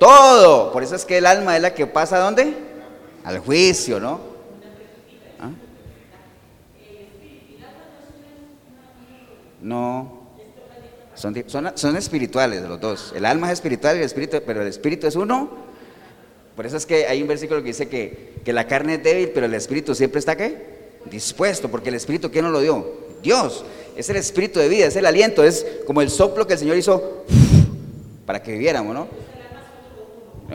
todo. 0.02 0.72
Por 0.72 0.82
eso 0.82 0.96
es 0.96 1.04
que 1.04 1.18
el 1.18 1.26
alma 1.26 1.54
es 1.54 1.62
la 1.62 1.74
que 1.74 1.86
pasa 1.86 2.16
a 2.16 2.20
dónde? 2.20 2.54
Al 3.22 3.38
juicio, 3.38 4.00
¿no? 4.00 4.18
¿Ah? 5.38 5.50
No. 9.60 10.22
Son, 11.14 11.44
son, 11.46 11.70
son, 11.76 11.96
espirituales 11.96 12.62
los 12.62 12.80
dos. 12.80 13.12
El 13.14 13.24
alma 13.24 13.46
es 13.46 13.54
espiritual 13.54 13.94
y 13.94 14.00
el 14.00 14.06
espíritu, 14.06 14.38
pero 14.44 14.62
el 14.62 14.66
espíritu 14.66 15.06
es 15.06 15.14
uno. 15.14 15.50
Por 16.56 16.66
eso 16.66 16.76
es 16.76 16.84
que 16.84 17.06
hay 17.06 17.22
un 17.22 17.28
versículo 17.28 17.60
que 17.60 17.68
dice 17.68 17.88
que, 17.88 18.40
que 18.44 18.52
la 18.52 18.66
carne 18.66 18.94
es 18.94 19.04
débil, 19.04 19.30
pero 19.32 19.46
el 19.46 19.54
espíritu 19.54 19.94
siempre 19.94 20.18
está 20.18 20.36
qué? 20.36 20.90
Dispuesto, 21.10 21.70
porque 21.70 21.90
el 21.90 21.94
espíritu, 21.94 22.28
¿quién 22.28 22.44
nos 22.44 22.52
lo 22.52 22.60
dio? 22.60 22.92
Dios. 23.22 23.64
Es 23.96 24.10
el 24.10 24.16
espíritu 24.16 24.58
de 24.58 24.68
vida, 24.68 24.86
es 24.86 24.96
el 24.96 25.06
aliento, 25.06 25.44
es 25.44 25.64
como 25.86 26.02
el 26.02 26.10
soplo 26.10 26.46
que 26.46 26.54
el 26.54 26.58
Señor 26.58 26.76
hizo 26.76 27.24
para 28.26 28.42
que 28.42 28.52
viviéramos, 28.52 28.94
¿no? 28.94 29.31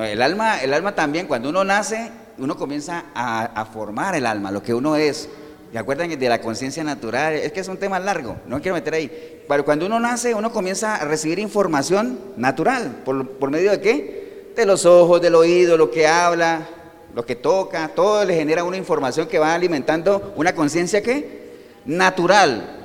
El 0.03 0.21
alma, 0.21 0.61
el 0.61 0.73
alma 0.73 0.93
también, 0.93 1.27
cuando 1.27 1.49
uno 1.49 1.63
nace, 1.63 2.11
uno 2.37 2.55
comienza 2.55 3.05
a, 3.15 3.65
formar 3.65 4.15
el 4.15 4.25
alma, 4.25 4.51
lo 4.51 4.61
que 4.61 4.73
uno 4.73 4.95
es. 4.95 5.29
¿Se 5.71 5.77
acuerdan 5.77 6.09
de 6.17 6.29
la 6.29 6.41
conciencia 6.41 6.83
natural? 6.83 7.33
Es 7.33 7.51
que 7.51 7.59
es 7.59 7.67
un 7.67 7.77
tema 7.77 7.99
largo, 7.99 8.37
no 8.47 8.61
quiero 8.61 8.75
meter 8.75 8.93
ahí. 8.93 9.43
Pero 9.47 9.65
cuando 9.65 9.85
uno 9.85 9.99
nace, 9.99 10.33
uno 10.33 10.51
comienza 10.51 10.95
a 10.95 11.05
recibir 11.05 11.39
información 11.39 12.19
natural. 12.37 13.01
¿Por, 13.05 13.27
por 13.31 13.51
medio 13.51 13.71
de 13.71 13.81
qué? 13.81 14.51
De 14.55 14.65
los 14.65 14.85
ojos, 14.85 15.21
del 15.21 15.35
oído, 15.35 15.77
lo 15.77 15.91
que 15.91 16.07
habla, 16.07 16.67
lo 17.13 17.25
que 17.25 17.35
toca, 17.35 17.89
todo 17.89 18.23
le 18.25 18.35
genera 18.35 18.63
una 18.63 18.77
información 18.77 19.27
que 19.27 19.39
va 19.39 19.53
alimentando 19.53 20.33
una 20.35 20.53
conciencia 20.53 21.01
que 21.01 21.47
natural. 21.85 22.76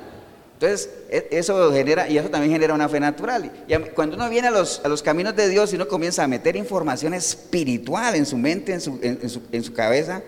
Entonces, 0.53 0.89
eso 1.09 1.71
genera, 1.73 2.07
y 2.07 2.17
eso 2.17 2.29
también 2.29 2.53
genera 2.53 2.73
una 2.73 2.87
fe 2.87 2.99
natural. 2.99 3.51
Y 3.67 3.75
cuando 3.89 4.15
uno 4.15 4.29
viene 4.29 4.47
a 4.47 4.51
los, 4.51 4.81
a 4.83 4.87
los 4.87 5.03
caminos 5.03 5.35
de 5.35 5.49
Dios 5.49 5.73
y 5.73 5.75
uno 5.75 5.87
comienza 5.87 6.23
a 6.23 6.27
meter 6.27 6.55
información 6.55 7.13
espiritual 7.13 8.15
en 8.15 8.25
su 8.25 8.37
mente, 8.37 8.73
en 8.73 8.79
su, 8.79 8.99
en, 9.01 9.29
su, 9.29 9.41
en 9.51 9.63
su 9.63 9.73
cabeza, 9.73 10.21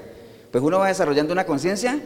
pues 0.51 0.63
uno 0.63 0.79
va 0.79 0.87
desarrollando 0.87 1.31
una 1.31 1.45
conciencia 1.45 1.99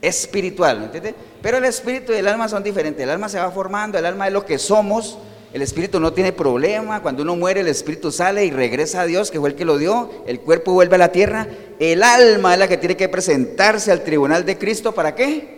espiritual, 0.00 0.78
¿me 0.78 0.84
entiende? 0.86 1.14
Pero 1.42 1.58
el 1.58 1.64
espíritu 1.64 2.12
y 2.12 2.16
el 2.16 2.28
alma 2.28 2.48
son 2.48 2.62
diferentes. 2.62 3.02
El 3.02 3.10
alma 3.10 3.28
se 3.28 3.38
va 3.38 3.50
formando, 3.50 3.98
el 3.98 4.06
alma 4.06 4.26
es 4.26 4.32
lo 4.32 4.44
que 4.44 4.58
somos. 4.58 5.18
El 5.52 5.62
espíritu 5.62 5.98
no 5.98 6.12
tiene 6.12 6.32
problema. 6.32 7.02
Cuando 7.02 7.22
uno 7.22 7.34
muere, 7.34 7.60
el 7.60 7.68
espíritu 7.68 8.12
sale 8.12 8.44
y 8.44 8.50
regresa 8.50 9.00
a 9.00 9.06
Dios, 9.06 9.30
que 9.30 9.40
fue 9.40 9.48
el 9.48 9.54
que 9.54 9.64
lo 9.64 9.78
dio. 9.78 10.10
El 10.26 10.40
cuerpo 10.40 10.72
vuelve 10.72 10.96
a 10.96 10.98
la 10.98 11.10
tierra. 11.10 11.48
El 11.78 12.02
alma 12.02 12.52
es 12.52 12.58
la 12.58 12.68
que 12.68 12.76
tiene 12.76 12.96
que 12.96 13.08
presentarse 13.08 13.90
al 13.90 14.04
tribunal 14.04 14.44
de 14.44 14.58
Cristo. 14.58 14.92
¿Para 14.92 15.14
qué? 15.14 15.57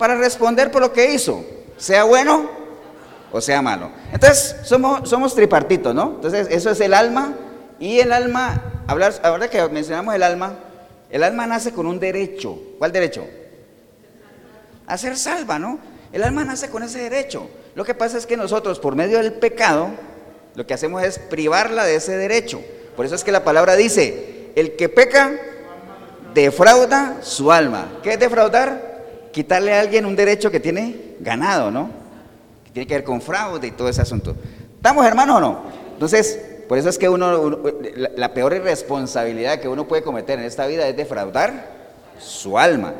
Para 0.00 0.14
responder 0.14 0.70
por 0.70 0.80
lo 0.80 0.94
que 0.94 1.12
hizo, 1.12 1.44
sea 1.76 2.04
bueno 2.04 2.48
o 3.30 3.38
sea 3.38 3.60
malo. 3.60 3.90
Entonces, 4.10 4.56
somos, 4.64 5.06
somos 5.06 5.34
tripartitos, 5.34 5.94
¿no? 5.94 6.12
Entonces, 6.14 6.48
eso 6.50 6.70
es 6.70 6.80
el 6.80 6.94
alma. 6.94 7.34
Y 7.78 8.00
el 8.00 8.10
alma, 8.10 8.62
hablar, 8.86 9.12
ahora 9.22 9.50
que 9.50 9.62
mencionamos 9.68 10.14
el 10.14 10.22
alma, 10.22 10.54
el 11.10 11.22
alma 11.22 11.46
nace 11.46 11.72
con 11.72 11.86
un 11.86 12.00
derecho. 12.00 12.58
¿Cuál 12.78 12.92
derecho? 12.92 13.26
A 14.86 14.96
ser 14.96 15.18
salva, 15.18 15.58
¿no? 15.58 15.78
El 16.14 16.24
alma 16.24 16.44
nace 16.44 16.70
con 16.70 16.82
ese 16.82 17.00
derecho. 17.00 17.50
Lo 17.74 17.84
que 17.84 17.94
pasa 17.94 18.16
es 18.16 18.24
que 18.24 18.38
nosotros, 18.38 18.80
por 18.80 18.96
medio 18.96 19.18
del 19.18 19.34
pecado, 19.34 19.90
lo 20.54 20.66
que 20.66 20.72
hacemos 20.72 21.02
es 21.02 21.18
privarla 21.18 21.84
de 21.84 21.96
ese 21.96 22.16
derecho. 22.16 22.62
Por 22.96 23.04
eso 23.04 23.16
es 23.16 23.22
que 23.22 23.32
la 23.32 23.44
palabra 23.44 23.76
dice, 23.76 24.50
el 24.56 24.76
que 24.76 24.88
peca, 24.88 25.32
defrauda 26.32 27.18
su 27.20 27.52
alma. 27.52 27.98
¿Qué 28.02 28.14
es 28.14 28.18
defraudar? 28.18 28.89
Quitarle 29.32 29.74
a 29.74 29.80
alguien 29.80 30.06
un 30.06 30.16
derecho 30.16 30.50
que 30.50 30.60
tiene 30.60 31.16
ganado, 31.20 31.70
¿no? 31.70 31.90
Que 32.64 32.70
tiene 32.72 32.86
que 32.86 32.94
ver 32.94 33.04
con 33.04 33.20
fraude 33.20 33.66
y 33.66 33.70
todo 33.70 33.88
ese 33.88 34.02
asunto. 34.02 34.34
¿Estamos 34.76 35.06
hermanos 35.06 35.36
o 35.36 35.40
no? 35.40 35.62
Entonces, 35.92 36.40
por 36.68 36.78
eso 36.78 36.88
es 36.88 36.98
que 36.98 37.08
uno, 37.08 37.60
la 38.16 38.32
peor 38.32 38.54
irresponsabilidad 38.54 39.58
que 39.60 39.68
uno 39.68 39.88
puede 39.88 40.02
cometer 40.02 40.38
en 40.38 40.44
esta 40.44 40.66
vida 40.66 40.86
es 40.86 40.96
defraudar 40.96 41.80
su 42.18 42.58
alma. 42.58 42.94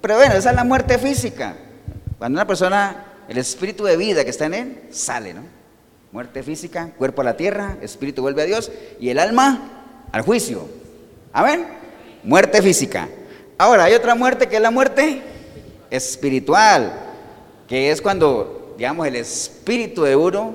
Pero 0.00 0.16
bueno, 0.16 0.34
esa 0.34 0.50
es 0.50 0.56
la 0.56 0.64
muerte 0.64 0.98
física. 0.98 1.54
Cuando 2.18 2.36
una 2.36 2.46
persona, 2.46 3.04
el 3.28 3.38
espíritu 3.38 3.84
de 3.84 3.96
vida 3.96 4.24
que 4.24 4.30
está 4.30 4.46
en 4.46 4.54
él, 4.54 4.80
sale, 4.90 5.34
¿no? 5.34 5.42
Muerte 6.10 6.42
física, 6.42 6.90
cuerpo 6.98 7.22
a 7.22 7.24
la 7.24 7.36
tierra, 7.36 7.76
espíritu 7.82 8.22
vuelve 8.22 8.42
a 8.42 8.46
Dios 8.46 8.72
y 8.98 9.10
el 9.10 9.18
alma 9.18 10.08
al 10.10 10.22
juicio. 10.22 10.66
Amén. 11.32 11.66
Muerte 12.24 12.60
física. 12.62 13.08
Ahora, 13.58 13.84
hay 13.84 13.94
otra 13.94 14.14
muerte 14.14 14.48
que 14.48 14.56
es 14.56 14.62
la 14.62 14.70
muerte 14.70 15.22
espiritual, 15.92 16.90
que 17.68 17.90
es 17.90 18.00
cuando, 18.00 18.74
digamos, 18.78 19.06
el 19.06 19.16
espíritu 19.16 20.02
de 20.02 20.16
uno, 20.16 20.54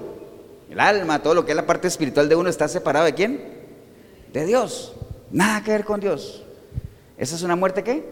el 0.68 0.80
alma, 0.80 1.22
todo 1.22 1.36
lo 1.36 1.46
que 1.46 1.52
es 1.52 1.56
la 1.56 1.68
parte 1.68 1.88
espiritual 1.88 2.28
de 2.28 2.36
uno 2.36 2.50
está 2.50 2.68
separado 2.68 3.06
de 3.06 3.14
quién? 3.14 3.40
De 4.34 4.46
Dios. 4.46 4.94
Nada 5.30 5.64
que 5.64 5.72
ver 5.72 5.86
con 5.86 6.00
Dios. 6.00 6.44
¿Esa 7.20 7.36
es 7.36 7.44
una 7.44 7.56
muerte 7.56 7.84
qué? 7.84 8.04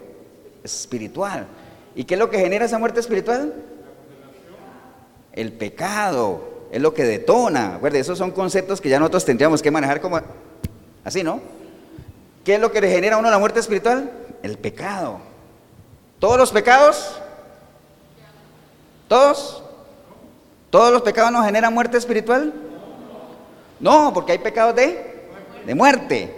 Espiritual. 0.62 1.48
¿Y 1.96 2.04
qué 2.04 2.14
es 2.14 2.20
lo 2.20 2.30
que 2.30 2.38
genera 2.38 2.64
esa 2.64 2.78
muerte 2.78 3.00
espiritual? 3.00 3.54
El 5.32 5.52
pecado. 5.52 6.68
Es 6.70 6.80
lo 6.80 6.94
que 6.94 7.02
detona. 7.02 7.76
Acuérdense, 7.76 8.02
esos 8.02 8.18
son 8.18 8.30
conceptos 8.30 8.80
que 8.80 8.88
ya 8.88 9.00
nosotros 9.00 9.24
tendríamos 9.24 9.62
que 9.62 9.72
manejar 9.72 10.00
como 10.00 10.20
así, 11.02 11.24
¿no? 11.24 11.40
¿Qué 12.44 12.54
es 12.54 12.60
lo 12.60 12.70
que 12.70 12.80
le 12.80 12.88
genera 12.88 13.16
a 13.16 13.18
uno 13.18 13.30
la 13.30 13.38
muerte 13.38 13.58
espiritual? 13.58 14.12
El 14.44 14.58
pecado. 14.58 15.18
¿Todos 16.18 16.38
los 16.38 16.50
pecados? 16.50 17.20
¿Todos? 19.08 19.62
¿Todos 20.70 20.92
los 20.92 21.02
pecados 21.02 21.30
nos 21.30 21.44
generan 21.44 21.72
muerte 21.72 21.98
espiritual? 21.98 22.52
No, 23.78 24.12
porque 24.12 24.32
hay 24.32 24.38
pecados 24.38 24.74
de, 24.74 25.28
de 25.66 25.74
muerte. 25.74 26.34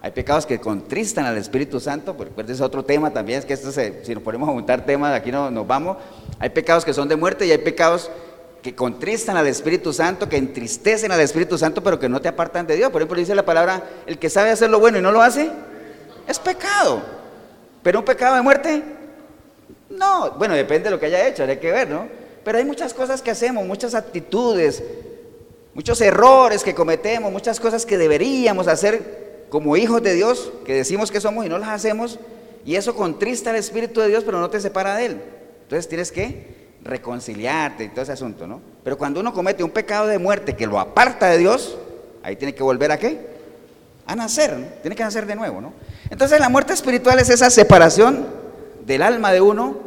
Hay 0.00 0.12
pecados 0.12 0.46
que 0.46 0.60
contristan 0.60 1.24
al 1.26 1.36
Espíritu 1.36 1.80
Santo, 1.80 2.16
porque 2.16 2.52
es 2.52 2.60
otro 2.60 2.84
tema 2.84 3.12
también, 3.12 3.40
es 3.40 3.44
que 3.44 3.54
esto 3.54 3.72
si 3.72 4.14
nos 4.14 4.22
ponemos 4.22 4.48
a 4.48 4.52
juntar 4.52 4.86
temas, 4.86 5.12
aquí 5.12 5.32
no, 5.32 5.50
nos 5.50 5.66
vamos. 5.66 5.96
Hay 6.38 6.50
pecados 6.50 6.84
que 6.84 6.94
son 6.94 7.08
de 7.08 7.16
muerte 7.16 7.46
y 7.46 7.50
hay 7.50 7.58
pecados 7.58 8.10
que 8.62 8.74
contristan 8.74 9.36
al 9.36 9.46
Espíritu 9.46 9.92
Santo, 9.92 10.28
que 10.28 10.36
entristecen 10.36 11.10
al 11.10 11.20
Espíritu 11.20 11.58
Santo, 11.58 11.82
pero 11.82 11.98
que 11.98 12.08
no 12.08 12.20
te 12.20 12.28
apartan 12.28 12.66
de 12.66 12.76
Dios. 12.76 12.90
Por 12.90 13.00
ejemplo, 13.00 13.18
dice 13.18 13.34
la 13.34 13.44
palabra, 13.44 13.82
el 14.06 14.18
que 14.18 14.30
sabe 14.30 14.50
hacer 14.50 14.70
lo 14.70 14.78
bueno 14.78 14.98
y 14.98 15.02
no 15.02 15.10
lo 15.10 15.22
hace, 15.22 15.50
es 16.26 16.38
pecado. 16.38 17.02
Pero 17.82 18.00
un 18.00 18.04
pecado 18.04 18.36
de 18.36 18.42
muerte, 18.42 18.82
no. 19.90 20.32
Bueno, 20.32 20.54
depende 20.54 20.84
de 20.84 20.90
lo 20.90 21.00
que 21.00 21.06
haya 21.06 21.26
hecho, 21.26 21.44
hay 21.44 21.56
que 21.58 21.72
ver, 21.72 21.88
¿no? 21.88 22.08
Pero 22.44 22.58
hay 22.58 22.64
muchas 22.64 22.94
cosas 22.94 23.22
que 23.22 23.30
hacemos, 23.30 23.66
muchas 23.66 23.94
actitudes, 23.94 24.82
muchos 25.74 26.00
errores 26.00 26.62
que 26.62 26.74
cometemos, 26.74 27.30
muchas 27.30 27.60
cosas 27.60 27.84
que 27.86 27.98
deberíamos 27.98 28.68
hacer 28.68 29.46
como 29.48 29.76
hijos 29.76 30.02
de 30.02 30.14
Dios, 30.14 30.52
que 30.64 30.74
decimos 30.74 31.10
que 31.10 31.20
somos 31.20 31.46
y 31.46 31.48
no 31.48 31.58
las 31.58 31.70
hacemos, 31.70 32.18
y 32.64 32.76
eso 32.76 32.94
contrista 32.94 33.50
al 33.50 33.56
Espíritu 33.56 34.00
de 34.00 34.08
Dios, 34.08 34.24
pero 34.24 34.40
no 34.40 34.50
te 34.50 34.60
separa 34.60 34.96
de 34.96 35.06
Él. 35.06 35.22
Entonces 35.62 35.88
tienes 35.88 36.12
que 36.12 36.58
reconciliarte 36.82 37.84
y 37.84 37.88
todo 37.88 38.02
ese 38.02 38.12
asunto, 38.12 38.46
¿no? 38.46 38.60
Pero 38.84 38.96
cuando 38.96 39.20
uno 39.20 39.32
comete 39.32 39.62
un 39.62 39.70
pecado 39.70 40.06
de 40.06 40.18
muerte 40.18 40.54
que 40.54 40.66
lo 40.66 40.78
aparta 40.78 41.30
de 41.30 41.38
Dios, 41.38 41.76
ahí 42.22 42.36
tiene 42.36 42.54
que 42.54 42.62
volver 42.62 42.92
a 42.92 42.98
qué? 42.98 43.18
A 44.06 44.16
nacer, 44.16 44.56
¿no? 44.56 44.66
tiene 44.80 44.96
que 44.96 45.02
nacer 45.02 45.26
de 45.26 45.34
nuevo, 45.34 45.60
¿no? 45.60 45.72
Entonces 46.10 46.40
la 46.40 46.48
muerte 46.48 46.72
espiritual 46.72 47.18
es 47.18 47.30
esa 47.30 47.50
separación 47.50 48.26
del 48.86 49.02
alma 49.02 49.32
de 49.32 49.40
uno 49.40 49.78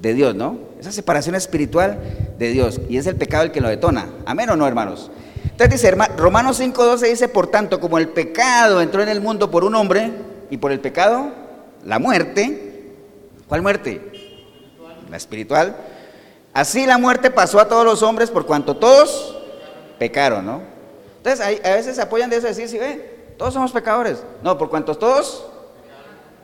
de 0.00 0.14
Dios, 0.14 0.34
¿no? 0.34 0.58
Esa 0.80 0.92
separación 0.92 1.34
espiritual 1.34 1.98
de 2.38 2.48
Dios. 2.48 2.80
Y 2.88 2.96
es 2.96 3.06
el 3.06 3.16
pecado 3.16 3.44
el 3.44 3.52
que 3.52 3.60
lo 3.60 3.68
detona. 3.68 4.06
Amén 4.26 4.50
o 4.50 4.56
no, 4.56 4.66
hermanos. 4.66 5.10
Entonces 5.44 5.80
dice, 5.80 5.90
Romanos 6.16 6.60
5.12 6.60 7.08
dice, 7.08 7.28
por 7.28 7.48
tanto, 7.48 7.80
como 7.80 7.98
el 7.98 8.08
pecado 8.08 8.80
entró 8.80 9.02
en 9.02 9.08
el 9.08 9.20
mundo 9.20 9.50
por 9.50 9.64
un 9.64 9.74
hombre, 9.74 10.10
y 10.50 10.56
por 10.56 10.72
el 10.72 10.80
pecado, 10.80 11.30
la 11.84 11.98
muerte. 11.98 12.92
¿Cuál 13.46 13.62
muerte? 13.62 14.12
La 15.08 15.16
espiritual 15.16 15.76
Así 16.52 16.84
la 16.84 16.98
muerte 16.98 17.30
pasó 17.30 17.60
a 17.60 17.68
todos 17.68 17.84
los 17.84 18.02
hombres 18.02 18.30
por 18.30 18.44
cuanto 18.44 18.76
todos 18.76 19.38
pecaron, 19.98 20.44
¿no? 20.44 20.62
Entonces 21.18 21.60
a 21.64 21.70
veces 21.70 21.94
se 21.94 22.02
apoyan 22.02 22.28
de 22.28 22.36
eso 22.36 22.48
decir, 22.48 22.68
si 22.68 22.76
ve, 22.76 23.34
todos 23.38 23.54
somos 23.54 23.70
pecadores. 23.70 24.24
No, 24.42 24.58
por 24.58 24.68
cuanto 24.68 24.96
todos, 24.96 25.46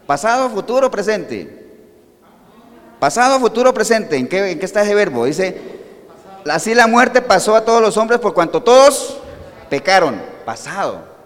pasado, 0.06 0.48
futuro, 0.50 0.90
presente. 0.90 1.66
Pasado, 2.98 3.38
futuro, 3.38 3.74
presente. 3.74 4.16
¿En 4.16 4.26
qué, 4.26 4.50
¿En 4.50 4.58
qué 4.58 4.64
está 4.64 4.82
ese 4.82 4.94
verbo? 4.94 5.24
Dice, 5.24 5.60
así 6.50 6.74
la 6.74 6.86
muerte 6.86 7.20
pasó 7.20 7.54
a 7.54 7.64
todos 7.64 7.82
los 7.82 7.96
hombres 7.96 8.20
por 8.20 8.32
cuanto 8.34 8.62
todos 8.62 9.18
pecaron. 9.68 10.20
Pasado. 10.44 11.16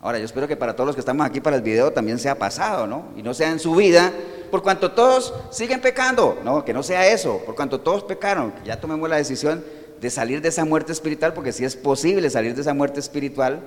Ahora, 0.00 0.18
yo 0.18 0.24
espero 0.24 0.46
que 0.46 0.56
para 0.56 0.74
todos 0.74 0.86
los 0.86 0.96
que 0.96 1.00
estamos 1.00 1.26
aquí 1.26 1.40
para 1.40 1.56
el 1.56 1.62
video 1.62 1.92
también 1.92 2.18
sea 2.18 2.38
pasado, 2.38 2.86
¿no? 2.86 3.06
Y 3.16 3.22
no 3.22 3.34
sea 3.34 3.50
en 3.50 3.58
su 3.58 3.74
vida, 3.74 4.12
por 4.50 4.62
cuanto 4.62 4.92
todos 4.92 5.34
siguen 5.50 5.80
pecando. 5.80 6.38
No, 6.44 6.64
que 6.64 6.72
no 6.72 6.82
sea 6.82 7.08
eso, 7.08 7.42
por 7.44 7.56
cuanto 7.56 7.80
todos 7.80 8.04
pecaron. 8.04 8.54
Ya 8.64 8.80
tomemos 8.80 9.08
la 9.08 9.16
decisión 9.16 9.64
de 10.00 10.10
salir 10.10 10.40
de 10.40 10.50
esa 10.50 10.64
muerte 10.64 10.92
espiritual, 10.92 11.34
porque 11.34 11.52
si 11.52 11.64
es 11.64 11.74
posible 11.74 12.30
salir 12.30 12.54
de 12.54 12.60
esa 12.60 12.74
muerte 12.74 13.00
espiritual 13.00 13.60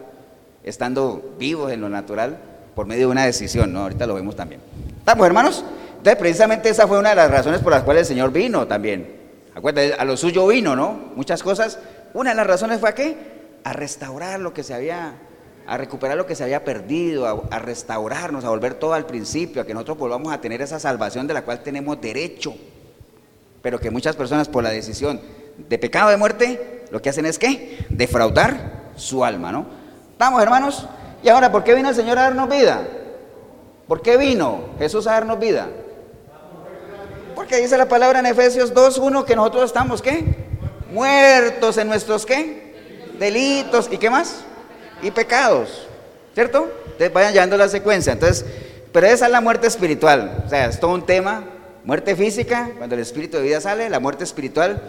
estando 0.63 1.33
vivos 1.37 1.71
en 1.71 1.81
lo 1.81 1.89
natural 1.89 2.39
por 2.75 2.85
medio 2.85 3.07
de 3.07 3.11
una 3.11 3.25
decisión, 3.25 3.73
¿no? 3.73 3.81
Ahorita 3.81 4.07
lo 4.07 4.15
vemos 4.15 4.35
también. 4.35 4.61
¿Estamos, 4.97 5.25
hermanos? 5.25 5.63
Entonces, 5.97 6.15
precisamente 6.15 6.69
esa 6.69 6.87
fue 6.87 6.99
una 6.99 7.09
de 7.09 7.15
las 7.15 7.29
razones 7.29 7.61
por 7.61 7.71
las 7.71 7.83
cuales 7.83 8.01
el 8.01 8.07
Señor 8.07 8.31
vino 8.31 8.67
también. 8.67 9.19
Acuérdate, 9.53 9.93
a 9.93 10.05
lo 10.05 10.17
suyo 10.17 10.47
vino, 10.47 10.75
¿no? 10.75 11.11
Muchas 11.15 11.43
cosas. 11.43 11.79
Una 12.13 12.31
de 12.31 12.35
las 12.37 12.47
razones 12.47 12.79
fue 12.79 12.89
a 12.89 12.95
qué? 12.95 13.17
A 13.63 13.73
restaurar 13.73 14.39
lo 14.39 14.53
que 14.53 14.63
se 14.63 14.73
había 14.73 15.15
a 15.67 15.77
recuperar 15.77 16.17
lo 16.17 16.25
que 16.25 16.35
se 16.35 16.43
había 16.43 16.65
perdido, 16.65 17.47
a, 17.49 17.59
restaurarnos, 17.59 18.43
a 18.43 18.49
volver 18.49 18.73
todo 18.73 18.93
al 18.93 19.05
principio, 19.05 19.61
a 19.61 19.65
que 19.65 19.73
nosotros 19.73 19.97
volvamos 19.97 20.33
a 20.33 20.41
tener 20.41 20.61
esa 20.61 20.79
salvación 20.79 21.27
de 21.27 21.33
la 21.33 21.43
cual 21.43 21.61
tenemos 21.61 22.01
derecho. 22.01 22.53
Pero 23.61 23.79
que 23.79 23.91
muchas 23.91 24.15
personas 24.15 24.49
por 24.49 24.63
la 24.63 24.69
decisión 24.69 25.21
de 25.69 25.77
pecado 25.77 26.09
de 26.09 26.17
muerte, 26.17 26.85
lo 26.91 27.01
que 27.01 27.09
hacen 27.09 27.25
es 27.25 27.37
que 27.37 27.85
defraudar 27.89 28.91
su 28.95 29.23
alma, 29.23 29.51
¿no? 29.51 29.65
Vamos, 30.17 30.41
hermanos. 30.41 30.87
Y 31.23 31.29
ahora, 31.29 31.51
¿por 31.51 31.63
qué 31.63 31.73
vino 31.73 31.89
el 31.89 31.95
Señor 31.95 32.17
a 32.17 32.23
darnos 32.23 32.49
vida? 32.49 32.87
¿Por 33.87 34.01
qué 34.01 34.17
vino 34.17 34.61
Jesús 34.79 35.07
a 35.07 35.11
darnos 35.11 35.39
vida? 35.39 35.67
Porque 37.35 37.57
dice 37.57 37.77
la 37.77 37.87
palabra 37.87 38.19
en 38.19 38.25
Efesios 38.25 38.73
2.1 38.73 39.25
que 39.25 39.35
nosotros 39.35 39.65
estamos, 39.65 40.01
¿qué? 40.01 40.23
Muertos 40.91 41.77
en 41.77 41.87
nuestros, 41.87 42.25
¿qué? 42.25 43.11
Delitos. 43.19 43.89
¿Y 43.91 43.97
qué 43.97 44.09
más? 44.09 44.45
y 45.01 45.11
pecados, 45.11 45.87
¿cierto? 46.33 46.69
Entonces 46.85 47.13
vayan 47.13 47.33
llevando 47.33 47.57
la 47.57 47.67
secuencia. 47.67 48.13
Entonces, 48.13 48.45
pero 48.91 49.07
esa 49.07 49.25
es 49.25 49.31
la 49.31 49.41
muerte 49.41 49.67
espiritual. 49.67 50.43
O 50.45 50.49
sea, 50.49 50.67
es 50.67 50.79
todo 50.79 50.93
un 50.93 51.05
tema. 51.05 51.45
Muerte 51.83 52.15
física, 52.15 52.69
cuando 52.77 52.95
el 52.95 53.01
espíritu 53.01 53.37
de 53.37 53.43
vida 53.43 53.59
sale, 53.59 53.89
la 53.89 53.99
muerte 53.99 54.23
espiritual, 54.23 54.81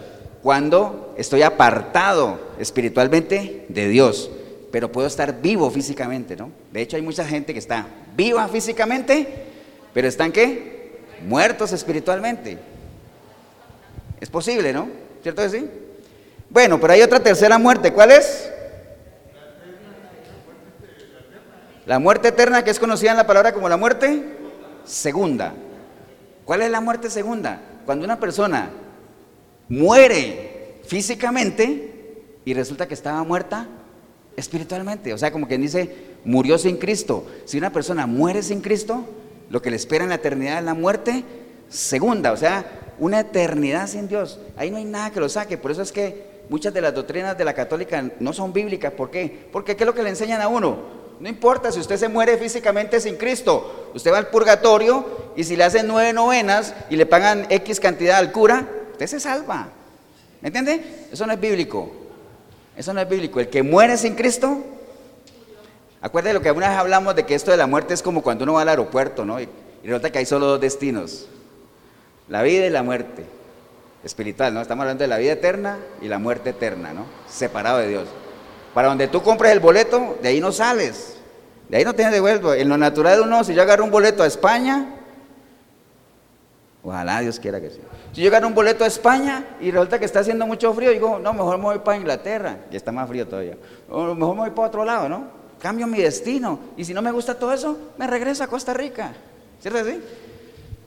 cuando 0.43 1.15
estoy 1.17 1.41
apartado 1.41 2.39
espiritualmente 2.59 3.65
de 3.69 3.87
Dios, 3.87 4.29
pero 4.73 4.91
puedo 4.91 5.05
estar 5.05 5.39
vivo 5.39 5.69
físicamente, 5.69 6.35
¿no? 6.35 6.49
De 6.71 6.81
hecho, 6.81 6.95
hay 6.95 7.03
mucha 7.03 7.23
gente 7.23 7.53
que 7.53 7.59
está 7.59 7.85
viva 8.17 8.47
físicamente, 8.47 9.27
pero 9.93 10.07
están 10.07 10.31
qué? 10.31 10.97
Muertos 11.27 11.73
espiritualmente. 11.73 12.57
Es 14.19 14.31
posible, 14.31 14.73
¿no? 14.73 14.87
¿Cierto 15.21 15.43
que 15.43 15.49
sí? 15.49 15.69
Bueno, 16.49 16.81
pero 16.81 16.93
hay 16.93 17.03
otra 17.03 17.19
tercera 17.19 17.59
muerte. 17.59 17.93
¿Cuál 17.93 18.13
es? 18.13 18.51
La 21.85 21.99
muerte 21.99 22.29
eterna 22.29 22.63
que 22.63 22.71
es 22.71 22.79
conocida 22.79 23.11
en 23.11 23.17
la 23.17 23.27
palabra 23.27 23.53
como 23.53 23.69
la 23.69 23.77
muerte 23.77 24.23
segunda. 24.85 25.53
¿Cuál 26.45 26.63
es 26.63 26.71
la 26.71 26.81
muerte 26.81 27.11
segunda? 27.11 27.61
Cuando 27.85 28.05
una 28.05 28.19
persona 28.19 28.71
muere 29.69 30.79
físicamente 30.87 32.15
y 32.43 32.55
resulta 32.55 32.87
que 32.87 32.95
estaba 32.95 33.23
muerta 33.23 33.67
espiritualmente. 34.35 35.13
O 35.13 35.17
sea, 35.17 35.31
como 35.31 35.47
quien 35.47 35.61
dice, 35.61 35.89
murió 36.25 36.57
sin 36.57 36.77
Cristo. 36.77 37.25
Si 37.45 37.57
una 37.57 37.71
persona 37.71 38.07
muere 38.07 38.43
sin 38.43 38.61
Cristo, 38.61 39.05
lo 39.49 39.61
que 39.61 39.69
le 39.69 39.75
espera 39.75 40.03
en 40.03 40.09
la 40.09 40.15
eternidad 40.15 40.59
es 40.59 40.63
la 40.63 40.73
muerte 40.73 41.23
segunda. 41.69 42.31
O 42.31 42.37
sea, 42.37 42.95
una 42.99 43.19
eternidad 43.19 43.87
sin 43.87 44.07
Dios. 44.07 44.39
Ahí 44.55 44.71
no 44.71 44.77
hay 44.77 44.85
nada 44.85 45.11
que 45.11 45.19
lo 45.19 45.29
saque. 45.29 45.57
Por 45.57 45.71
eso 45.71 45.81
es 45.81 45.91
que 45.91 46.33
muchas 46.49 46.73
de 46.73 46.81
las 46.81 46.93
doctrinas 46.93 47.37
de 47.37 47.45
la 47.45 47.53
católica 47.53 48.03
no 48.19 48.33
son 48.33 48.53
bíblicas. 48.53 48.93
¿Por 48.93 49.09
qué? 49.09 49.47
Porque 49.51 49.75
¿qué 49.75 49.83
es 49.83 49.87
lo 49.87 49.93
que 49.93 50.03
le 50.03 50.09
enseñan 50.09 50.41
a 50.41 50.47
uno? 50.47 51.03
No 51.19 51.29
importa 51.29 51.71
si 51.71 51.79
usted 51.79 51.97
se 51.97 52.09
muere 52.09 52.37
físicamente 52.37 52.99
sin 52.99 53.15
Cristo, 53.15 53.91
usted 53.93 54.11
va 54.11 54.17
al 54.17 54.27
purgatorio 54.27 55.31
y 55.37 55.43
si 55.43 55.55
le 55.55 55.63
hacen 55.63 55.87
nueve 55.87 56.11
novenas 56.11 56.73
y 56.89 56.95
le 56.95 57.05
pagan 57.05 57.45
X 57.49 57.79
cantidad 57.79 58.17
al 58.17 58.31
cura, 58.31 58.67
usted 58.91 59.07
se 59.07 59.19
salva. 59.19 59.69
¿Me 60.41 60.49
entiende? 60.49 61.07
Eso 61.11 61.25
no 61.25 61.33
es 61.33 61.39
bíblico. 61.39 62.02
Eso 62.75 62.93
no 62.93 63.01
es 63.01 63.09
bíblico. 63.09 63.39
El 63.39 63.49
que 63.49 63.63
muere 63.63 63.97
sin 63.97 64.15
Cristo, 64.15 64.57
acuérdate 66.01 66.33
lo 66.33 66.41
que 66.41 66.49
alguna 66.49 66.69
vez 66.69 66.77
hablamos 66.77 67.15
de 67.15 67.25
que 67.25 67.35
esto 67.35 67.51
de 67.51 67.57
la 67.57 67.67
muerte 67.67 67.93
es 67.93 68.01
como 68.01 68.23
cuando 68.23 68.43
uno 68.43 68.53
va 68.53 68.63
al 68.63 68.69
aeropuerto, 68.69 69.25
¿no? 69.25 69.39
Y, 69.39 69.47
resulta 69.83 70.11
que 70.11 70.19
hay 70.19 70.25
solo 70.25 70.47
dos 70.47 70.61
destinos: 70.61 71.27
la 72.29 72.41
vida 72.41 72.65
y 72.65 72.69
la 72.69 72.83
muerte 72.83 73.25
espiritual, 74.03 74.53
¿no? 74.53 74.61
Estamos 74.61 74.83
hablando 74.83 75.03
de 75.03 75.07
la 75.07 75.17
vida 75.17 75.33
eterna 75.33 75.77
y 76.01 76.07
la 76.07 76.19
muerte 76.19 76.51
eterna, 76.51 76.93
¿no? 76.93 77.05
Separado 77.29 77.77
de 77.77 77.89
Dios. 77.89 78.07
Para 78.73 78.87
donde 78.87 79.07
tú 79.07 79.21
compres 79.21 79.51
el 79.51 79.59
boleto, 79.59 80.17
de 80.21 80.29
ahí 80.29 80.39
no 80.39 80.51
sales. 80.51 81.17
De 81.69 81.77
ahí 81.77 81.85
no 81.85 81.93
tienes 81.93 82.13
devuelto. 82.13 82.53
En 82.53 82.69
lo 82.69 82.77
natural 82.77 83.21
uno, 83.21 83.43
si 83.43 83.53
yo 83.53 83.61
agarro 83.61 83.83
un 83.83 83.91
boleto 83.91 84.23
a 84.23 84.27
España, 84.27 85.02
Ojalá 86.83 87.21
Dios 87.21 87.39
quiera 87.39 87.61
que 87.61 87.69
sí. 87.69 87.79
Si 88.11 88.21
yo 88.21 88.29
gano 88.29 88.47
un 88.47 88.53
boleto 88.53 88.83
a 88.83 88.87
España 88.87 89.55
y 89.61 89.71
resulta 89.71 89.97
que 89.97 90.05
está 90.05 90.19
haciendo 90.19 90.45
mucho 90.45 90.73
frío, 90.73 90.91
digo, 90.91 91.17
no, 91.17 91.31
mejor 91.31 91.57
me 91.57 91.63
voy 91.63 91.79
para 91.79 91.97
Inglaterra, 91.97 92.57
que 92.69 92.75
está 92.75 92.91
más 92.91 93.07
frío 93.07 93.25
todavía. 93.25 93.57
O 93.89 94.13
mejor 94.13 94.35
me 94.35 94.41
voy 94.41 94.49
para 94.49 94.67
otro 94.67 94.83
lado, 94.83 95.07
¿no? 95.07 95.27
Cambio 95.59 95.87
mi 95.87 95.99
destino. 95.99 96.59
Y 96.75 96.83
si 96.83 96.93
no 96.93 97.01
me 97.01 97.11
gusta 97.11 97.35
todo 97.35 97.53
eso, 97.53 97.77
me 97.97 98.05
regreso 98.05 98.43
a 98.43 98.47
Costa 98.47 98.73
Rica. 98.73 99.13
¿Cierto 99.61 99.79
así? 99.79 99.97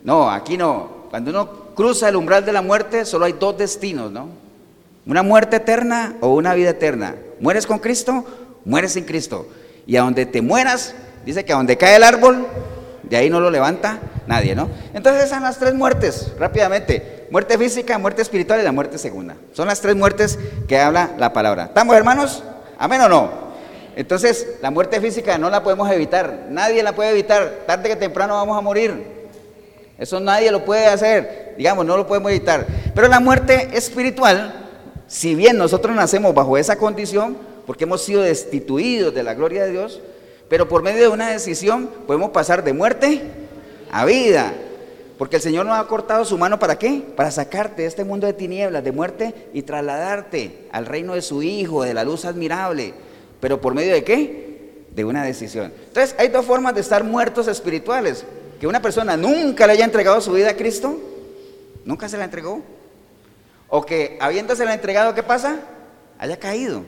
No, 0.05 0.31
aquí 0.31 0.59
no. 0.59 1.07
Cuando 1.09 1.31
uno 1.31 1.49
cruza 1.75 2.11
el 2.11 2.17
umbral 2.17 2.45
de 2.45 2.53
la 2.53 2.61
muerte, 2.61 3.07
solo 3.07 3.25
hay 3.25 3.33
dos 3.33 3.57
destinos, 3.57 4.13
¿no? 4.13 4.29
Una 5.07 5.23
muerte 5.23 5.57
eterna 5.57 6.17
o 6.21 6.35
una 6.35 6.53
vida 6.53 6.71
eterna. 6.71 7.17
¿Mueres 7.41 7.67
con 7.67 7.79
Cristo? 7.79 8.23
Mueres 8.67 8.93
sin 8.93 9.05
Cristo. 9.05 9.47
Y 9.87 9.97
a 9.97 10.03
donde 10.03 10.27
te 10.27 10.43
mueras, 10.43 10.95
dice 11.25 11.43
que 11.43 11.55
a 11.55 11.57
donde 11.57 11.79
cae 11.79 11.97
el 11.97 12.05
árbol, 12.05 12.47
de 13.03 13.17
ahí 13.17 13.31
no 13.31 13.41
lo 13.41 13.51
levanta 13.51 13.99
nadie, 14.27 14.55
¿no? 14.55 14.69
Entonces 14.95 15.25
esas 15.25 15.37
son 15.37 15.43
las 15.43 15.59
tres 15.59 15.75
muertes, 15.75 16.33
rápidamente. 16.39 17.27
Muerte 17.31 17.59
física, 17.59 17.99
muerte 17.99 18.23
espiritual 18.23 18.61
y 18.61 18.63
la 18.63 18.73
muerte 18.73 18.99
segunda. 18.99 19.37
Son 19.53 19.67
las 19.67 19.81
tres 19.81 19.97
muertes 19.97 20.39
que 20.69 20.79
habla 20.79 21.11
la 21.19 21.33
palabra. 21.33 21.65
¿Estamos 21.65 21.97
hermanos? 21.97 22.43
¿Amén 22.79 23.01
o 23.03 23.09
no? 23.09 23.47
Entonces, 23.97 24.59
la 24.61 24.71
muerte 24.71 25.01
física 25.01 25.39
no 25.39 25.49
la 25.49 25.63
podemos 25.63 25.91
evitar. 25.91 26.47
Nadie 26.51 26.83
la 26.83 26.95
puede 26.95 27.11
evitar. 27.11 27.65
Tarde 27.67 27.89
que 27.89 27.97
temprano 27.97 28.35
vamos 28.35 28.57
a 28.57 28.61
morir. 28.61 29.17
Eso 29.99 30.21
nadie 30.21 30.51
lo 30.51 30.65
puede 30.65 30.87
hacer. 30.87 31.55
Digamos, 31.57 31.87
no 31.87 31.97
lo 31.97 32.07
podemos 32.07 32.31
evitar. 32.31 32.67
Pero 32.95 33.09
la 33.09 33.21
muerte 33.21 33.71
espiritual, 33.73 34.53
si 35.07 35.35
bien 35.35 35.57
nosotros 35.57 35.97
nacemos 35.97 36.35
bajo 36.35 36.59
esa 36.59 36.77
condición, 36.77 37.39
porque 37.67 37.85
hemos 37.85 38.03
sido 38.03 38.23
destituidos 38.23 39.15
de 39.15 39.23
la 39.23 39.35
gloria 39.35 39.65
de 39.65 39.73
Dios, 39.73 40.01
pero 40.49 40.69
por 40.69 40.83
medio 40.83 41.01
de 41.01 41.09
una 41.09 41.31
decisión 41.31 41.91
podemos 42.07 42.31
pasar 42.31 42.63
de 42.63 42.73
muerte 42.73 43.23
a 44.01 44.05
vida. 44.05 44.53
Porque 45.19 45.37
el 45.37 45.43
Señor 45.43 45.65
nos 45.65 45.79
ha 45.79 45.89
cortado 45.89 46.25
su 46.27 46.37
mano 46.37 46.59
para 46.59 46.79
qué? 46.79 47.03
Para 47.17 47.31
sacarte 47.31 47.83
de 47.83 47.89
este 47.89 48.05
mundo 48.05 48.27
de 48.27 48.35
tinieblas, 48.35 48.85
de 48.85 48.93
muerte 48.93 49.35
y 49.55 49.63
trasladarte 49.63 50.69
al 50.73 50.85
reino 50.85 51.15
de 51.15 51.23
su 51.23 51.43
Hijo, 51.43 51.83
de 51.83 51.95
la 51.95 52.05
luz 52.05 52.27
admirable. 52.27 52.93
Pero 53.41 53.61
por 53.61 53.75
medio 53.75 53.95
de 53.95 54.05
qué? 54.05 54.85
De 54.95 55.05
una 55.05 55.25
decisión. 55.25 55.73
Entonces 55.89 56.15
hay 56.19 56.29
dos 56.29 56.45
formas 56.45 56.75
de 56.75 56.83
estar 56.83 57.03
muertos 57.03 57.49
espirituales. 57.49 58.27
Que 58.61 58.67
una 58.67 58.83
persona 58.83 59.17
nunca 59.17 59.67
le 59.67 59.75
haya 59.75 59.85
entregado 59.85 60.21
su 60.21 60.33
vida 60.33 60.51
a 60.51 60.57
Cristo, 60.57 60.99
nunca 61.85 62.09
se 62.09 62.19
la 62.19 62.25
entregó. 62.25 62.63
O 63.69 63.85
que 63.85 64.19
habiéndose 64.21 64.65
la 64.65 64.75
entregado, 64.75 65.15
¿qué 65.15 65.23
pasa? 65.23 65.61
Haya 66.19 66.39
caído. 66.39 66.81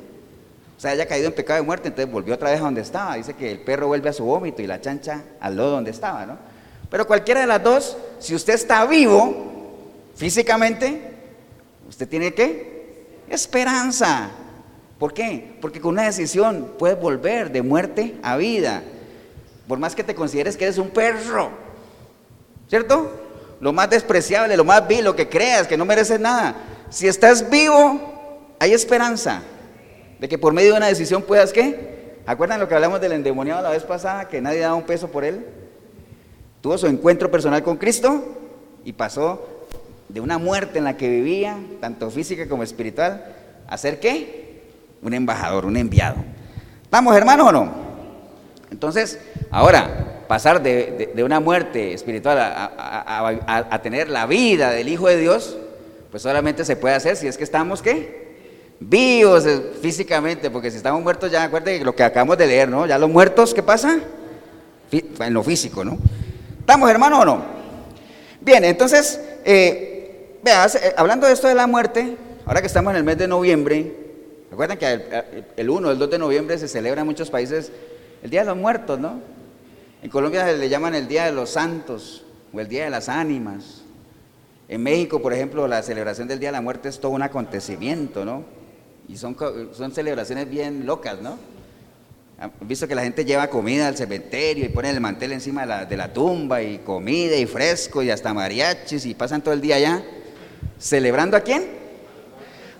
O 0.76 0.80
sea, 0.80 0.92
haya 0.92 1.06
caído 1.06 1.28
en 1.28 1.34
pecado 1.34 1.60
de 1.60 1.66
muerte, 1.66 1.88
entonces 1.88 2.12
volvió 2.12 2.34
otra 2.34 2.50
vez 2.50 2.60
a 2.60 2.64
donde 2.64 2.82
estaba. 2.82 3.16
Dice 3.16 3.34
que 3.34 3.50
el 3.50 3.60
perro 3.60 3.88
vuelve 3.88 4.10
a 4.10 4.12
su 4.12 4.24
vómito 4.24 4.62
y 4.62 4.66
la 4.66 4.80
chancha 4.80 5.22
al 5.40 5.56
lodo 5.56 5.72
donde 5.72 5.90
estaba, 5.90 6.24
¿no? 6.24 6.47
Pero 6.90 7.06
cualquiera 7.06 7.40
de 7.40 7.46
las 7.46 7.62
dos, 7.62 7.96
si 8.18 8.34
usted 8.34 8.54
está 8.54 8.86
vivo 8.86 9.46
físicamente, 10.16 11.00
usted 11.88 12.08
tiene 12.08 12.34
qué? 12.34 13.06
Esperanza. 13.28 14.30
¿Por 14.98 15.12
qué? 15.12 15.56
Porque 15.60 15.80
con 15.80 15.92
una 15.92 16.04
decisión 16.04 16.74
puedes 16.78 16.98
volver 16.98 17.52
de 17.52 17.62
muerte 17.62 18.16
a 18.22 18.36
vida. 18.36 18.82
Por 19.68 19.78
más 19.78 19.94
que 19.94 20.02
te 20.02 20.14
consideres 20.14 20.56
que 20.56 20.64
eres 20.64 20.78
un 20.78 20.90
perro, 20.90 21.50
¿cierto? 22.68 23.12
Lo 23.60 23.72
más 23.72 23.90
despreciable, 23.90 24.56
lo 24.56 24.64
más 24.64 24.88
vil, 24.88 25.04
lo 25.04 25.14
que 25.14 25.28
creas, 25.28 25.66
que 25.66 25.76
no 25.76 25.84
mereces 25.84 26.18
nada. 26.18 26.56
Si 26.90 27.06
estás 27.06 27.48
vivo, 27.50 28.54
hay 28.58 28.72
esperanza. 28.72 29.42
De 30.18 30.28
que 30.28 30.38
por 30.38 30.52
medio 30.52 30.72
de 30.72 30.78
una 30.78 30.88
decisión 30.88 31.22
puedas 31.22 31.52
qué? 31.52 32.18
¿Acuerdan 32.26 32.60
lo 32.60 32.68
que 32.68 32.74
hablamos 32.74 33.00
del 33.00 33.12
endemoniado 33.12 33.62
la 33.62 33.70
vez 33.70 33.84
pasada? 33.84 34.28
Que 34.28 34.40
nadie 34.40 34.60
daba 34.60 34.74
un 34.74 34.84
peso 34.84 35.08
por 35.08 35.24
él. 35.24 35.44
Tuvo 36.60 36.76
su 36.78 36.86
encuentro 36.86 37.30
personal 37.30 37.62
con 37.62 37.76
Cristo 37.76 38.24
y 38.84 38.92
pasó 38.92 39.46
de 40.08 40.20
una 40.20 40.38
muerte 40.38 40.78
en 40.78 40.84
la 40.84 40.96
que 40.96 41.08
vivía, 41.08 41.58
tanto 41.80 42.10
física 42.10 42.48
como 42.48 42.62
espiritual, 42.62 43.24
a 43.66 43.76
ser 43.76 44.00
qué? 44.00 44.62
Un 45.02 45.14
embajador, 45.14 45.66
un 45.66 45.76
enviado. 45.76 46.16
¿Estamos 46.82 47.14
hermanos 47.16 47.48
o 47.48 47.52
no? 47.52 47.72
Entonces, 48.70 49.20
ahora, 49.50 50.24
pasar 50.26 50.62
de, 50.62 51.12
una 51.24 51.40
muerte 51.40 51.92
espiritual 51.94 52.38
a, 52.38 53.66
a 53.70 53.82
tener 53.82 54.08
la 54.08 54.26
vida 54.26 54.70
del 54.70 54.88
Hijo 54.88 55.08
de 55.08 55.18
Dios, 55.18 55.56
pues 56.10 56.22
solamente 56.22 56.64
se 56.64 56.76
puede 56.76 56.94
hacer 56.94 57.16
si 57.16 57.26
es 57.26 57.36
que 57.36 57.44
estamos 57.44 57.82
qué? 57.82 58.28
vivos 58.80 59.46
eh, 59.46 59.72
físicamente, 59.80 60.50
porque 60.50 60.70
si 60.70 60.76
estamos 60.76 61.02
muertos 61.02 61.30
ya, 61.30 61.44
acuérdense 61.44 61.84
lo 61.84 61.94
que 61.94 62.04
acabamos 62.04 62.38
de 62.38 62.46
leer, 62.46 62.68
¿no? 62.68 62.86
Ya 62.86 62.98
los 62.98 63.10
muertos, 63.10 63.54
¿qué 63.54 63.62
pasa? 63.62 63.98
En 64.90 65.34
lo 65.34 65.42
físico, 65.42 65.84
¿no? 65.84 65.98
¿Estamos 66.68 66.90
hermanos 66.90 67.20
o 67.20 67.24
no? 67.24 67.42
Bien, 68.42 68.62
entonces, 68.62 69.18
eh, 69.46 70.38
eh, 70.44 70.94
hablando 70.98 71.26
de 71.26 71.32
esto 71.32 71.48
de 71.48 71.54
la 71.54 71.66
muerte, 71.66 72.14
ahora 72.44 72.60
que 72.60 72.66
estamos 72.66 72.90
en 72.90 72.98
el 72.98 73.04
mes 73.04 73.16
de 73.16 73.26
noviembre, 73.26 73.96
recuerden 74.50 74.76
que 74.76 74.92
el, 74.92 75.46
el 75.56 75.70
1, 75.70 75.92
el 75.92 75.98
2 75.98 76.10
de 76.10 76.18
noviembre 76.18 76.58
se 76.58 76.68
celebra 76.68 77.00
en 77.00 77.06
muchos 77.06 77.30
países 77.30 77.72
el 78.22 78.28
Día 78.28 78.40
de 78.40 78.48
los 78.48 78.58
Muertos, 78.58 79.00
¿no? 79.00 79.18
En 80.02 80.10
Colombia 80.10 80.44
se 80.44 80.58
le 80.58 80.68
llaman 80.68 80.94
el 80.94 81.08
Día 81.08 81.24
de 81.24 81.32
los 81.32 81.48
Santos 81.48 82.26
o 82.52 82.60
el 82.60 82.68
Día 82.68 82.84
de 82.84 82.90
las 82.90 83.08
Ánimas. 83.08 83.80
En 84.68 84.82
México, 84.82 85.22
por 85.22 85.32
ejemplo, 85.32 85.66
la 85.66 85.82
celebración 85.82 86.28
del 86.28 86.38
Día 86.38 86.50
de 86.50 86.58
la 86.58 86.60
Muerte 86.60 86.90
es 86.90 87.00
todo 87.00 87.12
un 87.12 87.22
acontecimiento, 87.22 88.26
¿no? 88.26 88.44
Y 89.08 89.16
son, 89.16 89.34
son 89.72 89.90
celebraciones 89.90 90.50
bien 90.50 90.84
locas, 90.84 91.18
¿no? 91.22 91.38
Visto 92.60 92.86
que 92.86 92.94
la 92.94 93.02
gente 93.02 93.24
lleva 93.24 93.48
comida 93.48 93.88
al 93.88 93.96
cementerio 93.96 94.64
y 94.64 94.68
pone 94.68 94.90
el 94.90 95.00
mantel 95.00 95.32
encima 95.32 95.62
de 95.62 95.66
la, 95.66 95.84
de 95.86 95.96
la, 95.96 96.12
tumba 96.12 96.62
y 96.62 96.78
comida 96.78 97.34
y 97.34 97.46
fresco 97.46 98.00
y 98.00 98.10
hasta 98.10 98.32
mariachis 98.32 99.06
y 99.06 99.14
pasan 99.14 99.42
todo 99.42 99.52
el 99.54 99.60
día 99.60 99.74
allá. 99.76 100.04
¿Celebrando 100.78 101.36
a 101.36 101.40
quién? 101.40 101.66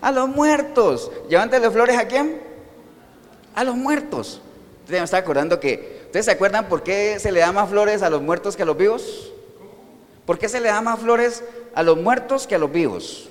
A 0.00 0.12
los 0.12 0.28
muertos. 0.28 1.10
¿Llevándole 1.28 1.68
flores 1.72 1.98
a 1.98 2.06
quién? 2.06 2.40
A 3.56 3.64
los 3.64 3.74
muertos. 3.74 4.40
Usted 4.84 4.98
me 4.98 5.04
está 5.04 5.16
acordando 5.16 5.58
que, 5.58 6.02
¿ustedes 6.06 6.26
se 6.26 6.30
acuerdan 6.30 6.68
por 6.68 6.84
qué 6.84 7.18
se 7.18 7.32
le 7.32 7.40
da 7.40 7.50
más 7.50 7.68
flores 7.68 8.02
a 8.02 8.10
los 8.10 8.22
muertos 8.22 8.56
que 8.56 8.62
a 8.62 8.66
los 8.66 8.76
vivos? 8.76 9.32
¿Por 10.24 10.38
qué 10.38 10.48
se 10.48 10.60
le 10.60 10.68
da 10.68 10.80
más 10.80 11.00
flores 11.00 11.42
a 11.74 11.82
los 11.82 11.96
muertos 11.96 12.46
que 12.46 12.54
a 12.54 12.58
los 12.58 12.70
vivos? 12.70 13.28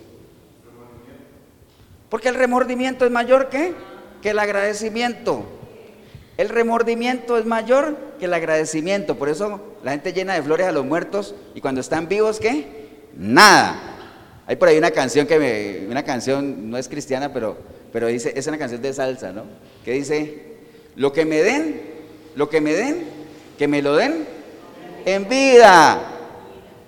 Porque 2.10 2.28
el 2.28 2.36
remordimiento 2.36 3.06
es 3.06 3.12
mayor 3.12 3.48
que, 3.48 3.74
que 4.22 4.32
el 4.32 4.40
agradecimiento. 4.40 5.46
El 6.38 6.50
remordimiento 6.50 7.38
es 7.40 7.46
mayor 7.46 7.98
que 8.20 8.26
el 8.26 8.34
agradecimiento. 8.34 9.18
Por 9.18 9.28
eso 9.28 9.60
la 9.84 9.92
gente 9.92 10.14
llena 10.14 10.36
de 10.36 10.44
flores 10.44 10.68
a 10.68 10.72
los 10.72 10.86
muertos 10.86 11.34
y 11.56 11.62
cuando 11.62 11.82
están 11.82 12.08
vivos, 12.08 12.40
¿qué? 12.40 12.90
Nada. 13.16 13.76
Hay 14.46 14.56
por 14.56 14.68
ahí 14.70 14.78
una 14.78 14.92
canción 14.92 15.26
que 15.26 15.40
me, 15.40 15.88
una 15.90 16.04
canción 16.04 16.70
no 16.70 16.78
es 16.78 16.88
cristiana, 16.88 17.34
pero, 17.34 17.58
pero 17.92 18.08
dice, 18.08 18.32
es 18.36 18.46
una 18.46 18.60
canción 18.60 18.82
de 18.84 18.94
salsa, 18.94 19.32
¿no? 19.32 19.44
Que 19.84 19.94
dice, 19.94 20.58
lo 20.96 21.12
que 21.12 21.26
me 21.26 21.42
den, 21.42 21.82
lo 22.36 22.50
que 22.50 22.62
me 22.62 22.74
den, 22.74 23.06
que 23.58 23.68
me 23.68 23.82
lo 23.82 23.96
den 23.96 24.28
en 25.06 25.28
vida. 25.28 26.00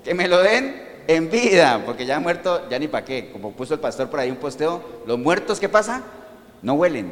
Que 0.05 0.13
me 0.13 0.27
lo 0.27 0.41
den 0.43 0.79
en 1.07 1.31
vida, 1.31 1.81
porque 1.85 2.05
ya 2.05 2.19
muerto, 2.19 2.69
ya 2.69 2.77
ni 2.77 2.87
para 2.87 3.03
qué. 3.03 3.31
Como 3.31 3.51
puso 3.53 3.73
el 3.73 3.79
pastor 3.79 4.11
por 4.11 4.19
ahí 4.19 4.29
un 4.29 4.37
posteo, 4.37 4.83
los 5.07 5.17
muertos, 5.17 5.59
¿qué 5.59 5.67
pasa? 5.67 6.03
No 6.61 6.75
huelen. 6.75 7.11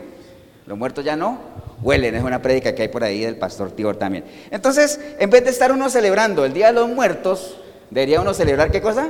Los 0.67 0.77
muertos 0.77 1.03
ya 1.03 1.15
no 1.15 1.39
huelen. 1.81 2.15
Es 2.15 2.23
una 2.23 2.41
prédica 2.41 2.73
que 2.73 2.83
hay 2.83 2.87
por 2.87 3.03
ahí 3.03 3.21
del 3.21 3.37
pastor 3.37 3.71
Tibor 3.71 3.95
también. 3.95 4.23
Entonces, 4.51 4.99
en 5.19 5.29
vez 5.29 5.43
de 5.43 5.51
estar 5.51 5.71
uno 5.71 5.89
celebrando 5.89 6.45
el 6.45 6.53
Día 6.53 6.67
de 6.67 6.73
los 6.73 6.89
Muertos, 6.89 7.57
debería 7.89 8.21
uno 8.21 8.33
celebrar 8.33 8.71
qué 8.71 8.81
cosa? 8.81 9.09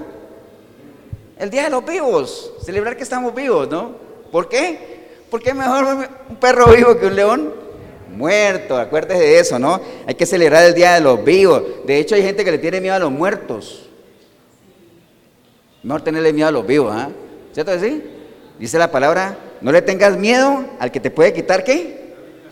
El 1.39 1.49
Día 1.49 1.63
de 1.65 1.70
los 1.70 1.86
Vivos. 1.86 2.53
Celebrar 2.63 2.97
que 2.97 3.03
estamos 3.03 3.34
vivos, 3.34 3.70
¿no? 3.70 3.95
¿Por 4.32 4.49
qué? 4.49 4.97
Porque 5.30 5.49
es 5.49 5.55
mejor 5.55 6.07
un 6.30 6.36
perro 6.38 6.68
vivo 6.74 6.97
que 6.97 7.05
un 7.05 7.15
león 7.15 7.53
muerto. 8.15 8.78
Acuérdese 8.78 9.22
de 9.22 9.39
eso, 9.39 9.59
¿no? 9.59 9.80
Hay 10.05 10.15
que 10.15 10.26
celebrar 10.26 10.65
el 10.65 10.74
Día 10.74 10.95
de 10.95 11.01
los 11.01 11.24
Vivos. 11.24 11.63
De 11.86 11.97
hecho, 11.99 12.15
hay 12.15 12.24
gente 12.24 12.43
que 12.43 12.51
le 12.51 12.57
tiene 12.57 12.82
miedo 12.82 12.95
a 12.95 12.99
los 12.99 13.11
muertos. 13.11 13.84
Mejor 15.84 16.01
tenerle 16.01 16.34
miedo 16.34 16.49
a 16.49 16.51
los 16.51 16.65
vivos, 16.65 16.91
¿ah? 16.93 17.09
¿Cierto 17.53 17.72
que 17.72 17.80
sí? 17.80 18.03
Dice 18.59 18.78
la 18.78 18.91
palabra, 18.91 19.38
no 19.61 19.72
le 19.72 19.82
tengas 19.82 20.18
miedo 20.18 20.65
al 20.80 20.91
que 20.91 20.99
te 20.99 21.11
puede 21.11 21.32
quitar 21.34 21.63
qué? 21.63 22.07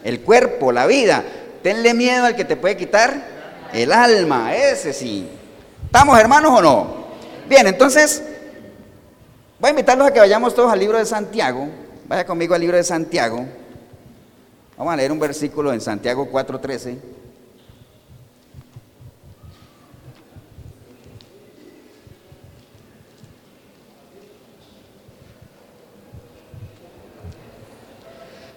El 0.05 0.21
cuerpo, 0.21 0.71
la 0.71 0.85
vida. 0.85 1.23
Tenle 1.63 1.95
miedo 1.95 2.25
al 2.25 2.35
que 2.35 2.45
te 2.45 2.55
puede 2.55 2.77
quitar 2.77 3.13
el 3.73 3.91
alma, 3.91 4.55
ese 4.55 4.93
sí. 4.93 5.27
¿Estamos 5.85 6.17
hermanos 6.19 6.59
o 6.59 6.61
no? 6.61 7.05
Bien, 7.49 7.65
entonces, 7.65 8.23
voy 9.59 9.69
a 9.69 9.71
invitarlos 9.71 10.07
a 10.07 10.13
que 10.13 10.19
vayamos 10.19 10.53
todos 10.53 10.71
al 10.71 10.79
libro 10.79 10.99
de 10.99 11.05
Santiago. 11.05 11.67
Vaya 12.07 12.23
conmigo 12.23 12.53
al 12.53 12.61
libro 12.61 12.77
de 12.77 12.83
Santiago. 12.83 13.45
Vamos 14.77 14.93
a 14.93 14.97
leer 14.97 15.11
un 15.11 15.19
versículo 15.19 15.73
en 15.73 15.81
Santiago 15.81 16.29
4:13. 16.31 16.97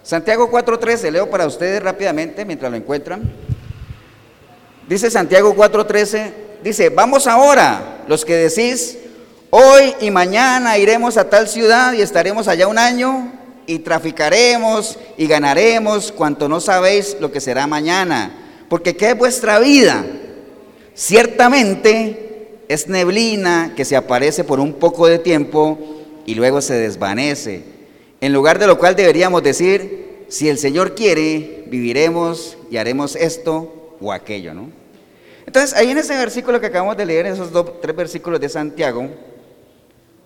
Santiago 0.09 0.51
4.13, 0.51 1.11
leo 1.11 1.29
para 1.29 1.47
ustedes 1.47 1.83
rápidamente 1.83 2.47
mientras 2.47 2.71
lo 2.71 2.79
encuentran. 2.79 3.31
Dice 4.89 5.11
Santiago 5.11 5.55
4.13, 5.55 6.33
dice, 6.65 6.89
vamos 6.89 7.27
ahora, 7.27 8.05
los 8.09 8.25
que 8.25 8.35
decís, 8.37 8.97
hoy 9.51 9.95
y 10.01 10.11
mañana 10.11 10.79
iremos 10.79 11.19
a 11.19 11.29
tal 11.29 11.47
ciudad 11.47 11.93
y 11.93 12.01
estaremos 12.01 12.49
allá 12.49 12.69
un 12.69 12.79
año 12.79 13.35
y 13.67 13.81
traficaremos 13.81 14.99
y 15.19 15.27
ganaremos 15.27 16.11
cuanto 16.11 16.49
no 16.49 16.59
sabéis 16.63 17.19
lo 17.21 17.31
que 17.31 17.43
será 17.43 17.67
mañana. 17.67 18.31
Porque 18.71 18.97
¿qué 18.97 19.11
es 19.11 19.19
vuestra 19.19 19.59
vida? 19.59 20.07
Ciertamente 20.95 22.63
es 22.67 22.89
neblina 22.89 23.75
que 23.77 23.85
se 23.85 23.95
aparece 23.95 24.43
por 24.43 24.59
un 24.59 24.73
poco 24.73 25.07
de 25.07 25.19
tiempo 25.19 25.79
y 26.25 26.35
luego 26.35 26.63
se 26.63 26.77
desvanece. 26.77 27.78
En 28.21 28.33
lugar 28.33 28.59
de 28.59 28.67
lo 28.67 28.79
cual 28.79 28.97
deberíamos 28.97 29.43
decir, 29.43 30.25
si 30.29 30.49
el 30.49 30.59
Señor 30.59 30.95
quiere, 30.95 31.65
viviremos 31.67 32.59
y 32.71 32.77
haremos 32.77 33.17
esto 33.17 33.97
o 34.01 34.13
aquello, 34.13 34.55
¿no? 34.55 34.71
Entonces, 35.47 35.75
ahí 35.75 35.91
en 35.91 35.99
ese 35.99 36.17
versículo 36.17 36.61
que 36.61 36.67
acabamos 36.67 36.97
de 36.97 37.07
leer, 37.07 37.27
esos 37.27 37.51
dos, 37.53 37.81
tres 37.81 37.97
versículos 37.97 38.39
de 38.39 38.51
Santiago, 38.51 39.09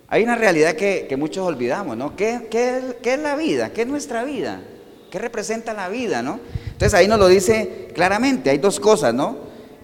hay 0.08 0.24
una 0.24 0.34
realidad 0.34 0.74
que, 0.74 1.14
muchos 1.16 1.46
olvidamos, 1.46 1.96
¿no? 1.96 2.16
¿Qué, 2.16 2.48
es 3.02 3.18
la 3.20 3.36
vida? 3.36 3.72
¿Qué 3.72 3.82
es 3.82 3.86
nuestra 3.86 4.24
vida? 4.24 4.60
¿Qué 5.10 5.18
representa 5.18 5.74
la 5.74 5.88
vida, 5.88 6.22
no? 6.22 6.40
Entonces 6.72 6.92
ahí 6.94 7.06
nos 7.06 7.18
lo 7.18 7.28
dice 7.28 7.88
claramente, 7.94 8.50
hay 8.50 8.58
dos 8.58 8.80
cosas, 8.80 9.14
¿no? 9.14 9.36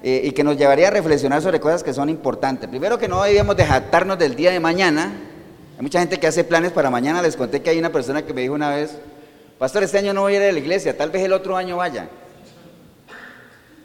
Eh, 0.02 0.22
y 0.24 0.32
que 0.32 0.42
nos 0.42 0.56
llevaría 0.56 0.88
a 0.88 0.90
reflexionar 0.90 1.40
sobre 1.40 1.60
cosas 1.60 1.82
que 1.82 1.94
son 1.94 2.08
importantes. 2.08 2.68
Primero 2.68 2.98
que 2.98 3.08
no 3.08 3.22
debíamos 3.22 3.56
de 3.56 3.64
jactarnos 3.64 4.18
del 4.18 4.34
día 4.34 4.50
de 4.50 4.60
mañana. 4.60 5.27
Hay 5.78 5.82
mucha 5.82 6.00
gente 6.00 6.18
que 6.18 6.26
hace 6.26 6.42
planes 6.42 6.72
para 6.72 6.90
mañana. 6.90 7.22
Les 7.22 7.36
conté 7.36 7.62
que 7.62 7.70
hay 7.70 7.78
una 7.78 7.92
persona 7.92 8.22
que 8.26 8.34
me 8.34 8.40
dijo 8.40 8.52
una 8.52 8.74
vez, 8.74 8.98
pastor, 9.60 9.84
este 9.84 9.98
año 9.98 10.12
no 10.12 10.22
voy 10.22 10.34
a 10.34 10.36
ir 10.38 10.42
a 10.42 10.52
la 10.52 10.58
iglesia, 10.58 10.96
tal 10.96 11.10
vez 11.10 11.22
el 11.22 11.32
otro 11.32 11.56
año 11.56 11.76
vaya. 11.76 12.08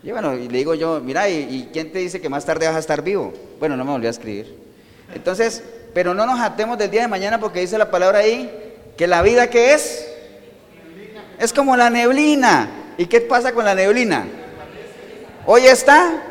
Y 0.01 0.09
bueno, 0.09 0.33
y 0.33 0.49
le 0.49 0.57
digo 0.57 0.73
yo, 0.73 0.99
mira, 1.01 1.29
¿y, 1.29 1.69
quién 1.71 1.91
te 1.91 1.99
dice 1.99 2.19
que 2.19 2.29
más 2.29 2.45
tarde 2.45 2.65
vas 2.65 2.77
a 2.77 2.79
estar 2.79 3.03
vivo? 3.03 3.31
Bueno, 3.59 3.77
no 3.77 3.85
me 3.85 3.91
volvió 3.91 4.09
a 4.09 4.11
escribir. 4.11 4.57
Entonces, 5.13 5.63
pero 5.93 6.15
no 6.15 6.25
nos 6.25 6.39
atemos 6.39 6.79
del 6.79 6.89
día 6.89 7.03
de 7.03 7.07
mañana 7.07 7.39
porque 7.39 7.59
dice 7.59 7.77
la 7.77 7.91
palabra 7.91 8.19
ahí 8.19 8.51
que 8.97 9.05
la 9.05 9.21
vida 9.21 9.51
que 9.51 9.75
es 9.75 10.07
es 11.37 11.53
como 11.53 11.77
la 11.77 11.91
neblina. 11.91 12.71
¿Y 12.97 13.05
qué 13.05 13.21
pasa 13.21 13.51
con 13.51 13.65
la 13.65 13.75
neblina? 13.75 14.25
Hoy 15.45 15.67
está. 15.67 16.23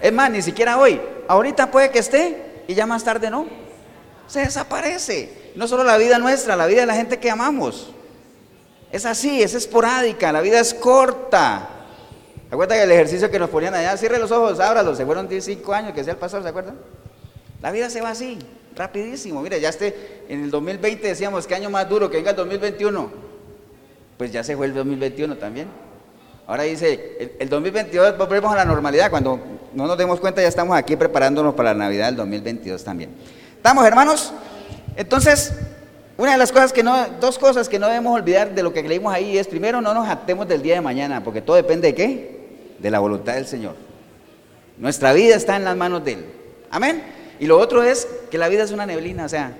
Es 0.00 0.12
más, 0.14 0.30
ni 0.30 0.40
siquiera 0.40 0.78
hoy. 0.78 0.98
Ahorita 1.28 1.70
puede 1.70 1.90
que 1.90 1.98
esté 1.98 2.62
y 2.66 2.72
ya 2.72 2.86
más 2.86 3.04
tarde 3.04 3.28
no. 3.28 3.61
Se 4.26 4.40
desaparece. 4.40 5.52
No 5.54 5.68
solo 5.68 5.84
la 5.84 5.98
vida 5.98 6.18
nuestra, 6.18 6.56
la 6.56 6.66
vida 6.66 6.80
de 6.80 6.86
la 6.86 6.94
gente 6.94 7.18
que 7.18 7.30
amamos. 7.30 7.92
Es 8.90 9.06
así, 9.06 9.42
es 9.42 9.54
esporádica, 9.54 10.32
la 10.32 10.40
vida 10.40 10.60
es 10.60 10.74
corta. 10.74 11.68
¿Se 12.48 12.54
acuerdan 12.54 12.80
el 12.80 12.92
ejercicio 12.92 13.30
que 13.30 13.38
nos 13.38 13.48
ponían 13.48 13.74
allá? 13.74 13.96
Cierre 13.96 14.18
los 14.18 14.30
ojos, 14.30 14.60
ábralos. 14.60 14.98
Se 14.98 15.06
fueron 15.06 15.28
15 15.28 15.62
años 15.72 15.94
que 15.94 16.04
sea 16.04 16.12
el 16.12 16.18
pastor, 16.18 16.42
¿se 16.42 16.48
acuerdan? 16.48 16.76
La 17.62 17.70
vida 17.70 17.88
se 17.88 18.02
va 18.02 18.10
así, 18.10 18.38
rapidísimo. 18.76 19.40
Mire, 19.40 19.60
ya 19.60 19.70
esté 19.70 20.24
en 20.28 20.44
el 20.44 20.50
2020 20.50 21.08
decíamos 21.08 21.46
que 21.46 21.54
año 21.54 21.70
más 21.70 21.88
duro, 21.88 22.10
que 22.10 22.18
venga 22.18 22.30
el 22.30 22.36
2021. 22.36 23.10
Pues 24.18 24.30
ya 24.30 24.44
se 24.44 24.54
fue 24.56 24.66
el 24.66 24.74
2021 24.74 25.38
también. 25.38 25.68
Ahora 26.46 26.64
dice, 26.64 27.36
el, 27.38 27.48
2022 27.48 28.18
volvemos 28.18 28.52
a 28.52 28.56
la 28.56 28.64
normalidad. 28.64 29.10
Cuando 29.10 29.40
no 29.72 29.86
nos 29.86 29.96
demos 29.96 30.20
cuenta, 30.20 30.42
ya 30.42 30.48
estamos 30.48 30.76
aquí 30.76 30.96
preparándonos 30.96 31.54
para 31.54 31.72
la 31.72 31.78
Navidad 31.86 32.06
del 32.06 32.16
2022 32.16 32.84
también. 32.84 33.10
¿Estamos, 33.62 33.86
hermanos? 33.86 34.32
Entonces, 34.96 35.52
una 36.16 36.32
de 36.32 36.36
las 36.36 36.50
cosas 36.50 36.72
que 36.72 36.82
no, 36.82 37.06
dos 37.20 37.38
cosas 37.38 37.68
que 37.68 37.78
no 37.78 37.86
debemos 37.86 38.12
olvidar 38.12 38.56
de 38.56 38.60
lo 38.60 38.72
que 38.72 38.82
leímos 38.82 39.14
ahí 39.14 39.38
es, 39.38 39.46
primero, 39.46 39.80
no 39.80 39.94
nos 39.94 40.08
atemos 40.08 40.48
del 40.48 40.62
día 40.62 40.74
de 40.74 40.80
mañana, 40.80 41.22
porque 41.22 41.40
todo 41.40 41.54
depende 41.54 41.86
de 41.86 41.94
qué? 41.94 42.42
de 42.80 42.90
la 42.90 42.98
voluntad 42.98 43.34
del 43.34 43.46
Señor. 43.46 43.76
Nuestra 44.78 45.12
vida 45.12 45.36
está 45.36 45.54
en 45.54 45.62
las 45.62 45.76
manos 45.76 46.04
de 46.04 46.14
Él. 46.14 46.24
Amén. 46.72 47.04
Y 47.38 47.46
lo 47.46 47.56
otro 47.56 47.84
es 47.84 48.08
que 48.32 48.36
la 48.36 48.48
vida 48.48 48.64
es 48.64 48.72
una 48.72 48.84
neblina, 48.84 49.26
o 49.26 49.28
sea, 49.28 49.52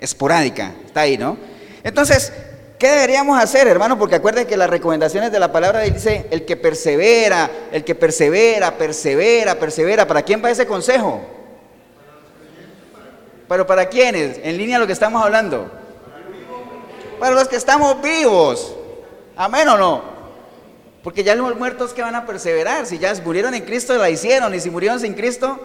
esporádica, 0.00 0.74
está 0.86 1.00
ahí, 1.00 1.18
¿no? 1.18 1.36
Entonces, 1.82 2.32
¿qué 2.78 2.86
deberíamos 2.86 3.42
hacer, 3.42 3.66
hermano? 3.66 3.98
Porque 3.98 4.14
acuérdense 4.14 4.48
que 4.48 4.56
las 4.56 4.70
recomendaciones 4.70 5.32
de 5.32 5.40
la 5.40 5.50
palabra 5.50 5.80
dice, 5.80 6.28
el 6.30 6.44
que 6.44 6.56
persevera, 6.56 7.50
el 7.72 7.82
que 7.82 7.96
persevera, 7.96 8.78
persevera, 8.78 9.56
persevera. 9.56 10.06
¿Para 10.06 10.22
quién 10.22 10.40
va 10.44 10.48
ese 10.48 10.64
consejo? 10.64 11.37
¿Pero 13.48 13.66
para 13.66 13.88
quiénes? 13.88 14.38
En 14.42 14.56
línea 14.56 14.78
lo 14.78 14.86
que 14.86 14.92
estamos 14.92 15.22
hablando. 15.22 15.70
Para 17.18 17.34
los 17.34 17.48
que 17.48 17.56
estamos 17.56 18.00
vivos. 18.02 18.74
Amén 19.36 19.68
o 19.68 19.76
no. 19.76 20.02
Porque 21.02 21.24
ya 21.24 21.34
los 21.34 21.56
muertos 21.56 21.94
que 21.94 22.02
van 22.02 22.14
a 22.14 22.26
perseverar, 22.26 22.86
si 22.86 22.98
ya 22.98 23.14
murieron 23.24 23.54
en 23.54 23.64
Cristo 23.64 23.96
la 23.96 24.10
hicieron 24.10 24.54
y 24.54 24.60
si 24.60 24.68
murieron 24.68 25.00
sin 25.00 25.14
Cristo, 25.14 25.58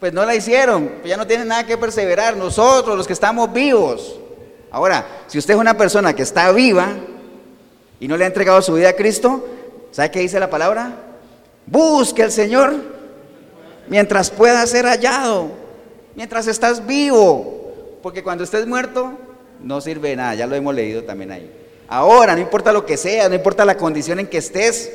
pues 0.00 0.12
no 0.12 0.24
la 0.26 0.34
hicieron, 0.34 0.88
pues 1.00 1.08
ya 1.08 1.16
no 1.16 1.26
tienen 1.26 1.48
nada 1.48 1.64
que 1.64 1.78
perseverar, 1.78 2.36
nosotros 2.36 2.96
los 2.96 3.06
que 3.06 3.12
estamos 3.12 3.52
vivos. 3.52 4.20
Ahora, 4.70 5.06
si 5.28 5.38
usted 5.38 5.54
es 5.54 5.60
una 5.60 5.76
persona 5.78 6.14
que 6.14 6.22
está 6.22 6.50
viva 6.52 6.88
y 8.00 8.08
no 8.08 8.16
le 8.16 8.24
ha 8.24 8.26
entregado 8.26 8.60
su 8.60 8.74
vida 8.74 8.90
a 8.90 8.92
Cristo, 8.94 9.46
¿sabe 9.92 10.10
qué 10.10 10.20
dice 10.20 10.38
la 10.38 10.50
palabra? 10.50 10.92
Busque 11.66 12.24
al 12.24 12.32
Señor 12.32 12.74
mientras 13.86 14.30
pueda 14.30 14.66
ser 14.66 14.84
hallado, 14.84 15.48
mientras 16.16 16.46
estás 16.46 16.86
vivo, 16.86 17.98
porque 18.02 18.22
cuando 18.22 18.44
estés 18.44 18.66
muerto 18.66 19.12
no 19.60 19.80
sirve 19.80 20.10
de 20.10 20.16
nada, 20.16 20.34
ya 20.34 20.46
lo 20.46 20.54
hemos 20.54 20.74
leído 20.74 21.04
también 21.04 21.32
ahí. 21.32 21.50
Ahora, 21.88 22.34
no 22.34 22.40
importa 22.40 22.72
lo 22.72 22.86
que 22.86 22.96
sea, 22.96 23.28
no 23.28 23.34
importa 23.34 23.64
la 23.64 23.76
condición 23.76 24.20
en 24.20 24.26
que 24.26 24.38
estés, 24.38 24.92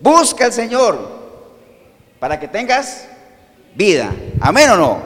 busca 0.00 0.44
al 0.44 0.52
Señor 0.52 0.98
para 2.18 2.38
que 2.38 2.48
tengas 2.48 3.08
vida. 3.74 4.12
Amén 4.40 4.70
o 4.70 4.76
no. 4.76 4.98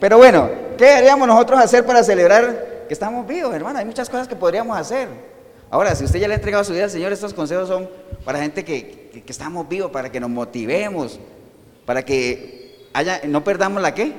Pero 0.00 0.18
bueno, 0.18 0.50
¿qué 0.76 0.86
deberíamos 0.86 1.26
nosotros 1.26 1.60
hacer 1.60 1.84
para 1.84 2.02
celebrar 2.02 2.84
que 2.88 2.94
estamos 2.94 3.26
vivos, 3.26 3.54
hermano? 3.54 3.78
Hay 3.78 3.84
muchas 3.84 4.08
cosas 4.08 4.28
que 4.28 4.36
podríamos 4.36 4.76
hacer. 4.76 5.08
Ahora, 5.70 5.94
si 5.94 6.04
usted 6.04 6.20
ya 6.20 6.28
le 6.28 6.34
ha 6.34 6.36
entregado 6.36 6.64
su 6.64 6.72
vida 6.72 6.84
al 6.84 6.90
Señor, 6.90 7.12
estos 7.12 7.34
consejos 7.34 7.68
son 7.68 7.88
para 8.24 8.40
gente 8.40 8.64
que, 8.64 9.10
que, 9.24 9.32
estamos 9.32 9.68
vivos, 9.68 9.90
para 9.90 10.12
que 10.12 10.20
nos 10.20 10.30
motivemos, 10.30 11.18
para 11.84 12.04
que 12.04 12.86
haya, 12.92 13.20
no 13.24 13.42
perdamos 13.42 13.82
la 13.82 13.94
qué? 13.94 14.12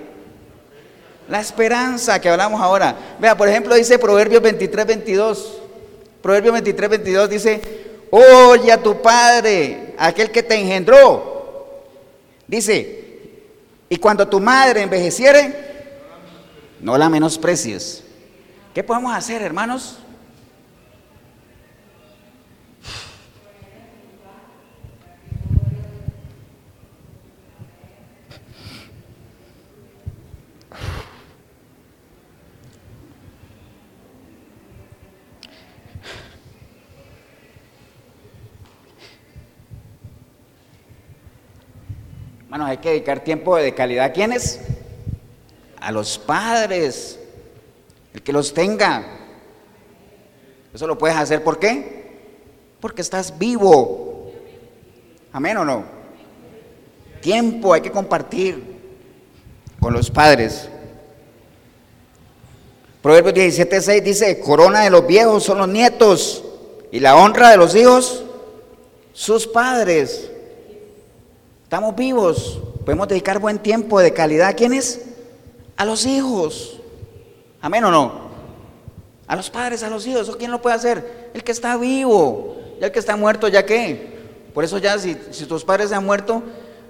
La 1.29 1.41
esperanza 1.41 2.19
que 2.21 2.29
hablamos 2.29 2.61
ahora. 2.61 2.95
Vea, 3.19 3.35
por 3.35 3.49
ejemplo, 3.49 3.75
dice 3.75 3.99
Proverbios 3.99 4.41
23, 4.41 4.87
22. 4.87 5.57
Proverbio 6.21 6.53
23, 6.53 6.89
22 6.89 7.29
dice, 7.29 7.61
oye 8.09 8.71
a 8.71 8.81
tu 8.81 9.01
padre, 9.01 9.93
aquel 9.97 10.31
que 10.31 10.43
te 10.43 10.55
engendró. 10.55 11.83
Dice, 12.47 13.19
y 13.89 13.97
cuando 13.97 14.27
tu 14.27 14.39
madre 14.39 14.81
envejeciere, 14.81 15.53
no 16.79 16.97
la 16.97 17.09
menosprecies. 17.09 18.03
¿Qué 18.73 18.83
podemos 18.83 19.15
hacer, 19.15 19.41
hermanos? 19.41 19.99
Hay 42.65 42.77
que 42.77 42.89
dedicar 42.89 43.23
tiempo 43.23 43.55
de 43.55 43.73
calidad. 43.73 44.05
¿A 44.05 44.11
quiénes? 44.11 44.59
A 45.79 45.91
los 45.91 46.17
padres. 46.17 47.19
El 48.13 48.21
que 48.21 48.33
los 48.33 48.53
tenga. 48.53 49.05
Eso 50.73 50.87
lo 50.87 50.97
puedes 50.97 51.17
hacer. 51.17 51.43
¿Por 51.43 51.59
qué? 51.59 52.07
Porque 52.79 53.01
estás 53.01 53.37
vivo. 53.37 54.31
Amén 55.31 55.57
o 55.57 55.65
no. 55.65 55.83
Tiempo 57.21 57.73
hay 57.73 57.81
que 57.81 57.91
compartir 57.91 58.63
con 59.79 59.93
los 59.93 60.09
padres. 60.09 60.69
Proverbios 63.01 63.35
17:6 63.35 64.03
dice, 64.03 64.39
corona 64.39 64.81
de 64.81 64.89
los 64.89 65.05
viejos 65.07 65.43
son 65.43 65.59
los 65.59 65.67
nietos 65.67 66.43
y 66.91 66.99
la 66.99 67.15
honra 67.15 67.51
de 67.51 67.57
los 67.57 67.75
hijos, 67.75 68.23
sus 69.13 69.47
padres. 69.47 70.31
Estamos 71.67 71.97
vivos, 71.97 72.61
podemos 72.85 73.09
dedicar 73.09 73.39
buen 73.39 73.59
tiempo 73.59 73.99
de 73.99 74.13
calidad. 74.13 74.47
¿A 74.47 74.53
quiénes? 74.53 75.01
A 75.75 75.83
los 75.83 76.05
hijos. 76.05 76.79
Amén 77.59 77.83
o 77.83 77.91
no. 77.91 78.29
A 79.27 79.35
los 79.35 79.49
padres, 79.49 79.83
a 79.83 79.89
los 79.89 80.07
hijos. 80.07 80.21
¿Eso 80.21 80.37
quién 80.37 80.49
lo 80.49 80.61
puede 80.61 80.77
hacer? 80.77 81.29
El 81.33 81.43
que 81.43 81.51
está 81.51 81.75
vivo. 81.75 82.55
Ya 82.79 82.85
el 82.85 82.93
que 82.93 82.99
está 82.99 83.17
muerto, 83.17 83.49
¿ya 83.49 83.65
qué? 83.65 84.17
Por 84.53 84.63
eso 84.63 84.77
ya 84.77 84.97
si, 84.97 85.17
si 85.31 85.45
tus 85.45 85.65
padres 85.65 85.89
se 85.89 85.95
han 85.95 86.05
muerto, 86.05 86.41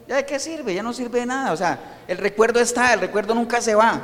¿ya 0.07 0.17
de 0.17 0.27
qué 0.27 0.37
sirve? 0.37 0.75
Ya 0.75 0.83
no 0.83 0.93
sirve 0.93 1.21
de 1.21 1.25
nada. 1.25 1.53
O 1.53 1.57
sea, 1.57 2.03
el 2.07 2.19
recuerdo 2.19 2.59
está, 2.59 2.93
el 2.93 2.99
recuerdo 2.99 3.33
nunca 3.33 3.59
se 3.61 3.73
va. 3.73 3.99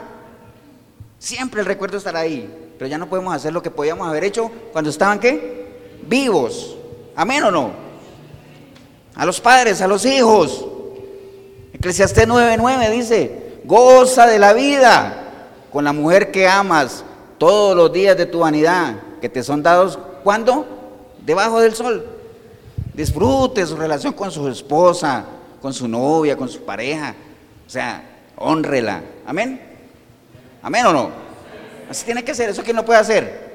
Siempre 1.20 1.62
el 1.62 1.68
recuerdo 1.68 1.98
estará 2.00 2.22
ahí. 2.22 2.52
Pero 2.80 2.90
ya 2.90 2.98
no 2.98 3.08
podemos 3.08 3.32
hacer 3.36 3.54
lo 3.54 3.62
que 3.62 3.70
podíamos 3.70 4.08
haber 4.08 4.24
hecho 4.24 4.50
cuando 4.72 4.90
estaban 4.90 5.20
qué? 5.20 6.02
Vivos. 6.08 6.76
Amén 7.16 7.44
o 7.44 7.52
no 7.52 7.93
a 9.16 9.26
los 9.26 9.40
padres, 9.40 9.82
a 9.82 9.88
los 9.88 10.06
hijos. 10.06 10.66
Eclesiastés 11.74 12.28
9:9 12.28 12.92
dice, 12.92 13.60
goza 13.64 14.28
de 14.28 14.40
la 14.40 14.54
vida 14.54 15.24
con 15.72 15.84
la 15.84 15.94
mujer 15.94 16.32
que 16.32 16.48
amas 16.48 17.04
todos 17.38 17.76
los 17.76 17.92
días 17.92 18.16
de 18.16 18.26
tu 18.26 18.40
vanidad, 18.40 18.96
que 19.20 19.30
te 19.30 19.44
son 19.44 19.64
dados, 19.64 19.98
¿cuándo? 20.24 20.66
Debajo 21.26 21.60
del 21.60 21.74
sol. 21.74 22.06
Disfrute 22.94 23.66
su 23.66 23.76
relación 23.76 24.14
con 24.14 24.32
su 24.32 24.48
esposa, 24.48 25.26
con 25.62 25.74
su 25.74 25.88
novia, 25.88 26.38
con 26.38 26.48
su 26.48 26.62
pareja. 26.62 27.16
O 27.66 27.70
sea, 27.70 28.04
honrela. 28.38 29.02
Amén. 29.26 29.60
Amén 30.62 30.86
o 30.86 30.94
no. 30.94 31.10
Así 31.90 32.06
tiene 32.06 32.24
que 32.24 32.36
ser. 32.36 32.50
¿Eso 32.50 32.64
quién 32.64 32.76
no 32.76 32.86
puede 32.86 33.00
hacer? 33.00 33.54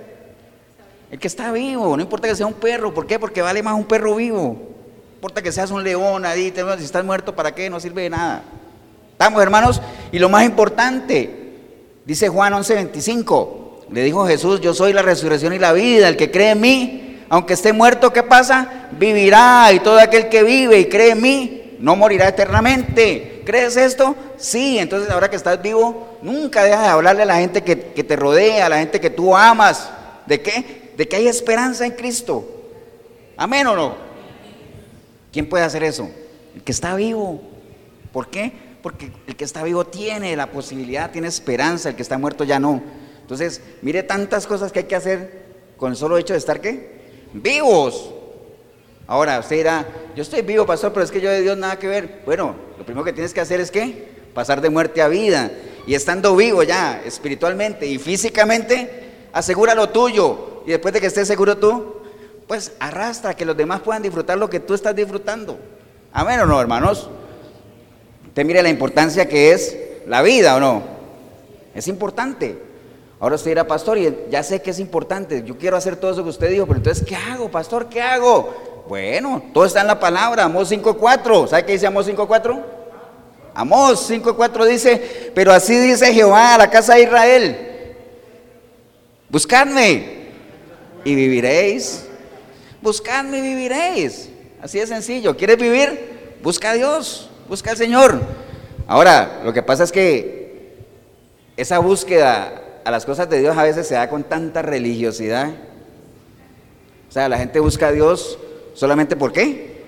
El 1.11 1.19
que 1.19 1.29
está 1.29 1.53
vivo. 1.53 1.97
No 1.97 2.03
importa 2.03 2.29
que 2.29 2.35
sea 2.35 2.47
un 2.47 2.55
perro. 2.55 2.93
¿Por 2.93 3.07
qué? 3.07 3.19
Porque 3.19 3.43
vale 3.43 3.63
más 3.63 3.75
un 3.75 3.85
perro 3.85 4.17
vivo. 4.17 4.68
Importa 5.19 5.43
que 5.43 5.51
seas 5.51 5.73
un 5.73 5.83
león 5.83 6.25
ahí. 6.25 6.55
Si 6.79 6.85
estás 6.85 7.05
muerto, 7.05 7.35
¿para 7.35 7.53
qué? 7.53 7.69
No 7.69 7.81
sirve 7.81 8.03
de 8.03 8.11
nada. 8.11 8.45
Estamos, 9.11 9.43
hermanos. 9.43 9.83
Y 10.13 10.21
lo 10.21 10.29
más 10.29 10.45
importante, 10.45 11.57
dice 12.05 12.29
Juan 12.29 12.53
11:25. 12.53 13.89
Le 13.91 14.05
dijo 14.05 14.25
Jesús, 14.29 14.61
yo 14.61 14.73
soy 14.75 14.93
la 14.93 15.03
resurrección 15.03 15.53
y 15.53 15.59
la 15.59 15.73
vida. 15.73 16.09
El 16.09 16.17
que 16.17 16.31
cree 16.31 16.51
en 16.51 16.61
mí, 16.61 17.25
aunque 17.29 17.55
esté 17.55 17.73
muerto, 17.73 18.13
¿qué 18.13 18.23
pasa? 18.23 18.91
Vivirá. 18.93 19.73
Y 19.73 19.81
todo 19.81 19.99
aquel 19.99 20.29
que 20.29 20.45
vive 20.45 20.79
y 20.79 20.89
cree 20.89 21.11
en 21.11 21.21
mí, 21.21 21.77
no 21.81 21.97
morirá 21.97 22.29
eternamente. 22.29 23.43
¿Crees 23.45 23.77
esto? 23.77 24.15
Sí. 24.37 24.79
Entonces 24.79 25.11
ahora 25.11 25.29
que 25.29 25.35
estás 25.35 25.61
vivo, 25.61 26.17
nunca 26.23 26.63
dejas 26.63 26.83
de 26.83 26.89
hablarle 26.91 27.25
a 27.25 27.27
la 27.27 27.39
gente 27.39 27.65
que, 27.65 27.77
que 27.77 28.05
te 28.05 28.15
rodea, 28.15 28.67
a 28.67 28.69
la 28.69 28.79
gente 28.79 29.01
que 29.01 29.11
tú 29.11 29.37
amas. 29.37 29.91
¿De 30.27 30.41
qué? 30.41 30.93
De 30.97 31.09
que 31.09 31.17
hay 31.17 31.27
esperanza 31.27 31.85
en 31.85 31.91
Cristo. 31.91 32.49
Amén 33.37 33.67
o 33.67 33.75
no. 33.75 34.08
¿Quién 35.33 35.49
puede 35.49 35.65
hacer 35.65 35.83
eso? 35.83 36.09
El 36.55 36.63
que 36.63 36.73
está 36.73 36.95
vivo. 36.95 37.41
¿Por 38.13 38.29
qué? 38.29 38.53
Porque 38.83 39.11
el 39.27 39.37
que 39.37 39.45
está 39.45 39.63
vivo 39.63 39.85
tiene 39.87 40.35
la 40.37 40.51
posibilidad, 40.51 41.11
tiene 41.11 41.29
esperanza, 41.29 41.91
el 41.91 41.97
que 41.97 42.03
está 42.03 42.19
muerto 42.19 42.45
ya 42.45 42.59
no. 42.59 42.83
Entonces, 43.21 43.61
mire 43.83 44.03
tantas 44.03 44.47
cosas 44.47 44.73
que 44.73 44.81
hay 44.81 44.85
que 44.87 44.97
hacer 44.97 45.45
con 45.77 45.91
el 45.91 45.97
solo 45.97 46.17
hecho 46.17 46.33
de 46.33 46.39
estar 46.39 46.61
qué? 46.61 46.99
Vivos. 47.35 48.15
Ahora, 49.07 49.39
usted 49.39 49.57
dirá, 49.57 49.87
yo 50.15 50.23
estoy 50.23 50.43
vivo, 50.43 50.67
pastor, 50.67 50.93
pero 50.93 51.05
es 51.05 51.11
que 51.11 51.21
yo 51.21 51.31
de 51.31 51.43
Dios 51.43 51.57
nada 51.57 51.79
que 51.79 51.89
ver. 51.89 52.23
Bueno, 52.25 52.55
lo 52.79 52.85
primero 52.85 53.05
que 53.05 53.13
tienes 53.13 53.35
que 53.35 53.41
hacer 53.41 53.61
es 53.61 53.71
qué? 53.71 54.09
Pasar 54.35 54.61
de 54.61 54.71
muerte 54.71 55.03
a 55.03 55.09
vida. 55.09 55.51
Y 55.87 55.95
estando 55.95 56.37
vivo 56.37 56.63
ya, 56.63 57.03
espiritualmente 57.05 57.87
y 57.87 57.99
físicamente, 57.99 59.29
asegura 59.33 59.75
lo 59.75 59.89
tuyo. 59.91 60.63
Y 60.67 60.71
después 60.71 60.93
de 60.93 61.01
que 61.01 61.07
estés 61.07 61.29
seguro 61.29 61.57
tú, 61.57 61.98
pues 62.49 62.73
arrastra 62.81 63.35
que 63.35 63.45
los 63.45 63.57
demás 63.57 63.81
puedan 63.81 64.03
disfrutar 64.03 64.39
lo 64.39 64.51
que 64.51 64.59
tú 64.59 64.75
estás 64.75 64.97
disfrutando. 64.97 65.59
Amén 66.13 66.41
o 66.41 66.47
no, 66.47 66.61
hermanos. 66.61 67.09
Usted 68.27 68.45
mire 68.45 68.63
la 68.63 68.71
importancia 68.71 69.29
que 69.29 69.53
es 69.53 69.77
la 70.07 70.23
vida 70.23 70.57
o 70.57 70.61
no. 70.61 70.83
Es 71.75 71.87
importante. 71.87 72.59
Ahora 73.21 73.35
usted 73.35 73.51
dirá, 73.51 73.67
pastor, 73.67 73.99
y 73.99 74.17
ya 74.31 74.43
sé 74.43 74.63
que 74.63 74.71
es 74.71 74.79
importante, 74.79 75.43
yo 75.45 75.59
quiero 75.59 75.77
hacer 75.77 75.97
todo 75.97 76.13
eso 76.13 76.23
que 76.23 76.31
usted 76.31 76.51
dijo, 76.51 76.67
pero 76.67 76.79
entonces, 76.79 77.05
¿qué 77.07 77.17
hago, 77.17 77.51
pastor? 77.51 77.89
¿Qué 77.89 78.01
hago? 78.01 78.85
Bueno, 78.89 79.43
todo 79.53 79.67
está 79.67 79.83
en 79.83 79.89
la 79.89 80.01
palabra, 80.01 80.45
Amós 80.45 80.71
5.4. 80.71 81.49
¿Sabe 81.49 81.65
qué 81.67 81.73
dice 81.73 81.87
Amós 81.87 82.09
5.4? 82.09 82.63
Amós 83.55 84.09
5.4 84.09 84.67
dice, 84.67 85.33
pero 85.35 85.53
así 85.53 85.77
dice 85.77 86.15
Jehová 86.15 86.55
a 86.55 86.59
la 86.59 86.71
casa 86.71 86.95
de 86.95 87.03
Israel, 87.03 87.97
buscadme 89.29 90.29
y 91.05 91.15
viviréis, 91.15 92.08
buscadme 92.83 93.39
y 93.39 93.43
viviréis. 93.43 94.31
Así 94.63 94.79
de 94.79 94.87
sencillo, 94.87 95.37
¿quieres 95.37 95.59
vivir? 95.59 96.37
Busca 96.43 96.71
a 96.71 96.75
Dios, 96.75 97.31
busca 97.49 97.71
al 97.71 97.77
Señor. 97.77 98.21
Ahora, 98.87 99.41
lo 99.45 99.53
que 99.53 99.63
pasa 99.63 99.85
es 99.85 99.93
que 99.93 100.77
esa 101.57 101.79
búsqueda 101.79 102.63
a 102.85 102.91
las 102.91 103.05
cosas 103.05 103.29
de 103.29 103.41
Dios 103.41 103.57
a 103.57 103.63
veces 103.63 103.87
se 103.87 103.95
da 103.95 104.09
con 104.09 104.25
tanta 104.25 104.63
religiosidad. 104.63 105.51
O 107.09 107.13
sea, 107.13 107.29
la 107.29 107.39
gente 107.39 107.61
busca 107.61 107.89
a 107.89 107.93
Dios 107.93 108.39
solamente 108.75 109.17
por 109.17 109.33
qué. 109.33 109.79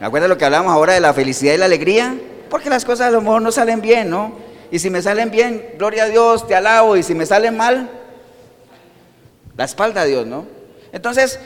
¿Me 0.00 0.06
acuerdas 0.06 0.28
lo 0.28 0.38
que 0.38 0.44
hablamos 0.44 0.72
ahora 0.72 0.92
de 0.92 1.00
la 1.00 1.14
felicidad 1.14 1.54
y 1.54 1.58
la 1.58 1.64
alegría? 1.64 2.16
Porque 2.50 2.70
las 2.70 2.84
cosas 2.84 3.08
a 3.08 3.10
lo 3.10 3.20
mejor 3.20 3.42
no 3.42 3.50
salen 3.50 3.80
bien, 3.80 4.10
¿no? 4.10 4.32
Y 4.70 4.78
si 4.78 4.90
me 4.90 5.02
salen 5.02 5.30
bien, 5.30 5.74
gloria 5.78 6.04
a 6.04 6.08
Dios, 6.08 6.46
te 6.46 6.54
alabo. 6.54 6.96
Y 6.96 7.02
si 7.02 7.14
me 7.14 7.26
salen 7.26 7.56
mal, 7.56 7.90
la 9.56 9.64
espalda 9.64 10.02
a 10.02 10.04
Dios, 10.04 10.26
¿no? 10.26 10.46
Entonces, 10.92 11.38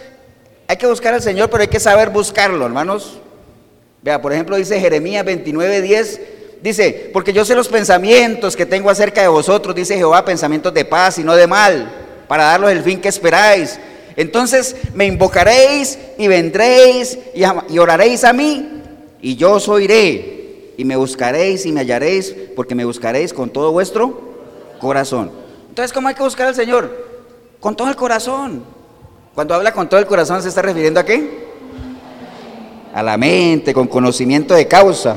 hay 0.72 0.78
que 0.78 0.86
buscar 0.86 1.12
al 1.12 1.20
Señor, 1.20 1.50
pero 1.50 1.60
hay 1.60 1.68
que 1.68 1.78
saber 1.78 2.08
buscarlo, 2.08 2.64
hermanos. 2.64 3.18
Vea, 4.00 4.22
por 4.22 4.32
ejemplo, 4.32 4.56
dice 4.56 4.80
Jeremías 4.80 5.22
29, 5.22 5.82
10. 5.82 6.20
Dice, 6.62 7.10
porque 7.12 7.34
yo 7.34 7.44
sé 7.44 7.54
los 7.54 7.68
pensamientos 7.68 8.56
que 8.56 8.64
tengo 8.64 8.88
acerca 8.88 9.20
de 9.20 9.28
vosotros, 9.28 9.74
dice 9.74 9.98
Jehová, 9.98 10.24
pensamientos 10.24 10.72
de 10.72 10.86
paz 10.86 11.18
y 11.18 11.24
no 11.24 11.36
de 11.36 11.46
mal, 11.46 11.92
para 12.26 12.44
daros 12.44 12.70
el 12.70 12.82
fin 12.82 13.02
que 13.02 13.10
esperáis. 13.10 13.78
Entonces 14.16 14.74
me 14.94 15.04
invocaréis 15.04 15.98
y 16.16 16.26
vendréis 16.26 17.18
y, 17.34 17.78
oraréis 17.78 18.24
a 18.24 18.32
mí, 18.32 18.66
y 19.20 19.36
yo 19.36 19.52
os 19.52 19.68
oiré, 19.68 20.72
y 20.78 20.86
me 20.86 20.96
buscaréis 20.96 21.66
y 21.66 21.72
me 21.72 21.80
hallaréis, 21.80 22.34
porque 22.56 22.74
me 22.74 22.86
buscaréis 22.86 23.34
con 23.34 23.50
todo 23.50 23.72
vuestro 23.72 24.18
corazón. 24.80 25.32
Entonces, 25.68 25.92
¿cómo 25.92 26.08
hay 26.08 26.14
que 26.14 26.22
buscar 26.22 26.46
al 26.46 26.54
Señor? 26.54 26.96
Con 27.60 27.76
todo 27.76 27.90
el 27.90 27.96
corazón. 27.96 28.80
Cuando 29.34 29.54
habla 29.54 29.72
con 29.72 29.88
todo 29.88 29.98
el 29.98 30.06
corazón, 30.06 30.42
¿se 30.42 30.48
está 30.48 30.60
refiriendo 30.60 31.00
a 31.00 31.04
qué? 31.04 31.48
A 32.92 33.02
la 33.02 33.16
mente, 33.16 33.72
con 33.72 33.86
conocimiento 33.86 34.54
de 34.54 34.68
causa. 34.68 35.16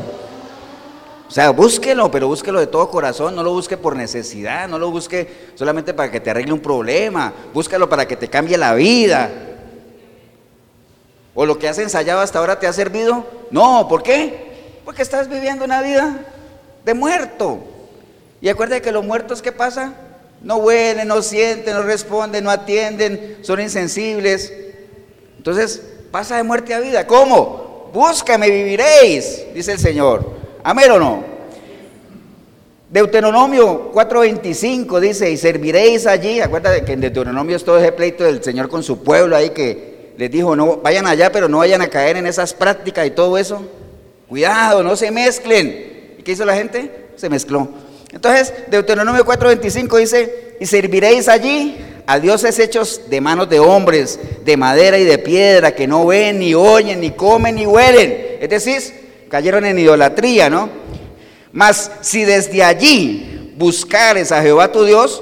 O 1.28 1.32
sea, 1.32 1.49
búsquelo, 1.49 2.09
pero 2.09 2.28
búsquelo 2.28 2.59
de 2.59 2.68
todo 2.68 2.89
corazón, 2.89 3.36
no 3.36 3.43
lo 3.43 3.51
busque 3.51 3.76
por 3.76 3.95
necesidad, 3.95 4.70
no 4.70 4.80
lo 4.80 4.89
busque 4.89 5.51
solamente 5.55 5.93
para 5.93 6.09
que 6.09 6.22
te 6.22 6.30
arregle 6.30 6.53
un 6.53 6.61
problema, 6.61 7.34
búscalo 7.53 7.89
para 7.89 8.07
que 8.07 8.16
te 8.16 8.30
cambie 8.30 8.57
la 8.57 8.74
vida. 8.74 9.30
¿O 11.34 11.45
lo 11.45 11.59
que 11.59 11.68
has 11.68 11.78
ensayado 11.80 12.22
hasta 12.22 12.39
ahora 12.39 12.57
te 12.57 12.68
ha 12.68 12.74
servido? 12.74 13.26
No, 13.51 13.88
¿por 13.89 14.01
qué? 14.01 14.80
Porque 14.86 15.01
estás 15.01 15.28
viviendo 15.28 15.66
una 15.66 15.82
vida 15.82 16.26
de 16.86 16.93
muerto. 16.93 17.59
Y 18.39 18.47
acuérdate 18.47 18.82
que 18.82 18.93
los 18.93 19.03
muertos, 19.03 19.41
¿qué 19.41 19.51
pasa? 19.51 19.93
No 20.41 20.57
huelen, 20.57 21.07
no 21.07 21.21
sienten, 21.21 21.73
no 21.73 21.83
responden, 21.83 22.43
no 22.43 22.51
atienden, 22.51 23.38
son 23.41 23.61
insensibles. 23.61 24.53
Entonces, 25.38 25.81
pasa 26.11 26.38
de 26.38 26.43
muerte 26.43 26.73
a 26.73 26.79
vida. 26.79 27.07
¿Cómo? 27.07 27.89
Búscame, 27.93 28.49
viviréis, 28.49 29.45
dice 29.53 29.73
el 29.73 29.79
Señor. 29.79 30.29
Amén 30.63 30.91
o 30.91 30.99
no. 30.99 31.36
Deuteronomio 32.89 33.91
4:25 33.93 34.99
dice, 34.99 35.29
y 35.29 35.38
serviréis 35.38 36.07
allí. 36.07 36.39
Acuérdate 36.39 36.83
que 36.83 36.93
en 36.93 37.01
Deuteronomio 37.01 37.55
es 37.55 37.63
todo 37.63 37.77
ese 37.77 37.91
pleito 37.91 38.23
del 38.23 38.43
Señor 38.43 38.69
con 38.69 38.83
su 38.83 39.03
pueblo 39.03 39.36
ahí 39.36 39.49
que 39.49 40.13
les 40.17 40.31
dijo, 40.31 40.55
no 40.55 40.77
vayan 40.77 41.05
allá, 41.07 41.31
pero 41.31 41.49
no 41.49 41.57
vayan 41.57 41.81
a 41.81 41.88
caer 41.88 42.17
en 42.17 42.25
esas 42.25 42.53
prácticas 42.53 43.05
y 43.05 43.11
todo 43.11 43.38
eso. 43.38 43.61
Cuidado, 44.29 44.81
no 44.83 44.95
se 44.95 45.11
mezclen. 45.11 46.15
¿Y 46.17 46.23
qué 46.23 46.31
hizo 46.31 46.45
la 46.45 46.55
gente? 46.55 47.09
Se 47.15 47.29
mezcló. 47.29 47.67
Entonces, 48.16 48.53
Deuteronomio 48.70 49.26
4:25 49.26 49.99
dice, 49.99 50.55
y 50.59 50.66
serviréis 50.66 51.28
allí 51.28 51.78
a 52.07 52.18
dioses 52.18 52.57
hechos 52.59 53.01
de 53.09 53.20
manos 53.20 53.49
de 53.49 53.59
hombres, 53.59 54.18
de 54.45 54.55
madera 54.55 54.97
y 54.97 55.03
de 55.03 55.18
piedra, 55.18 55.76
que 55.76 55.86
no 55.86 56.05
ven, 56.07 56.39
ni 56.39 56.53
oyen, 56.53 57.01
ni 57.01 57.11
comen, 57.11 57.55
ni 57.55 57.66
huelen. 57.66 58.38
Es 58.39 58.49
decir, 58.49 59.28
cayeron 59.30 59.66
en 59.66 59.78
idolatría, 59.78 60.49
¿no? 60.49 60.70
Mas 61.51 61.91
si 61.99 62.24
desde 62.24 62.63
allí 62.63 63.53
buscares 63.57 64.32
a 64.32 64.41
Jehová 64.41 64.72
tu 64.72 64.86
Dios, 64.86 65.22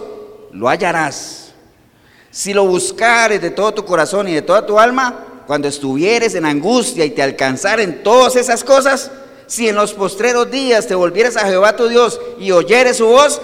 lo 0.51 0.69
hallarás. 0.69 1.51
Si 2.29 2.53
lo 2.53 2.67
buscares 2.67 3.41
de 3.41 3.49
todo 3.49 3.73
tu 3.73 3.85
corazón 3.85 4.27
y 4.27 4.33
de 4.33 4.43
toda 4.43 4.67
tu 4.67 4.77
alma, 4.77 5.43
cuando 5.47 5.67
estuvieres 5.67 6.35
en 6.35 6.45
angustia 6.45 7.05
y 7.05 7.09
te 7.09 7.23
alcanzaren 7.23 8.03
todas 8.03 8.35
esas 8.35 8.63
cosas, 8.63 9.09
si 9.47 9.69
en 9.69 9.75
los 9.75 9.93
postreros 9.93 10.49
días 10.49 10.87
te 10.87 10.95
volvieres 10.95 11.37
a 11.37 11.47
Jehová 11.47 11.75
tu 11.75 11.87
Dios 11.87 12.19
y 12.39 12.51
oyeres 12.51 12.97
su 12.97 13.07
voz, 13.07 13.41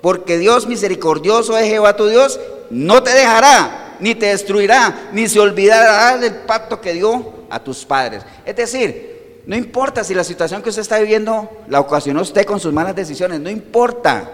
porque 0.00 0.38
Dios 0.38 0.66
misericordioso 0.66 1.56
es 1.56 1.66
Jehová 1.68 1.96
tu 1.96 2.08
Dios, 2.08 2.40
no 2.70 3.02
te 3.02 3.10
dejará, 3.10 3.96
ni 4.00 4.14
te 4.14 4.26
destruirá, 4.26 5.10
ni 5.12 5.28
se 5.28 5.40
olvidará 5.40 6.16
del 6.18 6.34
pacto 6.34 6.80
que 6.80 6.94
dio 6.94 7.40
a 7.50 7.62
tus 7.62 7.84
padres. 7.84 8.22
Es 8.44 8.56
decir, 8.56 9.42
no 9.46 9.56
importa 9.56 10.04
si 10.04 10.14
la 10.14 10.24
situación 10.24 10.62
que 10.62 10.68
usted 10.68 10.82
está 10.82 10.98
viviendo 10.98 11.50
la 11.68 11.80
ocasionó 11.80 12.22
usted 12.22 12.44
con 12.44 12.60
sus 12.60 12.72
malas 12.72 12.94
decisiones, 12.94 13.40
no 13.40 13.50
importa. 13.50 14.30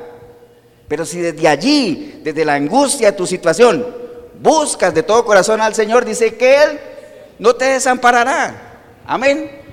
Pero 0.88 1.04
si 1.04 1.20
desde 1.20 1.48
allí, 1.48 2.20
desde 2.22 2.44
la 2.44 2.54
angustia 2.54 3.10
de 3.10 3.16
tu 3.16 3.26
situación, 3.26 3.86
buscas 4.40 4.94
de 4.94 5.02
todo 5.02 5.24
corazón 5.24 5.60
al 5.60 5.74
Señor, 5.74 6.04
dice 6.04 6.36
que 6.36 6.62
Él 6.62 6.80
no 7.38 7.54
te 7.54 7.64
desamparará. 7.64 9.02
Amén. 9.06 9.65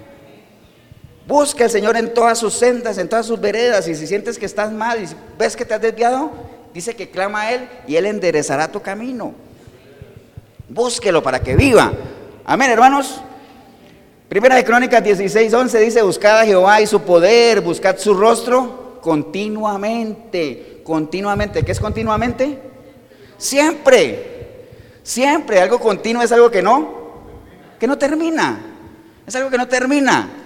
Busca 1.27 1.63
al 1.63 1.69
Señor 1.69 1.95
en 1.95 2.13
todas 2.13 2.37
sus 2.37 2.53
sendas, 2.53 2.97
en 2.97 3.07
todas 3.07 3.25
sus 3.25 3.39
veredas. 3.39 3.87
Y 3.87 3.95
si 3.95 4.07
sientes 4.07 4.37
que 4.37 4.45
estás 4.45 4.71
mal 4.71 5.01
y 5.01 5.07
ves 5.37 5.55
que 5.55 5.63
te 5.63 5.73
has 5.73 5.81
desviado, 5.81 6.31
dice 6.73 6.95
que 6.95 7.09
clama 7.09 7.43
a 7.43 7.53
Él 7.53 7.69
y 7.87 7.95
Él 7.95 8.05
enderezará 8.05 8.71
tu 8.71 8.81
camino. 8.81 9.33
Búsquelo 10.67 11.23
para 11.23 11.39
que 11.39 11.55
viva. 11.55 11.93
Amén, 12.45 12.71
hermanos. 12.71 13.21
Primera 14.27 14.55
de 14.55 14.65
Crónicas 14.65 15.03
16, 15.03 15.53
11 15.53 15.79
dice, 15.79 16.01
buscad 16.01 16.39
a 16.39 16.45
Jehová 16.45 16.81
y 16.81 16.87
su 16.87 17.01
poder, 17.01 17.61
buscad 17.61 17.97
su 17.97 18.13
rostro 18.13 18.99
continuamente, 19.01 20.81
continuamente. 20.83 21.63
¿Qué 21.63 21.71
es 21.71 21.79
continuamente? 21.79 22.59
Siempre, 23.37 24.65
siempre. 25.03 25.61
Algo 25.61 25.79
continuo 25.79 26.23
es 26.23 26.31
algo 26.31 26.49
que 26.49 26.61
no, 26.61 26.93
que 27.79 27.85
no 27.85 27.97
termina. 27.97 28.59
Es 29.25 29.35
algo 29.35 29.49
que 29.49 29.57
no 29.57 29.67
termina. 29.67 30.42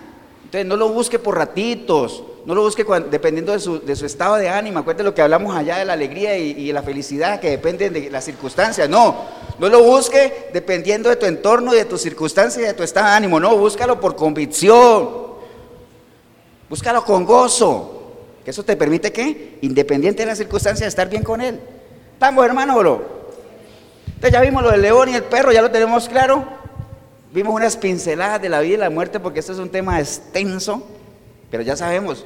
Entonces 0.47 0.65
no 0.65 0.77
lo 0.77 0.87
busque 0.87 1.19
por 1.19 1.35
ratitos, 1.35 2.23
no 2.45 2.55
lo 2.55 2.61
busque 2.61 2.85
dependiendo 3.11 3.51
de 3.51 3.59
su, 3.59 4.05
estado 4.05 4.37
de 4.37 4.47
ánimo. 4.47 4.79
Acuérdate 4.79 5.03
lo 5.03 5.13
que 5.13 5.21
hablamos 5.21 5.53
allá 5.53 5.79
de 5.79 5.83
la 5.83 5.91
alegría 5.91 6.37
y, 6.37 6.51
y 6.51 6.71
la 6.71 6.81
felicidad 6.81 7.41
que 7.41 7.49
dependen 7.49 7.91
de 7.91 8.09
las 8.09 8.23
circunstancias. 8.23 8.87
No, 8.87 9.25
no 9.59 9.67
lo 9.67 9.83
busque 9.83 10.47
dependiendo 10.53 11.09
de 11.09 11.17
tu 11.17 11.25
entorno 11.25 11.73
y 11.73 11.77
de 11.77 11.83
tus 11.83 11.99
circunstancias 11.99 12.63
y 12.63 12.65
de 12.65 12.73
tu 12.73 12.81
estado 12.81 13.07
de 13.07 13.11
ánimo. 13.11 13.41
No, 13.41 13.57
búscalo 13.57 13.99
por 13.99 14.15
convicción. 14.15 15.09
Búscalo 16.69 17.03
con 17.03 17.25
gozo. 17.25 18.13
Que 18.45 18.51
eso 18.51 18.63
te 18.63 18.77
permite 18.77 19.11
que, 19.11 19.57
independiente 19.63 20.21
de 20.21 20.27
las 20.27 20.37
circunstancias, 20.37 20.87
estar 20.87 21.09
bien 21.09 21.23
con 21.23 21.41
él. 21.41 21.59
¿Estamos, 22.13 22.45
hermano, 22.45 22.77
bro? 22.77 23.05
Entonces 24.07 24.31
ya 24.31 24.39
vimos 24.39 24.63
lo 24.63 24.71
del 24.71 24.81
león 24.81 25.09
y 25.09 25.15
el 25.15 25.23
perro, 25.23 25.51
ya 25.51 25.61
lo 25.61 25.71
tenemos 25.71 26.07
claro. 26.07 26.56
Vimos 27.33 27.53
unas 27.53 27.75
pinceladas 27.75 28.41
de 28.41 28.49
la 28.49 28.61
vida 28.61 28.73
y 28.73 28.77
la 28.77 28.89
muerte 28.89 29.19
porque 29.19 29.39
esto 29.39 29.51
es 29.51 29.59
un 29.59 29.69
tema 29.69 29.99
extenso, 29.99 30.85
pero 31.51 31.63
ya 31.63 31.75
sabemos 31.75 32.25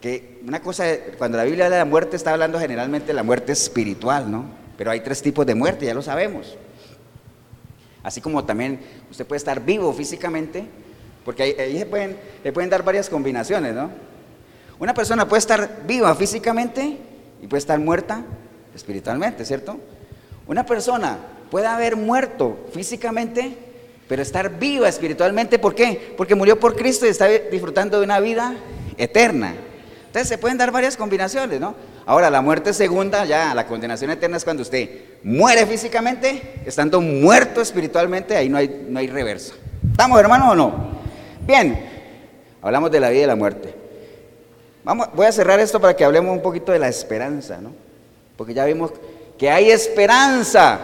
que 0.00 0.40
una 0.46 0.60
cosa, 0.60 0.84
cuando 1.18 1.36
la 1.36 1.44
Biblia 1.44 1.66
habla 1.66 1.76
de 1.76 1.82
la 1.82 1.90
muerte, 1.90 2.16
está 2.16 2.32
hablando 2.32 2.58
generalmente 2.58 3.08
de 3.08 3.14
la 3.14 3.22
muerte 3.22 3.52
espiritual, 3.52 4.30
¿no? 4.30 4.44
Pero 4.76 4.90
hay 4.90 5.00
tres 5.00 5.20
tipos 5.20 5.44
de 5.44 5.54
muerte, 5.54 5.86
ya 5.86 5.94
lo 5.94 6.02
sabemos. 6.02 6.56
Así 8.02 8.20
como 8.20 8.44
también 8.44 8.80
usted 9.10 9.26
puede 9.26 9.38
estar 9.38 9.64
vivo 9.64 9.92
físicamente, 9.92 10.64
porque 11.24 11.42
ahí, 11.42 11.78
se, 11.78 11.86
pueden, 11.86 12.16
pueden 12.54 12.70
dar 12.70 12.82
varias 12.84 13.10
combinaciones, 13.10 13.74
¿no? 13.74 13.90
Una 14.78 14.94
persona 14.94 15.28
puede 15.28 15.40
estar 15.40 15.82
viva 15.86 16.14
físicamente 16.14 16.96
y 17.42 17.46
puede 17.48 17.58
estar 17.58 17.78
muerta 17.80 18.24
espiritualmente, 18.74 19.44
¿cierto? 19.44 19.78
Una 20.46 20.64
persona 20.64 21.18
puede 21.50 21.66
haber 21.66 21.96
muerto 21.96 22.66
físicamente, 22.72 23.58
pero 24.08 24.22
estar 24.22 24.58
viva 24.58 24.88
espiritualmente, 24.88 25.58
¿por 25.58 25.74
qué? 25.74 26.14
Porque 26.16 26.34
murió 26.34 26.58
por 26.58 26.74
Cristo 26.74 27.06
y 27.06 27.10
está 27.10 27.28
disfrutando 27.28 27.98
de 27.98 28.04
una 28.04 28.20
vida 28.20 28.54
eterna. 28.96 29.54
Entonces 30.06 30.28
se 30.28 30.38
pueden 30.38 30.56
dar 30.56 30.72
varias 30.72 30.96
combinaciones, 30.96 31.60
¿no? 31.60 31.74
Ahora, 32.06 32.30
la 32.30 32.40
muerte 32.40 32.72
segunda, 32.72 33.26
ya, 33.26 33.54
la 33.54 33.66
condenación 33.66 34.10
eterna 34.10 34.38
es 34.38 34.44
cuando 34.44 34.62
usted 34.62 34.88
muere 35.22 35.66
físicamente, 35.66 36.62
estando 36.64 37.02
muerto 37.02 37.60
espiritualmente, 37.60 38.34
ahí 38.34 38.48
no 38.48 38.56
hay, 38.56 38.86
no 38.88 38.98
hay 38.98 39.08
reversa. 39.08 39.52
¿Estamos, 39.90 40.18
hermanos, 40.18 40.52
o 40.52 40.54
no? 40.54 40.90
Bien, 41.46 41.78
hablamos 42.62 42.90
de 42.90 43.00
la 43.00 43.10
vida 43.10 43.24
y 43.24 43.26
la 43.26 43.36
muerte. 43.36 43.74
Vamos, 44.84 45.08
voy 45.12 45.26
a 45.26 45.32
cerrar 45.32 45.60
esto 45.60 45.78
para 45.78 45.94
que 45.94 46.02
hablemos 46.02 46.34
un 46.34 46.40
poquito 46.40 46.72
de 46.72 46.78
la 46.78 46.88
esperanza, 46.88 47.58
¿no? 47.60 47.72
Porque 48.38 48.54
ya 48.54 48.64
vimos 48.64 48.92
que 49.36 49.50
hay 49.50 49.70
esperanza 49.70 50.80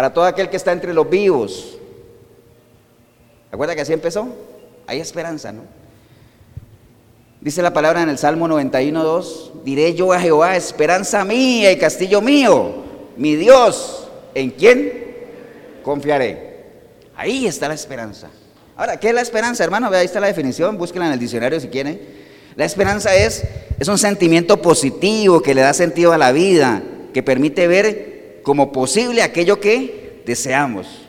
para 0.00 0.14
todo 0.14 0.24
aquel 0.24 0.48
que 0.48 0.56
está 0.56 0.72
entre 0.72 0.94
los 0.94 1.10
vivos. 1.10 1.76
¿Recuerda 3.50 3.74
que 3.74 3.82
así 3.82 3.92
empezó? 3.92 4.34
Hay 4.86 4.98
esperanza, 4.98 5.52
¿no? 5.52 5.60
Dice 7.42 7.60
la 7.60 7.74
palabra 7.74 8.00
en 8.00 8.08
el 8.08 8.16
Salmo 8.16 8.48
91.2, 8.48 9.62
diré 9.62 9.92
yo 9.92 10.10
a 10.14 10.18
Jehová, 10.18 10.56
esperanza 10.56 11.22
mía 11.26 11.70
y 11.70 11.76
castillo 11.76 12.22
mío, 12.22 12.76
mi 13.18 13.36
Dios, 13.36 14.08
¿en 14.34 14.52
quién 14.52 14.90
confiaré? 15.82 16.64
Ahí 17.14 17.46
está 17.46 17.68
la 17.68 17.74
esperanza. 17.74 18.30
Ahora, 18.78 18.98
¿qué 18.98 19.10
es 19.10 19.14
la 19.14 19.20
esperanza, 19.20 19.64
hermano? 19.64 19.88
Ahí 19.88 20.06
está 20.06 20.18
la 20.18 20.28
definición, 20.28 20.78
búsquela 20.78 21.08
en 21.08 21.12
el 21.12 21.18
diccionario 21.18 21.60
si 21.60 21.68
quieren. 21.68 22.00
La 22.56 22.64
esperanza 22.64 23.14
es, 23.14 23.44
es 23.78 23.86
un 23.86 23.98
sentimiento 23.98 24.62
positivo 24.62 25.42
que 25.42 25.54
le 25.54 25.60
da 25.60 25.74
sentido 25.74 26.14
a 26.14 26.16
la 26.16 26.32
vida, 26.32 26.82
que 27.12 27.22
permite 27.22 27.68
ver 27.68 28.19
como 28.42 28.72
posible 28.72 29.22
aquello 29.22 29.60
que 29.60 30.22
deseamos. 30.26 31.06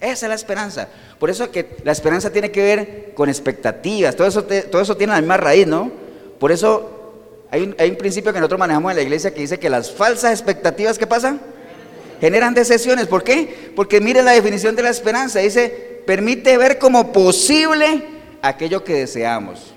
Esa 0.00 0.26
es 0.26 0.28
la 0.28 0.34
esperanza. 0.34 0.88
Por 1.18 1.30
eso 1.30 1.50
que 1.50 1.76
la 1.84 1.92
esperanza 1.92 2.30
tiene 2.30 2.50
que 2.50 2.62
ver 2.62 3.12
con 3.14 3.28
expectativas, 3.28 4.14
todo 4.14 4.28
eso, 4.28 4.44
todo 4.44 4.82
eso 4.82 4.96
tiene 4.96 5.14
la 5.14 5.20
misma 5.20 5.36
raíz, 5.36 5.66
¿no? 5.66 5.90
Por 6.38 6.52
eso 6.52 6.96
hay 7.50 7.90
un, 7.90 7.96
principio 7.96 8.32
que 8.32 8.38
nosotros 8.38 8.58
manejamos 8.58 8.90
en 8.90 8.96
la 8.96 9.02
iglesia 9.02 9.32
que 9.32 9.40
dice 9.40 9.58
que 9.58 9.70
las 9.70 9.90
falsas 9.90 10.32
expectativas, 10.32 10.98
¿qué 10.98 11.06
pasa? 11.06 11.38
Generan 12.20 12.54
decepciones. 12.54 13.06
¿Por 13.06 13.22
qué? 13.22 13.72
Porque 13.74 14.00
mire 14.00 14.22
la 14.22 14.32
definición 14.32 14.74
de 14.74 14.82
la 14.82 14.90
esperanza. 14.90 15.38
Dice, 15.38 16.02
permite 16.06 16.56
ver 16.56 16.78
como 16.78 17.12
posible 17.12 18.04
aquello 18.42 18.84
que 18.84 18.94
deseamos. 18.94 19.74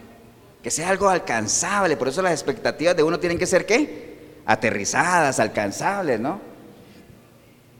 Que 0.64 0.72
sea 0.72 0.90
algo 0.90 1.10
alcanzable. 1.10 1.96
Por 1.96 2.08
eso 2.08 2.22
las 2.22 2.34
expectativas 2.34 2.96
de 2.96 3.04
uno 3.04 3.20
tienen 3.20 3.38
que 3.38 3.46
ser, 3.46 3.66
¿qué? 3.66 4.18
Aterrizadas, 4.46 5.40
alcanzables, 5.40 6.20
¿no? 6.20 6.49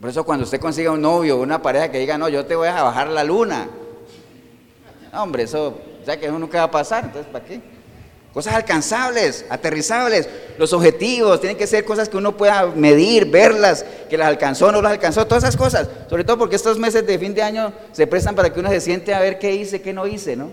Por 0.00 0.08
eso 0.08 0.24
cuando 0.24 0.44
usted 0.44 0.58
consiga 0.58 0.92
un 0.92 1.02
novio 1.02 1.36
o 1.36 1.42
una 1.42 1.60
pareja 1.60 1.90
que 1.90 1.98
diga, 1.98 2.16
no, 2.16 2.28
yo 2.28 2.46
te 2.46 2.56
voy 2.56 2.68
a 2.68 2.82
bajar 2.82 3.08
la 3.08 3.22
luna. 3.22 3.68
hombre, 5.12 5.42
eso, 5.42 5.78
ya 6.06 6.16
que 6.18 6.26
eso 6.26 6.38
nunca 6.38 6.58
va 6.58 6.64
a 6.64 6.70
pasar, 6.70 7.04
entonces, 7.04 7.30
¿para 7.30 7.44
qué? 7.44 7.60
Cosas 8.32 8.54
alcanzables, 8.54 9.44
aterrizables. 9.50 10.26
Los 10.56 10.72
objetivos 10.72 11.40
tienen 11.40 11.58
que 11.58 11.66
ser 11.66 11.84
cosas 11.84 12.08
que 12.08 12.16
uno 12.16 12.34
pueda 12.36 12.66
medir, 12.66 13.26
verlas, 13.26 13.84
que 14.08 14.16
las 14.16 14.28
alcanzó 14.28 14.72
no 14.72 14.80
las 14.80 14.92
alcanzó, 14.92 15.26
todas 15.26 15.44
esas 15.44 15.56
cosas. 15.56 15.88
Sobre 16.08 16.24
todo 16.24 16.38
porque 16.38 16.56
estos 16.56 16.78
meses 16.78 17.06
de 17.06 17.18
fin 17.18 17.34
de 17.34 17.42
año 17.42 17.72
se 17.92 18.06
prestan 18.06 18.34
para 18.34 18.50
que 18.52 18.60
uno 18.60 18.70
se 18.70 18.80
siente 18.80 19.12
a 19.12 19.20
ver 19.20 19.38
qué 19.38 19.54
hice, 19.54 19.82
qué 19.82 19.92
no 19.92 20.06
hice, 20.06 20.34
¿no? 20.34 20.50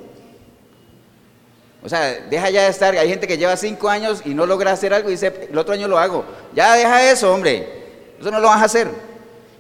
O 1.84 1.88
sea, 1.88 2.26
deja 2.30 2.50
ya 2.50 2.64
de 2.64 2.70
estar. 2.70 2.98
Hay 2.98 3.08
gente 3.08 3.28
que 3.28 3.38
lleva 3.38 3.56
cinco 3.56 3.88
años 3.88 4.24
y 4.26 4.34
no 4.34 4.46
logra 4.46 4.72
hacer 4.72 4.94
algo 4.94 5.08
y 5.08 5.12
dice, 5.14 5.48
el 5.50 5.58
otro 5.58 5.74
año 5.74 5.88
lo 5.88 6.00
hago. 6.00 6.26
Ya 6.54 6.76
deja 6.76 7.10
eso, 7.12 7.32
hombre. 7.32 7.86
Eso 8.20 8.32
no 8.32 8.40
lo 8.40 8.48
vas 8.48 8.62
a 8.62 8.66
hacer 8.66 8.88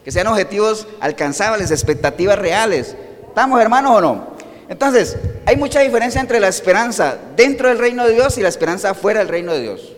que 0.07 0.11
sean 0.13 0.27
objetivos 0.27 0.87
alcanzables, 1.01 1.69
expectativas 1.69 2.39
reales. 2.39 2.95
¿Estamos 3.27 3.59
hermanos 3.59 3.97
o 3.97 3.99
no? 3.99 4.27
Entonces, 4.69 5.17
hay 5.45 5.57
mucha 5.57 5.81
diferencia 5.81 6.21
entre 6.21 6.39
la 6.39 6.47
esperanza 6.47 7.17
dentro 7.35 7.67
del 7.67 7.77
reino 7.77 8.07
de 8.07 8.13
Dios 8.13 8.37
y 8.37 8.41
la 8.41 8.47
esperanza 8.47 8.93
fuera 8.93 9.19
del 9.19 9.27
reino 9.27 9.51
de 9.51 9.63
Dios. 9.63 9.97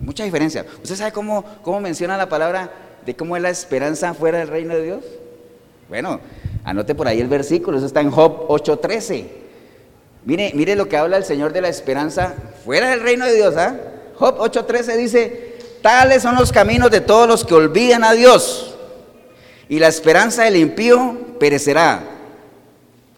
Mucha 0.00 0.24
diferencia. 0.24 0.64
¿Usted 0.82 0.96
sabe 0.96 1.12
cómo, 1.12 1.44
cómo 1.60 1.82
menciona 1.82 2.16
la 2.16 2.30
palabra 2.30 2.70
de 3.04 3.14
cómo 3.14 3.36
es 3.36 3.42
la 3.42 3.50
esperanza 3.50 4.14
fuera 4.14 4.38
del 4.38 4.48
reino 4.48 4.74
de 4.74 4.84
Dios? 4.84 5.04
Bueno, 5.90 6.18
anote 6.64 6.94
por 6.94 7.06
ahí 7.06 7.20
el 7.20 7.28
versículo, 7.28 7.76
eso 7.76 7.84
está 7.84 8.00
en 8.00 8.10
Job 8.10 8.48
8:13. 8.48 9.26
Mire, 10.24 10.52
mire 10.54 10.76
lo 10.76 10.88
que 10.88 10.96
habla 10.96 11.18
el 11.18 11.24
Señor 11.24 11.52
de 11.52 11.60
la 11.60 11.68
esperanza 11.68 12.32
fuera 12.64 12.88
del 12.88 13.00
reino 13.00 13.26
de 13.26 13.34
Dios. 13.34 13.54
¿ah? 13.58 13.76
Job 14.16 14.38
8:13 14.38 14.96
dice, 14.96 15.58
tales 15.82 16.22
son 16.22 16.36
los 16.36 16.52
caminos 16.52 16.90
de 16.90 17.02
todos 17.02 17.28
los 17.28 17.44
que 17.44 17.52
olvidan 17.52 18.02
a 18.02 18.14
Dios 18.14 18.71
y 19.68 19.78
la 19.78 19.88
esperanza 19.88 20.44
del 20.44 20.56
impío 20.56 21.36
perecerá. 21.38 22.02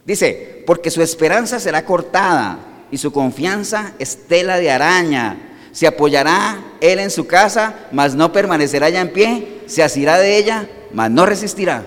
Dice, 0.04 0.62
porque 0.66 0.90
su 0.90 1.02
esperanza 1.02 1.58
será 1.58 1.84
cortada 1.84 2.58
y 2.90 2.98
su 2.98 3.12
confianza 3.12 3.92
es 3.98 4.26
tela 4.26 4.58
de 4.58 4.70
araña. 4.70 5.36
Se 5.72 5.86
apoyará 5.86 6.58
él 6.80 6.98
en 7.00 7.10
su 7.10 7.26
casa, 7.26 7.74
mas 7.90 8.14
no 8.14 8.32
permanecerá 8.32 8.88
ya 8.90 9.00
en 9.00 9.12
pie. 9.12 9.62
Se 9.66 9.82
asirá 9.82 10.18
de 10.18 10.36
ella, 10.36 10.68
mas 10.92 11.10
no 11.10 11.26
resistirá. 11.26 11.82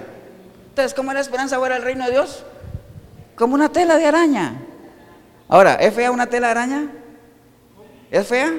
Entonces, 0.69 0.93
¿cómo 0.93 1.11
es 1.11 1.15
la 1.15 1.21
esperanza 1.21 1.55
ahora 1.55 1.77
el 1.77 1.83
reino 1.83 2.05
de 2.05 2.11
Dios? 2.11 2.43
Como 3.35 3.55
una 3.55 3.69
tela 3.69 3.97
de 3.97 4.05
araña. 4.05 4.61
Ahora, 5.47 5.75
¿es 5.75 5.93
fea 5.93 6.11
una 6.11 6.27
tela 6.27 6.47
de 6.47 6.51
araña? 6.51 6.91
¿Es 8.11 8.27
fea? 8.27 8.53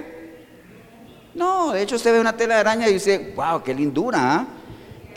No, 1.34 1.72
de 1.72 1.82
hecho 1.82 1.96
usted 1.96 2.12
ve 2.12 2.20
una 2.20 2.36
tela 2.36 2.55
de 2.55 2.61
araña 2.61 2.88
y 2.88 2.94
dice, 2.94 3.34
wow, 3.36 3.62
qué 3.62 3.74
lindura. 3.74 4.18
¿ah? 4.20 4.46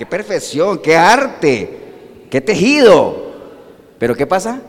Qué 0.01 0.05
perfección, 0.07 0.79
qué 0.79 0.95
arte, 0.95 1.77
qué 2.31 2.41
tejido. 2.41 3.33
Pero 3.99 4.15
¿qué 4.15 4.25
pasa? 4.25 4.59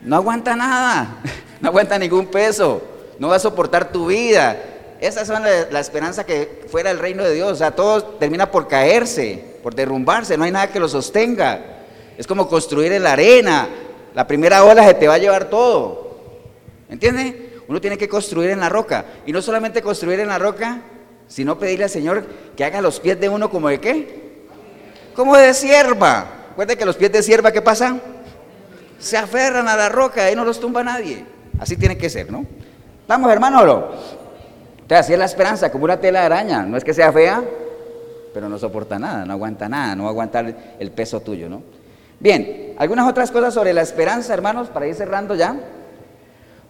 No 0.00 0.14
aguanta 0.14 0.54
nada, 0.54 1.20
no 1.60 1.68
aguanta 1.68 1.98
ningún 1.98 2.26
peso, 2.26 2.80
no 3.18 3.26
va 3.26 3.34
a 3.34 3.40
soportar 3.40 3.90
tu 3.90 4.06
vida. 4.06 4.56
Esa 5.00 5.22
es 5.22 5.28
la, 5.72 5.80
esperanza 5.80 6.24
que 6.24 6.64
fuera 6.70 6.92
el 6.92 7.00
reino 7.00 7.24
de 7.24 7.34
Dios. 7.34 7.50
O 7.50 7.56
sea, 7.56 7.72
todo 7.72 8.04
termina 8.04 8.48
por 8.48 8.68
caerse, 8.68 9.58
por 9.64 9.74
derrumbarse, 9.74 10.38
no 10.38 10.44
hay 10.44 10.52
nada 10.52 10.68
que 10.68 10.78
lo 10.78 10.86
sostenga. 10.86 11.82
Es 12.16 12.24
como 12.24 12.46
construir 12.46 12.92
en 12.92 13.02
la 13.02 13.14
arena. 13.14 13.68
La 14.14 14.28
primera 14.28 14.62
ola 14.62 14.86
se 14.86 14.94
te 14.94 15.08
va 15.08 15.14
a 15.14 15.18
llevar 15.18 15.50
todo. 15.50 16.20
¿Entiendes? 16.88 17.34
Uno 17.66 17.80
tiene 17.80 17.98
que 17.98 18.08
construir 18.08 18.50
en 18.50 18.60
la 18.60 18.68
roca. 18.68 19.06
Y 19.26 19.32
no 19.32 19.42
solamente 19.42 19.82
construir 19.82 20.20
en 20.20 20.28
la 20.28 20.38
roca, 20.38 20.82
sino 21.26 21.58
pedirle 21.58 21.86
al 21.86 21.90
Señor 21.90 22.24
que 22.56 22.62
haga 22.62 22.80
los 22.80 23.00
pies 23.00 23.18
de 23.18 23.28
uno 23.28 23.50
como 23.50 23.68
de 23.68 23.80
qué? 23.80 24.25
Como 25.16 25.36
de 25.36 25.54
sierva. 25.54 26.26
Recuerden 26.50 26.78
que 26.78 26.84
los 26.84 26.96
pies 26.96 27.10
de 27.10 27.22
sierva, 27.22 27.50
¿qué 27.50 27.62
pasa? 27.62 27.96
Se 28.98 29.16
aferran 29.16 29.66
a 29.66 29.76
la 29.76 29.88
roca 29.88 30.30
y 30.30 30.36
no 30.36 30.44
los 30.44 30.60
tumba 30.60 30.84
nadie. 30.84 31.24
Así 31.58 31.76
tiene 31.76 31.96
que 31.96 32.08
ser, 32.10 32.30
¿no? 32.30 32.44
Vamos, 33.08 33.32
hermano, 33.32 33.64
¿no? 33.64 33.88
Entonces, 34.72 34.98
así 34.98 35.12
es 35.14 35.18
la 35.18 35.24
esperanza, 35.24 35.72
como 35.72 35.84
una 35.84 35.98
tela 35.98 36.20
de 36.20 36.26
araña. 36.26 36.62
No 36.62 36.76
es 36.76 36.84
que 36.84 36.94
sea 36.94 37.12
fea, 37.12 37.42
pero 38.32 38.48
no 38.48 38.58
soporta 38.58 38.98
nada, 38.98 39.24
no 39.24 39.32
aguanta 39.32 39.68
nada, 39.68 39.96
no 39.96 40.04
va 40.04 40.10
a 40.10 40.12
aguantar 40.12 40.54
el 40.78 40.90
peso 40.92 41.20
tuyo, 41.20 41.48
¿no? 41.48 41.62
Bien, 42.20 42.74
algunas 42.78 43.08
otras 43.08 43.30
cosas 43.30 43.52
sobre 43.52 43.72
la 43.72 43.82
esperanza, 43.82 44.32
hermanos, 44.32 44.68
para 44.68 44.86
ir 44.86 44.94
cerrando 44.94 45.34
ya. 45.34 45.56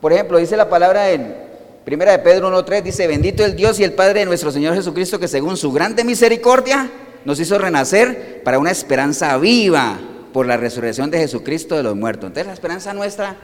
Por 0.00 0.12
ejemplo, 0.12 0.38
dice 0.38 0.56
la 0.56 0.68
palabra 0.68 1.10
en 1.10 1.36
Primera 1.84 2.12
de 2.12 2.18
Pedro 2.18 2.50
1.3, 2.50 2.82
dice, 2.82 3.06
bendito 3.06 3.44
el 3.44 3.54
Dios 3.54 3.78
y 3.78 3.84
el 3.84 3.92
Padre 3.92 4.20
de 4.20 4.26
nuestro 4.26 4.50
Señor 4.50 4.74
Jesucristo, 4.74 5.20
que 5.20 5.28
según 5.28 5.56
su 5.56 5.72
grande 5.72 6.02
misericordia 6.04 6.90
nos 7.26 7.40
hizo 7.40 7.58
renacer 7.58 8.40
para 8.44 8.60
una 8.60 8.70
esperanza 8.70 9.36
viva 9.36 9.98
por 10.32 10.46
la 10.46 10.56
resurrección 10.56 11.10
de 11.10 11.18
Jesucristo 11.18 11.76
de 11.76 11.82
los 11.82 11.96
muertos. 11.96 12.28
Entonces 12.28 12.46
la 12.46 12.52
esperanza 12.52 12.94
nuestra, 12.94 13.34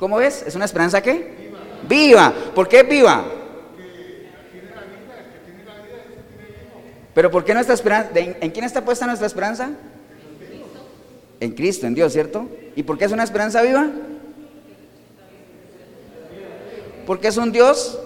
¿cómo 0.00 0.16
ves? 0.16 0.42
¿Es 0.44 0.56
una 0.56 0.64
esperanza 0.64 1.00
qué? 1.00 1.52
Viva. 1.88 2.34
¿Por 2.54 2.68
qué 2.68 2.82
viva? 2.82 3.24
Pero 7.14 7.30
¿por 7.30 7.44
qué 7.44 7.54
nuestra 7.54 7.74
esperanza? 7.74 8.10
¿En 8.14 8.50
quién 8.50 8.64
está 8.64 8.84
puesta 8.84 9.06
nuestra 9.06 9.28
esperanza? 9.28 9.70
En 11.38 11.52
Cristo, 11.52 11.86
en 11.86 11.94
Dios, 11.94 12.12
¿cierto? 12.12 12.48
¿Y 12.74 12.82
por 12.82 12.98
qué 12.98 13.04
es 13.04 13.12
una 13.12 13.22
esperanza 13.22 13.62
viva? 13.62 13.88
Porque 17.06 17.28
es 17.28 17.36
un 17.36 17.52
Dios 17.52 17.96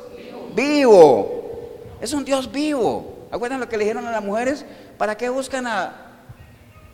vivo. 0.54 1.78
Es 2.02 2.12
un 2.12 2.26
Dios 2.26 2.52
vivo. 2.52 3.26
¿Acuerdan 3.30 3.58
lo 3.58 3.68
que 3.68 3.78
le 3.78 3.84
dijeron 3.84 4.06
a 4.06 4.12
las 4.12 4.22
mujeres? 4.22 4.66
¿Para 4.98 5.16
qué 5.16 5.28
buscan 5.28 5.66
a 5.66 6.00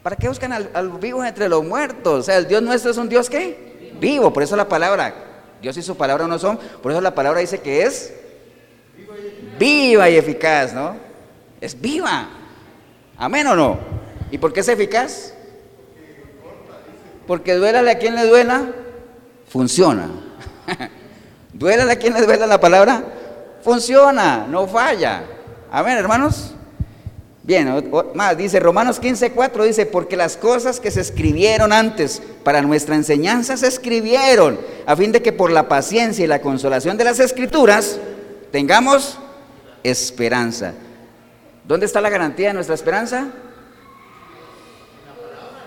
para 0.02 0.16
qué 0.16 0.28
buscan 0.28 0.52
al, 0.52 0.70
al 0.72 0.90
vivo 0.92 1.24
entre 1.24 1.48
los 1.48 1.64
muertos? 1.64 2.20
O 2.20 2.22
sea, 2.22 2.38
el 2.38 2.48
Dios 2.48 2.62
nuestro 2.62 2.90
es 2.90 2.96
un 2.96 3.08
Dios 3.08 3.28
que 3.28 3.92
vivo. 4.00 4.32
Por 4.32 4.42
eso 4.42 4.56
la 4.56 4.68
palabra, 4.68 5.14
Dios 5.60 5.76
y 5.76 5.82
su 5.82 5.96
palabra 5.96 6.26
no 6.26 6.38
son. 6.38 6.58
Por 6.82 6.92
eso 6.92 7.00
la 7.00 7.14
palabra 7.14 7.40
dice 7.40 7.60
que 7.60 7.82
es 7.82 8.12
viva 9.58 10.08
y 10.08 10.16
eficaz, 10.16 10.72
¿no? 10.72 10.96
Es 11.60 11.78
viva. 11.78 12.28
Amén 13.18 13.46
o 13.46 13.54
no. 13.54 13.78
¿Y 14.30 14.38
por 14.38 14.52
qué 14.52 14.60
es 14.60 14.68
eficaz? 14.68 15.34
Porque 17.26 17.54
duela 17.54 17.88
a 17.88 17.94
quien 17.96 18.14
le 18.14 18.26
duela, 18.26 18.72
funciona. 19.46 20.08
duela 21.52 21.92
a 21.92 21.96
quien 21.96 22.14
le 22.14 22.22
duela 22.22 22.46
la 22.46 22.58
palabra, 22.58 23.04
funciona, 23.62 24.46
no 24.48 24.66
falla. 24.66 25.22
Amén, 25.70 25.98
hermanos. 25.98 26.54
Bien, 27.50 27.90
más, 28.14 28.38
dice 28.38 28.60
Romanos 28.60 29.00
15, 29.00 29.32
4, 29.32 29.64
dice, 29.64 29.84
porque 29.84 30.16
las 30.16 30.36
cosas 30.36 30.78
que 30.78 30.92
se 30.92 31.00
escribieron 31.00 31.72
antes 31.72 32.22
para 32.44 32.62
nuestra 32.62 32.94
enseñanza 32.94 33.56
se 33.56 33.66
escribieron, 33.66 34.60
a 34.86 34.94
fin 34.94 35.10
de 35.10 35.20
que 35.20 35.32
por 35.32 35.50
la 35.50 35.66
paciencia 35.66 36.24
y 36.24 36.28
la 36.28 36.40
consolación 36.40 36.96
de 36.96 37.02
las 37.02 37.18
escrituras 37.18 37.98
tengamos 38.52 39.18
esperanza. 39.82 40.74
¿Dónde 41.64 41.86
está 41.86 42.00
la 42.00 42.08
garantía 42.08 42.46
de 42.46 42.54
nuestra 42.54 42.76
esperanza? 42.76 43.26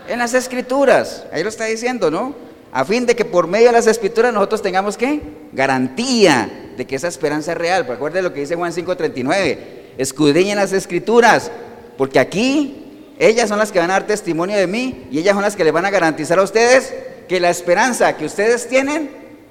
En 0.08 0.20
las 0.20 0.34
escrituras, 0.34 1.26
ahí 1.34 1.44
lo 1.44 1.50
está 1.50 1.66
diciendo, 1.66 2.10
¿no? 2.10 2.34
A 2.72 2.86
fin 2.86 3.06
de 3.06 3.14
que 3.14 3.26
por 3.26 3.48
medio 3.48 3.68
de 3.68 3.74
las 3.74 3.88
escrituras 3.88 4.34
nosotros 4.34 4.62
tengamos 4.62 4.96
qué? 4.96 5.22
Garantía 5.52 6.72
de 6.78 6.88
que 6.88 6.96
esa 6.96 7.10
esperanza 7.10 7.52
es 7.52 7.58
real. 7.58 7.86
Recuerde 7.86 8.22
lo 8.22 8.32
que 8.32 8.40
dice 8.40 8.56
Juan 8.56 8.72
5:39. 8.72 9.84
Escudriñen 9.98 10.56
las 10.56 10.74
escrituras, 10.74 11.52
porque 11.98 12.20
aquí 12.20 13.12
ellas 13.20 13.50
son 13.50 13.60
las 13.60 13.72
que 13.72 13.80
van 13.80 13.90
a 13.92 13.94
dar 13.94 14.08
testimonio 14.08 14.58
de 14.58 14.68
mí 14.68 15.06
y 15.12 15.20
ellas 15.20 15.34
son 15.34 15.44
las 15.44 15.56
que 15.56 15.64
le 15.64 15.72
van 15.72 15.86
a 15.86 15.92
garantizar 15.92 16.40
a 16.40 16.44
ustedes 16.44 16.94
que 17.28 17.40
la 17.40 17.50
esperanza 17.50 18.18
que 18.18 18.26
ustedes 18.26 18.68
tienen 18.68 19.10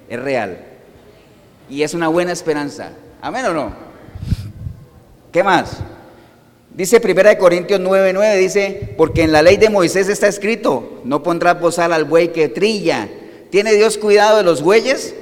es 0.09 0.21
real. 0.21 0.59
Y 1.69 1.83
es 1.83 1.95
una 1.95 2.09
buena 2.09 2.33
esperanza. 2.33 2.91
¿Amén 3.21 3.47
o 3.47 3.53
no? 3.53 3.73
¿Qué 5.33 5.43
más? 5.43 5.79
Dice 6.75 7.01
1 7.03 7.39
Corintios 7.39 7.81
9:9, 7.81 8.37
dice, 8.37 8.95
porque 8.97 9.23
en 9.23 9.33
la 9.33 9.43
ley 9.43 9.57
de 9.57 9.71
Moisés 9.71 10.09
está 10.09 10.27
escrito, 10.27 11.01
no 11.05 11.23
pondrás 11.23 11.61
bozal 11.61 11.93
al 11.93 12.05
buey 12.05 12.33
que 12.33 12.49
trilla. 12.49 13.09
¿Tiene 13.51 13.75
Dios 13.75 13.99
cuidado 13.99 14.39
de 14.39 14.43
los 14.43 14.63
bueyes? 14.63 15.15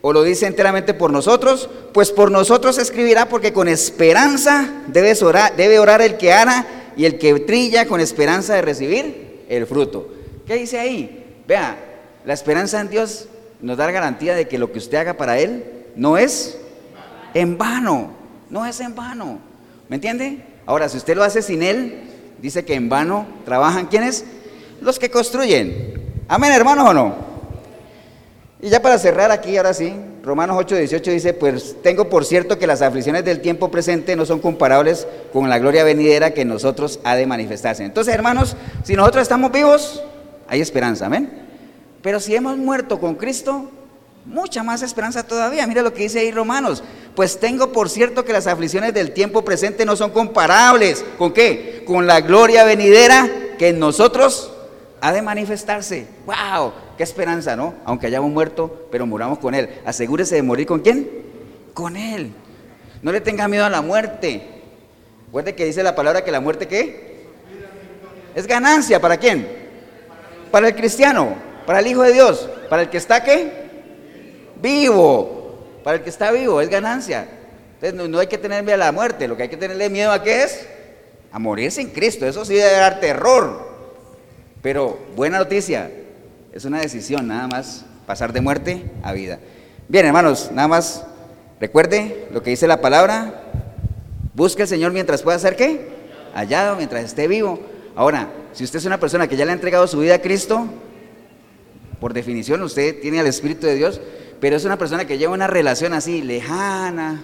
¿O 0.00 0.12
lo 0.12 0.22
dice 0.22 0.46
enteramente 0.46 0.94
por 0.94 1.10
nosotros? 1.10 1.68
Pues 1.92 2.12
por 2.12 2.30
nosotros 2.30 2.78
escribirá, 2.78 3.28
porque 3.28 3.52
con 3.52 3.68
esperanza 3.68 4.84
debe 4.86 5.78
orar 5.78 6.02
el 6.02 6.16
que 6.16 6.32
ara 6.32 6.66
y 6.96 7.04
el 7.04 7.18
que 7.18 7.40
trilla 7.40 7.86
con 7.86 8.00
esperanza 8.00 8.54
de 8.54 8.62
recibir 8.62 9.44
el 9.48 9.66
fruto. 9.66 10.08
¿Qué 10.46 10.54
dice 10.54 10.78
ahí? 10.78 11.42
Vea, 11.46 11.76
la 12.24 12.34
esperanza 12.34 12.80
en 12.80 12.90
Dios 12.90 13.26
nos 13.60 13.76
da 13.76 13.90
garantía 13.90 14.34
de 14.34 14.46
que 14.46 14.58
lo 14.58 14.72
que 14.72 14.78
usted 14.78 14.98
haga 14.98 15.14
para 15.14 15.38
Él 15.38 15.64
no 15.96 16.16
es 16.16 16.58
en 17.34 17.58
vano, 17.58 18.12
no 18.50 18.66
es 18.66 18.80
en 18.80 18.94
vano. 18.94 19.40
¿Me 19.88 19.96
entiende? 19.96 20.44
Ahora, 20.66 20.88
si 20.88 20.96
usted 20.96 21.16
lo 21.16 21.24
hace 21.24 21.42
sin 21.42 21.62
Él, 21.62 22.02
dice 22.40 22.64
que 22.64 22.74
en 22.74 22.88
vano 22.88 23.26
trabajan 23.44 23.86
quienes? 23.86 24.24
Los 24.80 24.98
que 24.98 25.10
construyen. 25.10 26.00
Amén, 26.28 26.52
hermanos 26.52 26.88
o 26.88 26.94
no. 26.94 27.14
Y 28.60 28.70
ya 28.70 28.82
para 28.82 28.98
cerrar 28.98 29.30
aquí, 29.30 29.56
ahora 29.56 29.72
sí, 29.72 29.94
Romanos 30.24 30.56
8, 30.58 30.74
18 30.74 31.10
dice, 31.12 31.32
pues 31.32 31.76
tengo 31.80 32.08
por 32.08 32.24
cierto 32.24 32.58
que 32.58 32.66
las 32.66 32.82
aflicciones 32.82 33.24
del 33.24 33.40
tiempo 33.40 33.70
presente 33.70 34.16
no 34.16 34.26
son 34.26 34.40
comparables 34.40 35.06
con 35.32 35.48
la 35.48 35.60
gloria 35.60 35.84
venidera 35.84 36.32
que 36.32 36.40
en 36.40 36.48
nosotros 36.48 36.98
ha 37.04 37.14
de 37.14 37.26
manifestarse. 37.26 37.84
Entonces, 37.84 38.12
hermanos, 38.12 38.56
si 38.82 38.96
nosotros 38.96 39.22
estamos 39.22 39.52
vivos, 39.52 40.02
hay 40.48 40.60
esperanza, 40.60 41.06
amén. 41.06 41.30
Pero 42.02 42.18
si 42.18 42.34
hemos 42.34 42.56
muerto 42.56 42.98
con 42.98 43.14
Cristo, 43.14 43.70
mucha 44.24 44.64
más 44.64 44.82
esperanza 44.82 45.22
todavía. 45.22 45.64
Mira 45.68 45.82
lo 45.82 45.94
que 45.94 46.02
dice 46.02 46.18
ahí 46.18 46.32
Romanos. 46.32 46.82
Pues 47.14 47.38
tengo 47.38 47.70
por 47.70 47.88
cierto 47.88 48.24
que 48.24 48.32
las 48.32 48.48
aflicciones 48.48 48.92
del 48.92 49.12
tiempo 49.12 49.44
presente 49.44 49.84
no 49.84 49.94
son 49.94 50.10
comparables. 50.10 51.04
¿Con 51.16 51.32
qué? 51.32 51.84
Con 51.86 52.08
la 52.08 52.20
gloria 52.22 52.64
venidera 52.64 53.28
que 53.56 53.68
en 53.68 53.78
nosotros 53.78 54.52
ha 55.00 55.12
de 55.12 55.22
manifestarse. 55.22 56.08
¡Wow! 56.26 56.72
¡Qué 56.98 57.04
esperanza, 57.04 57.54
¿no? 57.54 57.74
Aunque 57.84 58.08
hayamos 58.08 58.28
muerto, 58.32 58.88
pero 58.90 59.06
muramos 59.06 59.38
con 59.38 59.54
Él. 59.54 59.70
Asegúrese 59.86 60.34
de 60.34 60.42
morir 60.42 60.66
con 60.66 60.80
quién? 60.80 61.08
Con 61.72 61.96
Él. 61.96 62.32
No 63.02 63.12
le 63.12 63.20
tenga 63.20 63.46
miedo 63.46 63.64
a 63.64 63.70
la 63.70 63.82
muerte. 63.82 64.42
Recuerde 65.26 65.54
que 65.54 65.64
dice 65.64 65.84
la 65.84 65.94
palabra 65.94 66.24
que 66.24 66.32
la 66.32 66.40
muerte 66.40 66.66
¿qué? 66.66 67.28
Es 68.34 68.48
ganancia. 68.48 69.00
¿Para 69.00 69.16
quién? 69.16 69.46
Para 70.50 70.66
el 70.66 70.74
cristiano, 70.74 71.36
para 71.66 71.78
el 71.78 71.86
Hijo 71.86 72.02
de 72.02 72.12
Dios, 72.12 72.50
para 72.68 72.82
el 72.82 72.90
que 72.90 72.96
está 72.96 73.22
¿qué? 73.22 73.52
Vivo. 74.60 75.78
Para 75.84 75.98
el 75.98 76.02
que 76.02 76.10
está 76.10 76.32
vivo 76.32 76.60
es 76.60 76.68
ganancia. 76.68 77.28
Entonces 77.80 78.10
no, 78.10 78.18
hay 78.18 78.26
que 78.26 78.38
tener 78.38 78.64
miedo 78.64 78.74
a 78.74 78.86
la 78.86 78.90
muerte, 78.90 79.28
lo 79.28 79.36
que 79.36 79.44
hay 79.44 79.48
que 79.48 79.56
tenerle 79.56 79.88
miedo 79.88 80.10
a 80.10 80.20
qué 80.20 80.42
es? 80.42 80.66
A 81.30 81.38
morirse 81.38 81.80
en 81.80 81.90
Cristo. 81.90 82.26
Eso 82.26 82.44
sí 82.44 82.54
debe 82.54 82.72
dar 82.72 82.98
terror. 82.98 83.68
Pero 84.62 84.98
buena 85.14 85.38
noticia, 85.38 85.88
es 86.58 86.64
una 86.64 86.80
decisión 86.80 87.28
nada 87.28 87.46
más 87.46 87.84
pasar 88.04 88.32
de 88.32 88.40
muerte 88.40 88.82
a 89.04 89.12
vida. 89.12 89.38
Bien, 89.86 90.04
hermanos, 90.04 90.50
nada 90.52 90.66
más 90.66 91.04
recuerde 91.60 92.26
lo 92.32 92.42
que 92.42 92.50
dice 92.50 92.66
la 92.66 92.80
palabra. 92.80 93.44
Busque 94.34 94.62
al 94.62 94.68
Señor 94.68 94.90
mientras 94.90 95.22
pueda 95.22 95.38
ser 95.38 95.54
qué? 95.54 95.88
Hallado, 96.34 96.74
mientras 96.74 97.04
esté 97.04 97.28
vivo. 97.28 97.60
Ahora, 97.94 98.28
si 98.54 98.64
usted 98.64 98.80
es 98.80 98.86
una 98.86 98.98
persona 98.98 99.28
que 99.28 99.36
ya 99.36 99.44
le 99.44 99.52
ha 99.52 99.54
entregado 99.54 99.86
su 99.86 100.00
vida 100.00 100.16
a 100.16 100.18
Cristo, 100.20 100.66
por 102.00 102.12
definición 102.12 102.60
usted 102.64 103.00
tiene 103.00 103.20
al 103.20 103.28
Espíritu 103.28 103.68
de 103.68 103.76
Dios, 103.76 104.00
pero 104.40 104.56
es 104.56 104.64
una 104.64 104.78
persona 104.78 105.04
que 105.04 105.16
lleva 105.16 105.34
una 105.34 105.46
relación 105.46 105.92
así, 105.92 106.22
lejana, 106.22 107.22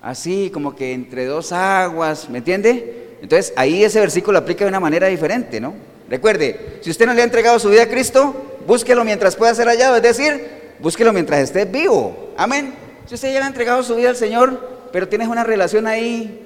así 0.00 0.50
como 0.54 0.76
que 0.76 0.92
entre 0.92 1.24
dos 1.24 1.50
aguas, 1.50 2.30
¿me 2.30 2.38
entiende? 2.38 3.16
Entonces 3.22 3.54
ahí 3.56 3.82
ese 3.82 3.98
versículo 3.98 4.38
aplica 4.38 4.64
de 4.64 4.68
una 4.68 4.78
manera 4.78 5.08
diferente, 5.08 5.60
¿no? 5.60 5.74
Recuerde, 6.08 6.78
si 6.82 6.90
usted 6.90 7.06
no 7.06 7.14
le 7.14 7.22
ha 7.22 7.24
entregado 7.24 7.58
su 7.58 7.70
vida 7.70 7.84
a 7.84 7.88
Cristo, 7.88 8.51
búsquelo 8.66 9.04
mientras 9.04 9.36
pueda 9.36 9.54
ser 9.54 9.68
hallado, 9.68 9.96
es 9.96 10.02
decir, 10.02 10.74
búsquelo 10.78 11.12
mientras 11.12 11.40
esté 11.40 11.64
vivo. 11.64 12.32
Amén. 12.36 12.74
Si 13.06 13.14
usted 13.14 13.32
ya 13.32 13.40
le 13.40 13.44
ha 13.44 13.48
entregado 13.48 13.82
su 13.82 13.94
vida 13.96 14.10
al 14.10 14.16
Señor, 14.16 14.88
pero 14.92 15.08
tienes 15.08 15.28
una 15.28 15.44
relación 15.44 15.86
ahí, 15.86 16.44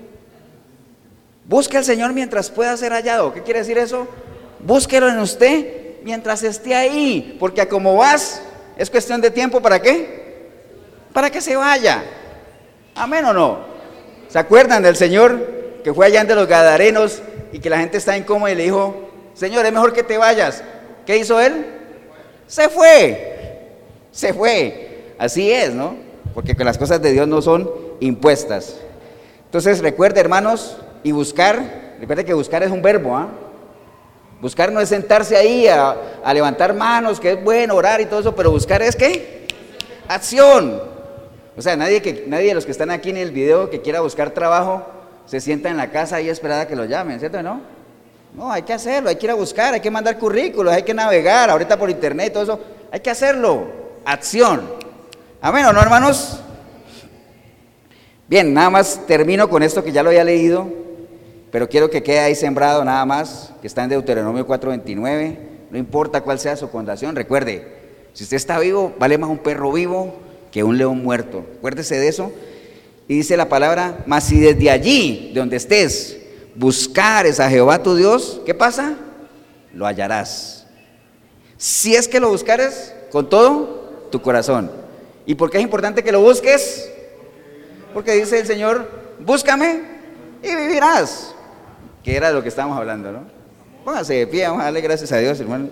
busque 1.44 1.76
al 1.76 1.84
Señor 1.84 2.12
mientras 2.12 2.50
pueda 2.50 2.76
ser 2.76 2.92
hallado. 2.92 3.32
¿Qué 3.32 3.42
quiere 3.42 3.60
decir 3.60 3.78
eso? 3.78 4.06
Búsquelo 4.60 5.08
en 5.08 5.18
usted 5.18 5.66
mientras 6.02 6.42
esté 6.42 6.74
ahí, 6.74 7.36
porque 7.38 7.66
como 7.66 7.96
vas, 7.96 8.40
es 8.76 8.90
cuestión 8.90 9.20
de 9.20 9.30
tiempo 9.30 9.60
para 9.60 9.80
qué? 9.80 10.50
Para 11.12 11.30
que 11.30 11.40
se 11.40 11.56
vaya. 11.56 12.04
Amén 12.94 13.24
o 13.24 13.32
no. 13.32 13.58
¿Se 14.28 14.38
acuerdan 14.38 14.82
del 14.82 14.96
Señor 14.96 15.80
que 15.84 15.92
fue 15.92 16.06
allá 16.06 16.24
de 16.24 16.34
los 16.34 16.48
Gadarenos 16.48 17.22
y 17.52 17.58
que 17.58 17.70
la 17.70 17.78
gente 17.78 17.98
está 17.98 18.16
incómoda 18.16 18.52
y 18.52 18.56
le 18.56 18.64
dijo, 18.64 19.10
Señor, 19.34 19.66
es 19.66 19.72
mejor 19.72 19.92
que 19.92 20.02
te 20.02 20.18
vayas? 20.18 20.62
¿Qué 21.04 21.18
hizo 21.18 21.40
él? 21.40 21.75
Se 22.46 22.68
fue. 22.68 23.76
Se 24.12 24.32
fue. 24.32 25.14
Así 25.18 25.50
es, 25.52 25.74
¿no? 25.74 25.96
Porque 26.34 26.54
las 26.64 26.78
cosas 26.78 27.00
de 27.02 27.12
Dios 27.12 27.26
no 27.26 27.42
son 27.42 27.70
impuestas. 28.00 28.76
Entonces 29.44 29.80
recuerde, 29.80 30.20
hermanos, 30.20 30.76
y 31.02 31.12
buscar, 31.12 31.94
recuerde 32.00 32.24
que 32.24 32.34
buscar 32.34 32.62
es 32.62 32.70
un 32.70 32.82
verbo, 32.82 33.16
¿ah? 33.16 33.28
Buscar 34.40 34.70
no 34.70 34.80
es 34.80 34.90
sentarse 34.90 35.36
ahí 35.36 35.66
a, 35.66 35.96
levantar 36.34 36.74
manos, 36.74 37.20
que 37.20 37.32
es 37.32 37.42
bueno 37.42 37.74
orar 37.74 38.00
y 38.02 38.06
todo 38.06 38.20
eso, 38.20 38.34
pero 38.34 38.50
buscar 38.50 38.82
es 38.82 38.94
qué? 38.94 39.46
Acción. 40.08 40.82
O 41.56 41.62
sea, 41.62 41.74
nadie, 41.74 42.02
que, 42.02 42.24
nadie 42.26 42.48
de 42.48 42.54
los 42.54 42.66
que 42.66 42.72
están 42.72 42.90
aquí 42.90 43.08
en 43.08 43.16
el 43.16 43.30
video 43.30 43.70
que 43.70 43.80
quiera 43.80 44.00
buscar 44.00 44.30
trabajo 44.30 44.84
se 45.24 45.40
sienta 45.40 45.70
en 45.70 45.78
la 45.78 45.90
casa 45.90 46.20
y 46.20 46.28
esperada 46.28 46.68
que 46.68 46.76
lo 46.76 46.84
llamen, 46.84 47.18
¿cierto 47.18 47.42
no? 47.42 47.60
No, 48.36 48.52
hay 48.52 48.62
que 48.62 48.74
hacerlo, 48.74 49.08
hay 49.08 49.16
que 49.16 49.24
ir 49.24 49.30
a 49.30 49.34
buscar, 49.34 49.72
hay 49.72 49.80
que 49.80 49.90
mandar 49.90 50.18
currículos, 50.18 50.70
hay 50.70 50.82
que 50.82 50.92
navegar, 50.92 51.48
ahorita 51.48 51.78
por 51.78 51.88
internet, 51.88 52.34
todo 52.34 52.42
eso. 52.42 52.60
Hay 52.92 53.00
que 53.00 53.08
hacerlo. 53.08 53.66
Acción. 54.04 54.70
Amén, 55.40 55.64
¿o 55.64 55.72
no, 55.72 55.80
hermanos? 55.80 56.38
Bien, 58.28 58.52
nada 58.52 58.68
más 58.68 59.06
termino 59.06 59.48
con 59.48 59.62
esto 59.62 59.82
que 59.82 59.90
ya 59.90 60.02
lo 60.02 60.10
había 60.10 60.22
leído, 60.22 60.68
pero 61.50 61.66
quiero 61.66 61.88
que 61.88 62.02
quede 62.02 62.18
ahí 62.18 62.34
sembrado 62.34 62.84
nada 62.84 63.06
más, 63.06 63.52
que 63.62 63.66
está 63.66 63.84
en 63.84 63.90
Deuteronomio 63.90 64.46
4:29. 64.46 65.38
No 65.70 65.78
importa 65.78 66.20
cuál 66.20 66.38
sea 66.38 66.56
su 66.56 66.68
condición, 66.70 67.16
recuerde, 67.16 67.66
si 68.12 68.24
usted 68.24 68.36
está 68.36 68.58
vivo, 68.58 68.94
vale 68.98 69.16
más 69.16 69.30
un 69.30 69.38
perro 69.38 69.72
vivo 69.72 70.14
que 70.52 70.62
un 70.62 70.76
león 70.76 71.02
muerto. 71.02 71.42
Acuérdese 71.56 71.98
de 71.98 72.08
eso. 72.08 72.32
Y 73.08 73.14
dice 73.14 73.36
la 73.38 73.48
palabra, 73.48 74.04
mas 74.06 74.24
si 74.24 74.38
desde 74.40 74.70
allí, 74.70 75.30
de 75.32 75.40
donde 75.40 75.56
estés, 75.56 76.18
buscares 76.56 77.38
a 77.40 77.48
Jehová 77.48 77.82
tu 77.82 77.94
Dios, 77.94 78.40
¿qué 78.44 78.54
pasa? 78.54 78.94
Lo 79.72 79.86
hallarás. 79.86 80.66
Si 81.56 81.94
es 81.94 82.08
que 82.08 82.20
lo 82.20 82.30
buscares 82.30 82.94
con 83.10 83.28
todo 83.28 84.08
tu 84.10 84.20
corazón. 84.20 84.70
¿Y 85.26 85.34
por 85.34 85.50
qué 85.50 85.58
es 85.58 85.62
importante 85.62 86.02
que 86.02 86.12
lo 86.12 86.20
busques? 86.20 86.90
Porque 87.92 88.12
dice 88.12 88.38
el 88.40 88.46
Señor, 88.46 88.88
búscame 89.20 89.82
y 90.42 90.54
vivirás. 90.54 91.34
Que 92.02 92.16
era 92.16 92.28
de 92.28 92.34
lo 92.34 92.42
que 92.42 92.48
estábamos 92.48 92.78
hablando, 92.78 93.10
¿no? 93.12 93.20
Póngase 93.84 94.14
de 94.14 94.26
pie, 94.26 94.46
vamos 94.46 94.60
a 94.60 94.64
darle 94.64 94.80
gracias 94.80 95.12
a 95.12 95.18
Dios, 95.18 95.38
hermano. 95.40 95.68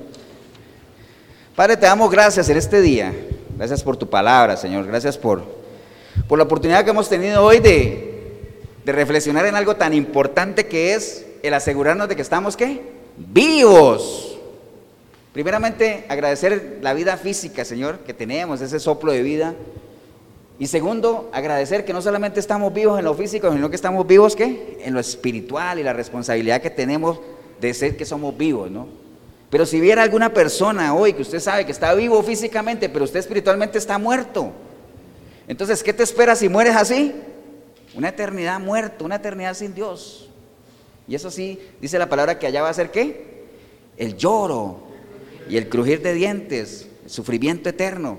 Padre, 1.54 1.76
te 1.76 1.86
damos 1.86 2.10
gracias 2.10 2.48
en 2.48 2.56
este 2.56 2.80
día. 2.80 3.12
Gracias 3.56 3.82
por 3.82 3.96
tu 3.96 4.08
palabra, 4.08 4.56
Señor. 4.56 4.86
Gracias 4.86 5.16
por, 5.16 5.44
por 6.28 6.38
la 6.38 6.44
oportunidad 6.44 6.84
que 6.84 6.90
hemos 6.90 7.08
tenido 7.08 7.44
hoy 7.44 7.60
de, 7.60 8.13
de 8.84 8.92
reflexionar 8.92 9.46
en 9.46 9.54
algo 9.54 9.76
tan 9.76 9.94
importante 9.94 10.66
que 10.66 10.94
es 10.94 11.26
el 11.42 11.54
asegurarnos 11.54 12.08
de 12.08 12.16
que 12.16 12.22
estamos, 12.22 12.56
¿qué? 12.56 12.80
Vivos. 13.16 14.38
Primeramente, 15.32 16.04
agradecer 16.08 16.78
la 16.80 16.94
vida 16.94 17.16
física, 17.16 17.64
Señor, 17.64 18.00
que 18.00 18.14
tenemos, 18.14 18.60
ese 18.60 18.78
soplo 18.78 19.12
de 19.12 19.22
vida. 19.22 19.54
Y 20.58 20.68
segundo, 20.68 21.30
agradecer 21.32 21.84
que 21.84 21.92
no 21.92 22.00
solamente 22.00 22.38
estamos 22.38 22.72
vivos 22.72 22.98
en 22.98 23.04
lo 23.04 23.14
físico, 23.14 23.52
sino 23.52 23.68
que 23.68 23.76
estamos 23.76 24.06
vivos, 24.06 24.36
¿qué? 24.36 24.78
En 24.84 24.94
lo 24.94 25.00
espiritual 25.00 25.78
y 25.78 25.82
la 25.82 25.92
responsabilidad 25.92 26.62
que 26.62 26.70
tenemos 26.70 27.18
de 27.60 27.74
ser 27.74 27.96
que 27.96 28.04
somos 28.04 28.36
vivos, 28.36 28.70
¿no? 28.70 28.86
Pero 29.50 29.66
si 29.66 29.80
viera 29.80 30.02
alguna 30.02 30.32
persona 30.32 30.94
hoy 30.94 31.12
que 31.12 31.22
usted 31.22 31.40
sabe 31.40 31.66
que 31.66 31.72
está 31.72 31.94
vivo 31.94 32.22
físicamente, 32.22 32.88
pero 32.88 33.04
usted 33.04 33.20
espiritualmente 33.20 33.78
está 33.78 33.98
muerto, 33.98 34.52
entonces, 35.46 35.82
¿qué 35.82 35.92
te 35.92 36.02
espera 36.02 36.34
si 36.36 36.48
mueres 36.48 36.74
así? 36.74 37.14
Una 37.96 38.08
eternidad 38.08 38.60
muerto, 38.60 39.04
una 39.04 39.16
eternidad 39.16 39.54
sin 39.54 39.74
Dios. 39.74 40.28
Y 41.06 41.14
eso 41.14 41.30
sí, 41.30 41.60
dice 41.80 41.98
la 41.98 42.08
palabra 42.08 42.38
que 42.38 42.46
allá 42.46 42.62
va 42.62 42.70
a 42.70 42.74
ser 42.74 42.90
qué? 42.90 43.44
El 43.96 44.16
lloro 44.16 44.80
y 45.48 45.56
el 45.56 45.68
crujir 45.68 46.02
de 46.02 46.14
dientes, 46.14 46.88
el 47.04 47.10
sufrimiento 47.10 47.68
eterno. 47.68 48.18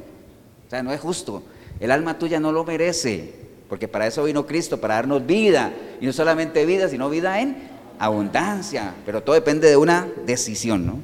O 0.65 0.69
sea, 0.69 0.84
no 0.84 0.93
es 0.93 1.01
justo. 1.01 1.43
El 1.80 1.91
alma 1.91 2.17
tuya 2.17 2.39
no 2.39 2.51
lo 2.51 2.63
merece, 2.63 3.34
porque 3.67 3.88
para 3.88 4.07
eso 4.07 4.23
vino 4.23 4.45
Cristo, 4.45 4.80
para 4.80 4.95
darnos 4.95 5.26
vida. 5.26 5.73
Y 5.99 6.05
no 6.05 6.13
solamente 6.13 6.65
vida, 6.65 6.88
sino 6.88 7.09
vida 7.09 7.41
en 7.41 7.57
abundancia. 7.99 8.93
Pero 9.05 9.23
todo 9.23 9.36
depende 9.36 9.67
de 9.67 9.78
una 9.78 10.07
decisión, 10.26 10.86
¿no? 10.86 10.99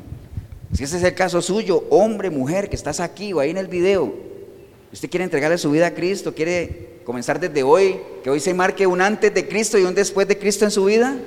Si 0.73 0.85
ese 0.85 0.97
es 0.97 1.03
el 1.03 1.15
caso 1.15 1.41
suyo, 1.41 1.83
hombre, 1.89 2.29
mujer, 2.29 2.69
que 2.69 2.77
estás 2.77 3.01
aquí 3.01 3.33
o 3.33 3.39
ahí 3.39 3.49
en 3.49 3.57
el 3.57 3.67
video, 3.67 4.13
usted 4.93 5.09
quiere 5.09 5.25
entregarle 5.25 5.57
su 5.57 5.69
vida 5.69 5.87
a 5.87 5.93
Cristo, 5.93 6.33
quiere 6.33 6.90
comenzar 7.11 7.41
desde 7.41 7.61
hoy, 7.61 7.99
que 8.23 8.29
hoy 8.29 8.39
se 8.39 8.53
marque 8.53 8.87
un 8.87 9.01
antes 9.01 9.33
de 9.33 9.45
Cristo 9.45 9.77
y 9.77 9.83
un 9.83 9.93
después 9.93 10.29
de 10.29 10.37
Cristo 10.39 10.63
en 10.63 10.71
su 10.71 10.85
vida, 10.85 11.17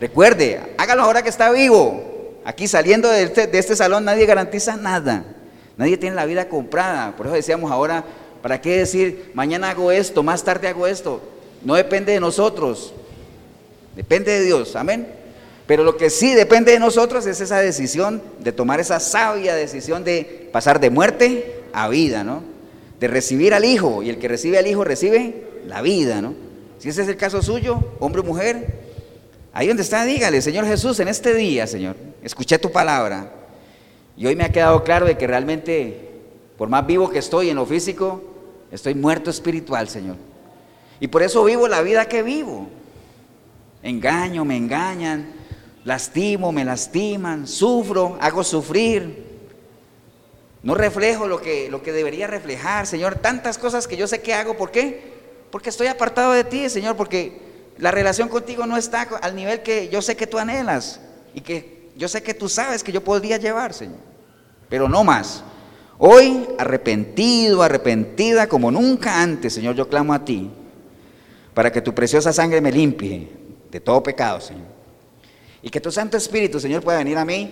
recuerde, 0.00 0.58
hágalo 0.78 1.02
ahora 1.02 1.22
que 1.22 1.28
está 1.28 1.50
vivo. 1.50 2.38
Aquí 2.42 2.66
saliendo 2.66 3.06
de 3.06 3.24
este, 3.24 3.46
de 3.46 3.58
este 3.58 3.76
salón 3.76 4.06
nadie 4.06 4.24
garantiza 4.24 4.78
nada, 4.78 5.22
nadie 5.76 5.98
tiene 5.98 6.16
la 6.16 6.24
vida 6.24 6.48
comprada. 6.48 7.14
Por 7.16 7.26
eso 7.26 7.34
decíamos 7.34 7.70
ahora, 7.70 8.02
¿para 8.40 8.62
qué 8.62 8.78
decir, 8.78 9.30
mañana 9.34 9.68
hago 9.68 9.92
esto, 9.92 10.22
más 10.22 10.42
tarde 10.42 10.68
hago 10.68 10.86
esto? 10.86 11.20
No 11.62 11.74
depende 11.74 12.14
de 12.14 12.20
nosotros, 12.20 12.94
depende 13.94 14.32
de 14.32 14.46
Dios, 14.46 14.74
amén. 14.74 15.06
Pero 15.66 15.84
lo 15.84 15.98
que 15.98 16.08
sí 16.08 16.32
depende 16.32 16.72
de 16.72 16.78
nosotros 16.78 17.26
es 17.26 17.42
esa 17.42 17.58
decisión 17.58 18.22
de 18.38 18.52
tomar 18.52 18.80
esa 18.80 18.98
sabia 19.00 19.54
decisión 19.54 20.02
de 20.02 20.48
pasar 20.50 20.80
de 20.80 20.88
muerte 20.88 21.60
a 21.74 21.90
vida, 21.90 22.24
¿no? 22.24 22.49
De 23.00 23.08
recibir 23.08 23.54
al 23.54 23.64
Hijo, 23.64 24.02
y 24.02 24.10
el 24.10 24.18
que 24.18 24.28
recibe 24.28 24.58
al 24.58 24.66
Hijo 24.66 24.84
recibe 24.84 25.44
la 25.66 25.82
vida, 25.82 26.20
¿no? 26.22 26.34
Si 26.78 26.88
ese 26.88 27.02
es 27.02 27.08
el 27.08 27.16
caso 27.16 27.42
suyo, 27.42 27.82
hombre 27.98 28.20
o 28.20 28.24
mujer, 28.24 28.80
ahí 29.52 29.66
donde 29.66 29.82
está, 29.82 30.04
dígale, 30.04 30.40
Señor 30.40 30.66
Jesús, 30.66 31.00
en 31.00 31.08
este 31.08 31.34
día, 31.34 31.66
Señor, 31.66 31.96
escuché 32.22 32.58
tu 32.58 32.70
palabra, 32.70 33.32
y 34.16 34.26
hoy 34.26 34.36
me 34.36 34.44
ha 34.44 34.52
quedado 34.52 34.84
claro 34.84 35.06
de 35.06 35.16
que 35.16 35.26
realmente, 35.26 36.10
por 36.56 36.68
más 36.68 36.86
vivo 36.86 37.10
que 37.10 37.18
estoy 37.18 37.50
en 37.50 37.56
lo 37.56 37.66
físico, 37.66 38.22
estoy 38.70 38.94
muerto 38.94 39.30
espiritual, 39.30 39.88
Señor. 39.88 40.16
Y 41.00 41.08
por 41.08 41.22
eso 41.22 41.42
vivo 41.44 41.66
la 41.66 41.80
vida 41.80 42.06
que 42.06 42.22
vivo. 42.22 42.68
Engaño, 43.82 44.44
me 44.44 44.58
engañan, 44.58 45.32
lastimo, 45.84 46.52
me 46.52 46.64
lastiman, 46.64 47.46
sufro, 47.46 48.18
hago 48.20 48.44
sufrir. 48.44 49.29
No 50.62 50.74
reflejo 50.74 51.26
lo 51.26 51.40
que, 51.40 51.70
lo 51.70 51.82
que 51.82 51.92
debería 51.92 52.26
reflejar, 52.26 52.86
Señor. 52.86 53.16
Tantas 53.16 53.56
cosas 53.56 53.86
que 53.86 53.96
yo 53.96 54.06
sé 54.06 54.20
que 54.20 54.34
hago. 54.34 54.56
¿Por 54.56 54.70
qué? 54.70 55.14
Porque 55.50 55.70
estoy 55.70 55.86
apartado 55.86 56.32
de 56.32 56.44
ti, 56.44 56.68
Señor. 56.68 56.96
Porque 56.96 57.40
la 57.78 57.90
relación 57.90 58.28
contigo 58.28 58.66
no 58.66 58.76
está 58.76 59.02
al 59.22 59.34
nivel 59.34 59.62
que 59.62 59.88
yo 59.88 60.02
sé 60.02 60.16
que 60.16 60.26
tú 60.26 60.38
anhelas. 60.38 61.00
Y 61.34 61.40
que 61.40 61.90
yo 61.96 62.08
sé 62.08 62.22
que 62.22 62.34
tú 62.34 62.48
sabes 62.48 62.82
que 62.82 62.92
yo 62.92 63.02
podría 63.02 63.38
llevar, 63.38 63.72
Señor. 63.72 63.98
Pero 64.68 64.88
no 64.88 65.02
más. 65.02 65.42
Hoy, 65.98 66.46
arrepentido, 66.58 67.62
arrepentida 67.62 68.46
como 68.46 68.70
nunca 68.70 69.22
antes, 69.22 69.52
Señor, 69.54 69.74
yo 69.74 69.88
clamo 69.88 70.12
a 70.12 70.24
ti. 70.24 70.50
Para 71.54 71.72
que 71.72 71.80
tu 71.80 71.94
preciosa 71.94 72.32
sangre 72.32 72.60
me 72.60 72.72
limpie 72.72 73.28
de 73.70 73.80
todo 73.80 74.02
pecado, 74.02 74.40
Señor. 74.40 74.66
Y 75.62 75.70
que 75.70 75.80
tu 75.80 75.90
Santo 75.90 76.16
Espíritu, 76.16 76.58
Señor, 76.58 76.82
pueda 76.82 76.98
venir 76.98 77.18
a 77.18 77.24
mí 77.24 77.50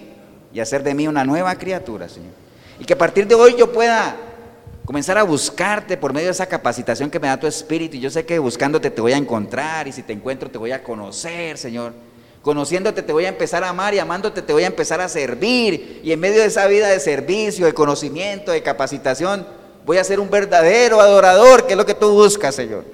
y 0.53 0.61
hacer 0.61 0.83
de 0.83 0.95
mí 0.95 1.07
una 1.07 1.25
nueva 1.25 1.55
criatura, 1.57 2.09
Señor. 2.09 2.48
Y 2.81 2.85
que 2.85 2.93
a 2.93 2.99
partir 2.99 3.27
de 3.27 3.35
hoy 3.35 3.55
yo 3.57 3.73
pueda 3.73 4.17
comenzar 4.85 5.19
a 5.19 5.23
buscarte 5.23 5.97
por 5.97 6.13
medio 6.13 6.29
de 6.29 6.33
esa 6.33 6.47
capacitación 6.47 7.11
que 7.11 7.21
me 7.21 7.29
da 7.29 7.39
tu 7.39 7.47
Espíritu. 7.47 7.97
Y 7.97 8.01
yo 8.01 8.11
sé 8.11 8.25
que 8.25 8.39
buscándote 8.39 8.91
te 8.91 9.01
voy 9.01 9.13
a 9.13 9.17
encontrar 9.17 9.87
y 9.89 9.93
si 9.93 10.03
te 10.03 10.13
encuentro 10.13 10.51
te 10.51 10.59
voy 10.59 10.73
a 10.73 10.83
conocer, 10.83 11.59
Señor. 11.59 11.93
Conociéndote 12.43 13.03
te 13.03 13.13
voy 13.13 13.25
a 13.25 13.29
empezar 13.29 13.65
a 13.65 13.69
amar 13.69 13.93
y 13.93 13.99
amándote 13.99 14.41
te 14.41 14.53
voy 14.53 14.63
a 14.63 14.69
empezar 14.69 15.01
a 15.01 15.09
servir. 15.09 16.01
Y 16.03 16.13
en 16.13 16.21
medio 16.21 16.41
de 16.41 16.47
esa 16.47 16.67
vida 16.69 16.89
de 16.89 17.01
servicio, 17.01 17.67
de 17.67 17.75
conocimiento, 17.75 18.53
de 18.53 18.63
capacitación, 18.63 19.47
voy 19.85 19.99
a 19.99 20.05
ser 20.05 20.21
un 20.21 20.31
verdadero 20.31 21.01
adorador, 21.01 21.67
que 21.67 21.73
es 21.73 21.77
lo 21.77 21.85
que 21.85 21.95
tú 21.95 22.11
buscas, 22.13 22.55
Señor. 22.55 22.85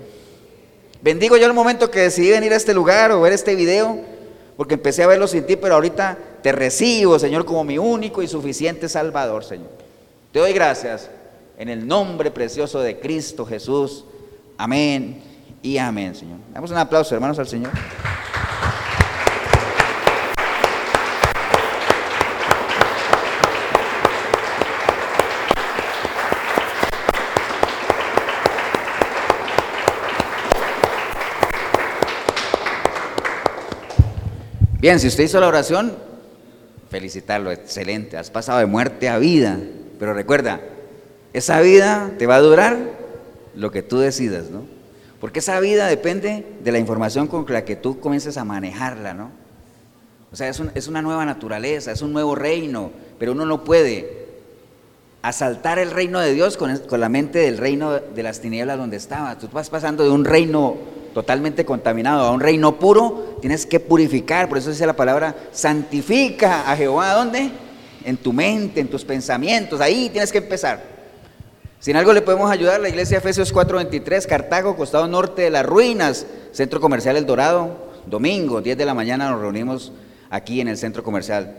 Bendigo 1.03 1.37
yo 1.37 1.47
el 1.47 1.53
momento 1.53 1.91
que 1.91 2.01
decidí 2.01 2.31
venir 2.31 2.55
a 2.55 2.57
este 2.57 2.73
lugar 2.73 3.13
o 3.13 3.21
ver 3.21 3.35
este 3.35 3.55
video 3.55 4.01
porque 4.57 4.75
empecé 4.75 5.03
a 5.03 5.07
verlo 5.07 5.27
sin 5.27 5.45
ti, 5.45 5.57
pero 5.57 5.75
ahorita 5.75 6.17
te 6.43 6.53
recibo, 6.53 7.19
Señor, 7.19 7.45
como 7.45 7.65
mi 7.65 7.79
único 7.79 8.23
y 8.23 8.29
suficiente 8.29 8.89
Salvador, 8.89 9.45
Señor. 9.45 9.84
Te 10.35 10.41
doy 10.41 10.53
gracias 10.53 11.09
en 11.57 11.69
el 11.69 11.87
nombre 11.87 12.29
precioso 12.29 12.81
de 12.81 12.99
Cristo 12.99 13.47
Jesús. 13.47 14.05
Amén 14.59 15.23
y 15.63 15.79
amén, 15.79 16.13
Señor. 16.13 16.39
Damos 16.53 16.73
un 16.73 16.77
aplauso, 16.77 17.15
hermanos, 17.15 17.39
al 17.39 17.47
Señor. 17.47 17.71
Bien, 34.81 34.99
si 34.99 35.07
usted 35.07 35.23
hizo 35.23 35.39
la 35.39 35.47
oración, 35.47 35.97
felicitarlo, 36.91 37.53
excelente, 37.53 38.17
has 38.17 38.33
pasado 38.33 38.59
de 38.59 38.67
muerte 38.67 39.09
a 39.09 39.19
vida, 39.19 39.61
pero 39.99 40.15
recuerda, 40.15 40.61
esa 41.33 41.61
vida 41.61 42.13
te 42.19 42.27
va 42.27 42.37
a 42.37 42.41
durar 42.41 42.77
lo 43.55 43.71
que 43.71 43.83
tú 43.83 43.99
decidas, 43.99 44.51
¿no? 44.51 44.63
Porque 45.21 45.39
esa 45.39 45.59
vida 45.61 45.87
depende 45.87 46.45
de 46.63 46.73
la 46.73 46.79
información 46.79 47.29
con 47.29 47.47
la 47.49 47.65
que 47.65 47.77
tú 47.77 47.99
comiences 47.99 48.37
a 48.37 48.45
manejarla, 48.45 49.15
¿no? 49.15 49.31
O 50.33 50.37
sea, 50.37 50.49
es, 50.49 50.61
es 50.75 50.89
una 50.89 51.01
nueva 51.01 51.25
naturaleza, 51.25 51.93
es 51.93 52.03
un 52.03 52.13
nuevo 52.13 52.35
reino, 52.35 52.91
pero 53.19 53.33
uno 53.33 53.47
no 53.47 53.65
puede 53.65 54.25
asaltar 55.23 55.79
el 55.79 55.91
reino 55.91 56.21
de 56.21 56.35
Dios 56.35 56.57
con, 56.57 56.77
con 56.81 57.01
la 57.01 57.09
mente 57.09 57.39
del 57.39 57.57
reino 57.57 57.93
de 57.93 58.23
las 58.23 58.41
tinieblas 58.41 58.77
donde 58.77 58.97
estaba. 58.97 59.39
Tú 59.39 59.49
vas 59.53 59.71
pasando 59.71 60.05
de 60.05 60.11
un 60.11 60.25
reino 60.25 60.77
totalmente 61.15 61.65
contaminado, 61.65 62.27
a 62.27 62.33
un 62.33 62.41
reino 62.41 62.79
puro, 62.79 63.39
tienes 63.41 63.65
que 63.65 63.81
purificar. 63.81 64.49
Por 64.49 64.59
eso 64.59 64.69
dice 64.69 64.87
la 64.87 64.97
palabra, 64.97 65.35
santifica 65.53 66.71
a 66.71 66.77
Jehová. 66.77 67.15
¿Dónde? 67.15 67.51
En 68.05 68.17
tu 68.17 68.33
mente, 68.33 68.81
en 68.81 68.89
tus 68.89 69.05
pensamientos. 69.05 69.81
Ahí 69.81 70.09
tienes 70.11 70.31
que 70.31 70.39
empezar. 70.39 70.95
Si 71.81 71.93
algo 71.93 72.13
le 72.13 72.23
podemos 72.23 72.51
ayudar, 72.51 72.81
la 72.81 72.89
iglesia 72.89 73.19
Efesios 73.19 73.53
4:23, 73.53 74.27
Cartago, 74.27 74.77
costado 74.77 75.07
norte 75.07 75.43
de 75.43 75.51
las 75.51 75.67
ruinas, 75.67 76.27
centro 76.53 76.81
comercial 76.81 77.17
El 77.17 77.27
Dorado, 77.27 77.77
domingo, 78.07 78.63
10 78.63 78.79
de 78.79 78.87
la 78.87 78.95
mañana 78.95 79.31
nos 79.31 79.41
reunimos 79.41 79.93
aquí 80.31 80.61
en 80.61 80.69
el 80.69 80.79
centro 80.79 81.03
comercial. 81.03 81.57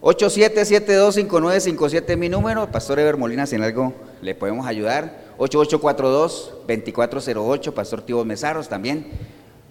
87725957 0.00 2.16
mi 2.16 2.28
número, 2.28 2.70
Pastor 2.70 3.00
Ever 3.00 3.16
Molina, 3.16 3.46
si 3.46 3.56
en 3.56 3.62
algo 3.62 3.94
le 4.20 4.34
podemos 4.34 4.66
ayudar. 4.66 5.28
8842-2408, 5.38 7.72
Pastor 7.72 8.02
Tío 8.02 8.22
Mesaros 8.24 8.68
también. 8.68 9.06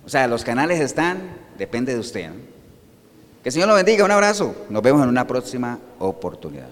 O 0.06 0.10
sea, 0.10 0.28
los 0.28 0.44
canales 0.44 0.80
están, 0.80 1.38
depende 1.58 1.94
de 1.94 2.00
usted. 2.00 2.30
Que 3.48 3.50
el 3.50 3.54
Señor 3.54 3.70
lo 3.70 3.76
bendiga, 3.76 4.04
un 4.04 4.12
abrazo. 4.12 4.54
Nos 4.70 4.84
vemos 4.84 5.02
en 5.04 5.08
una 5.08 5.26
próxima 5.26 5.80
oportunidad. 6.00 6.68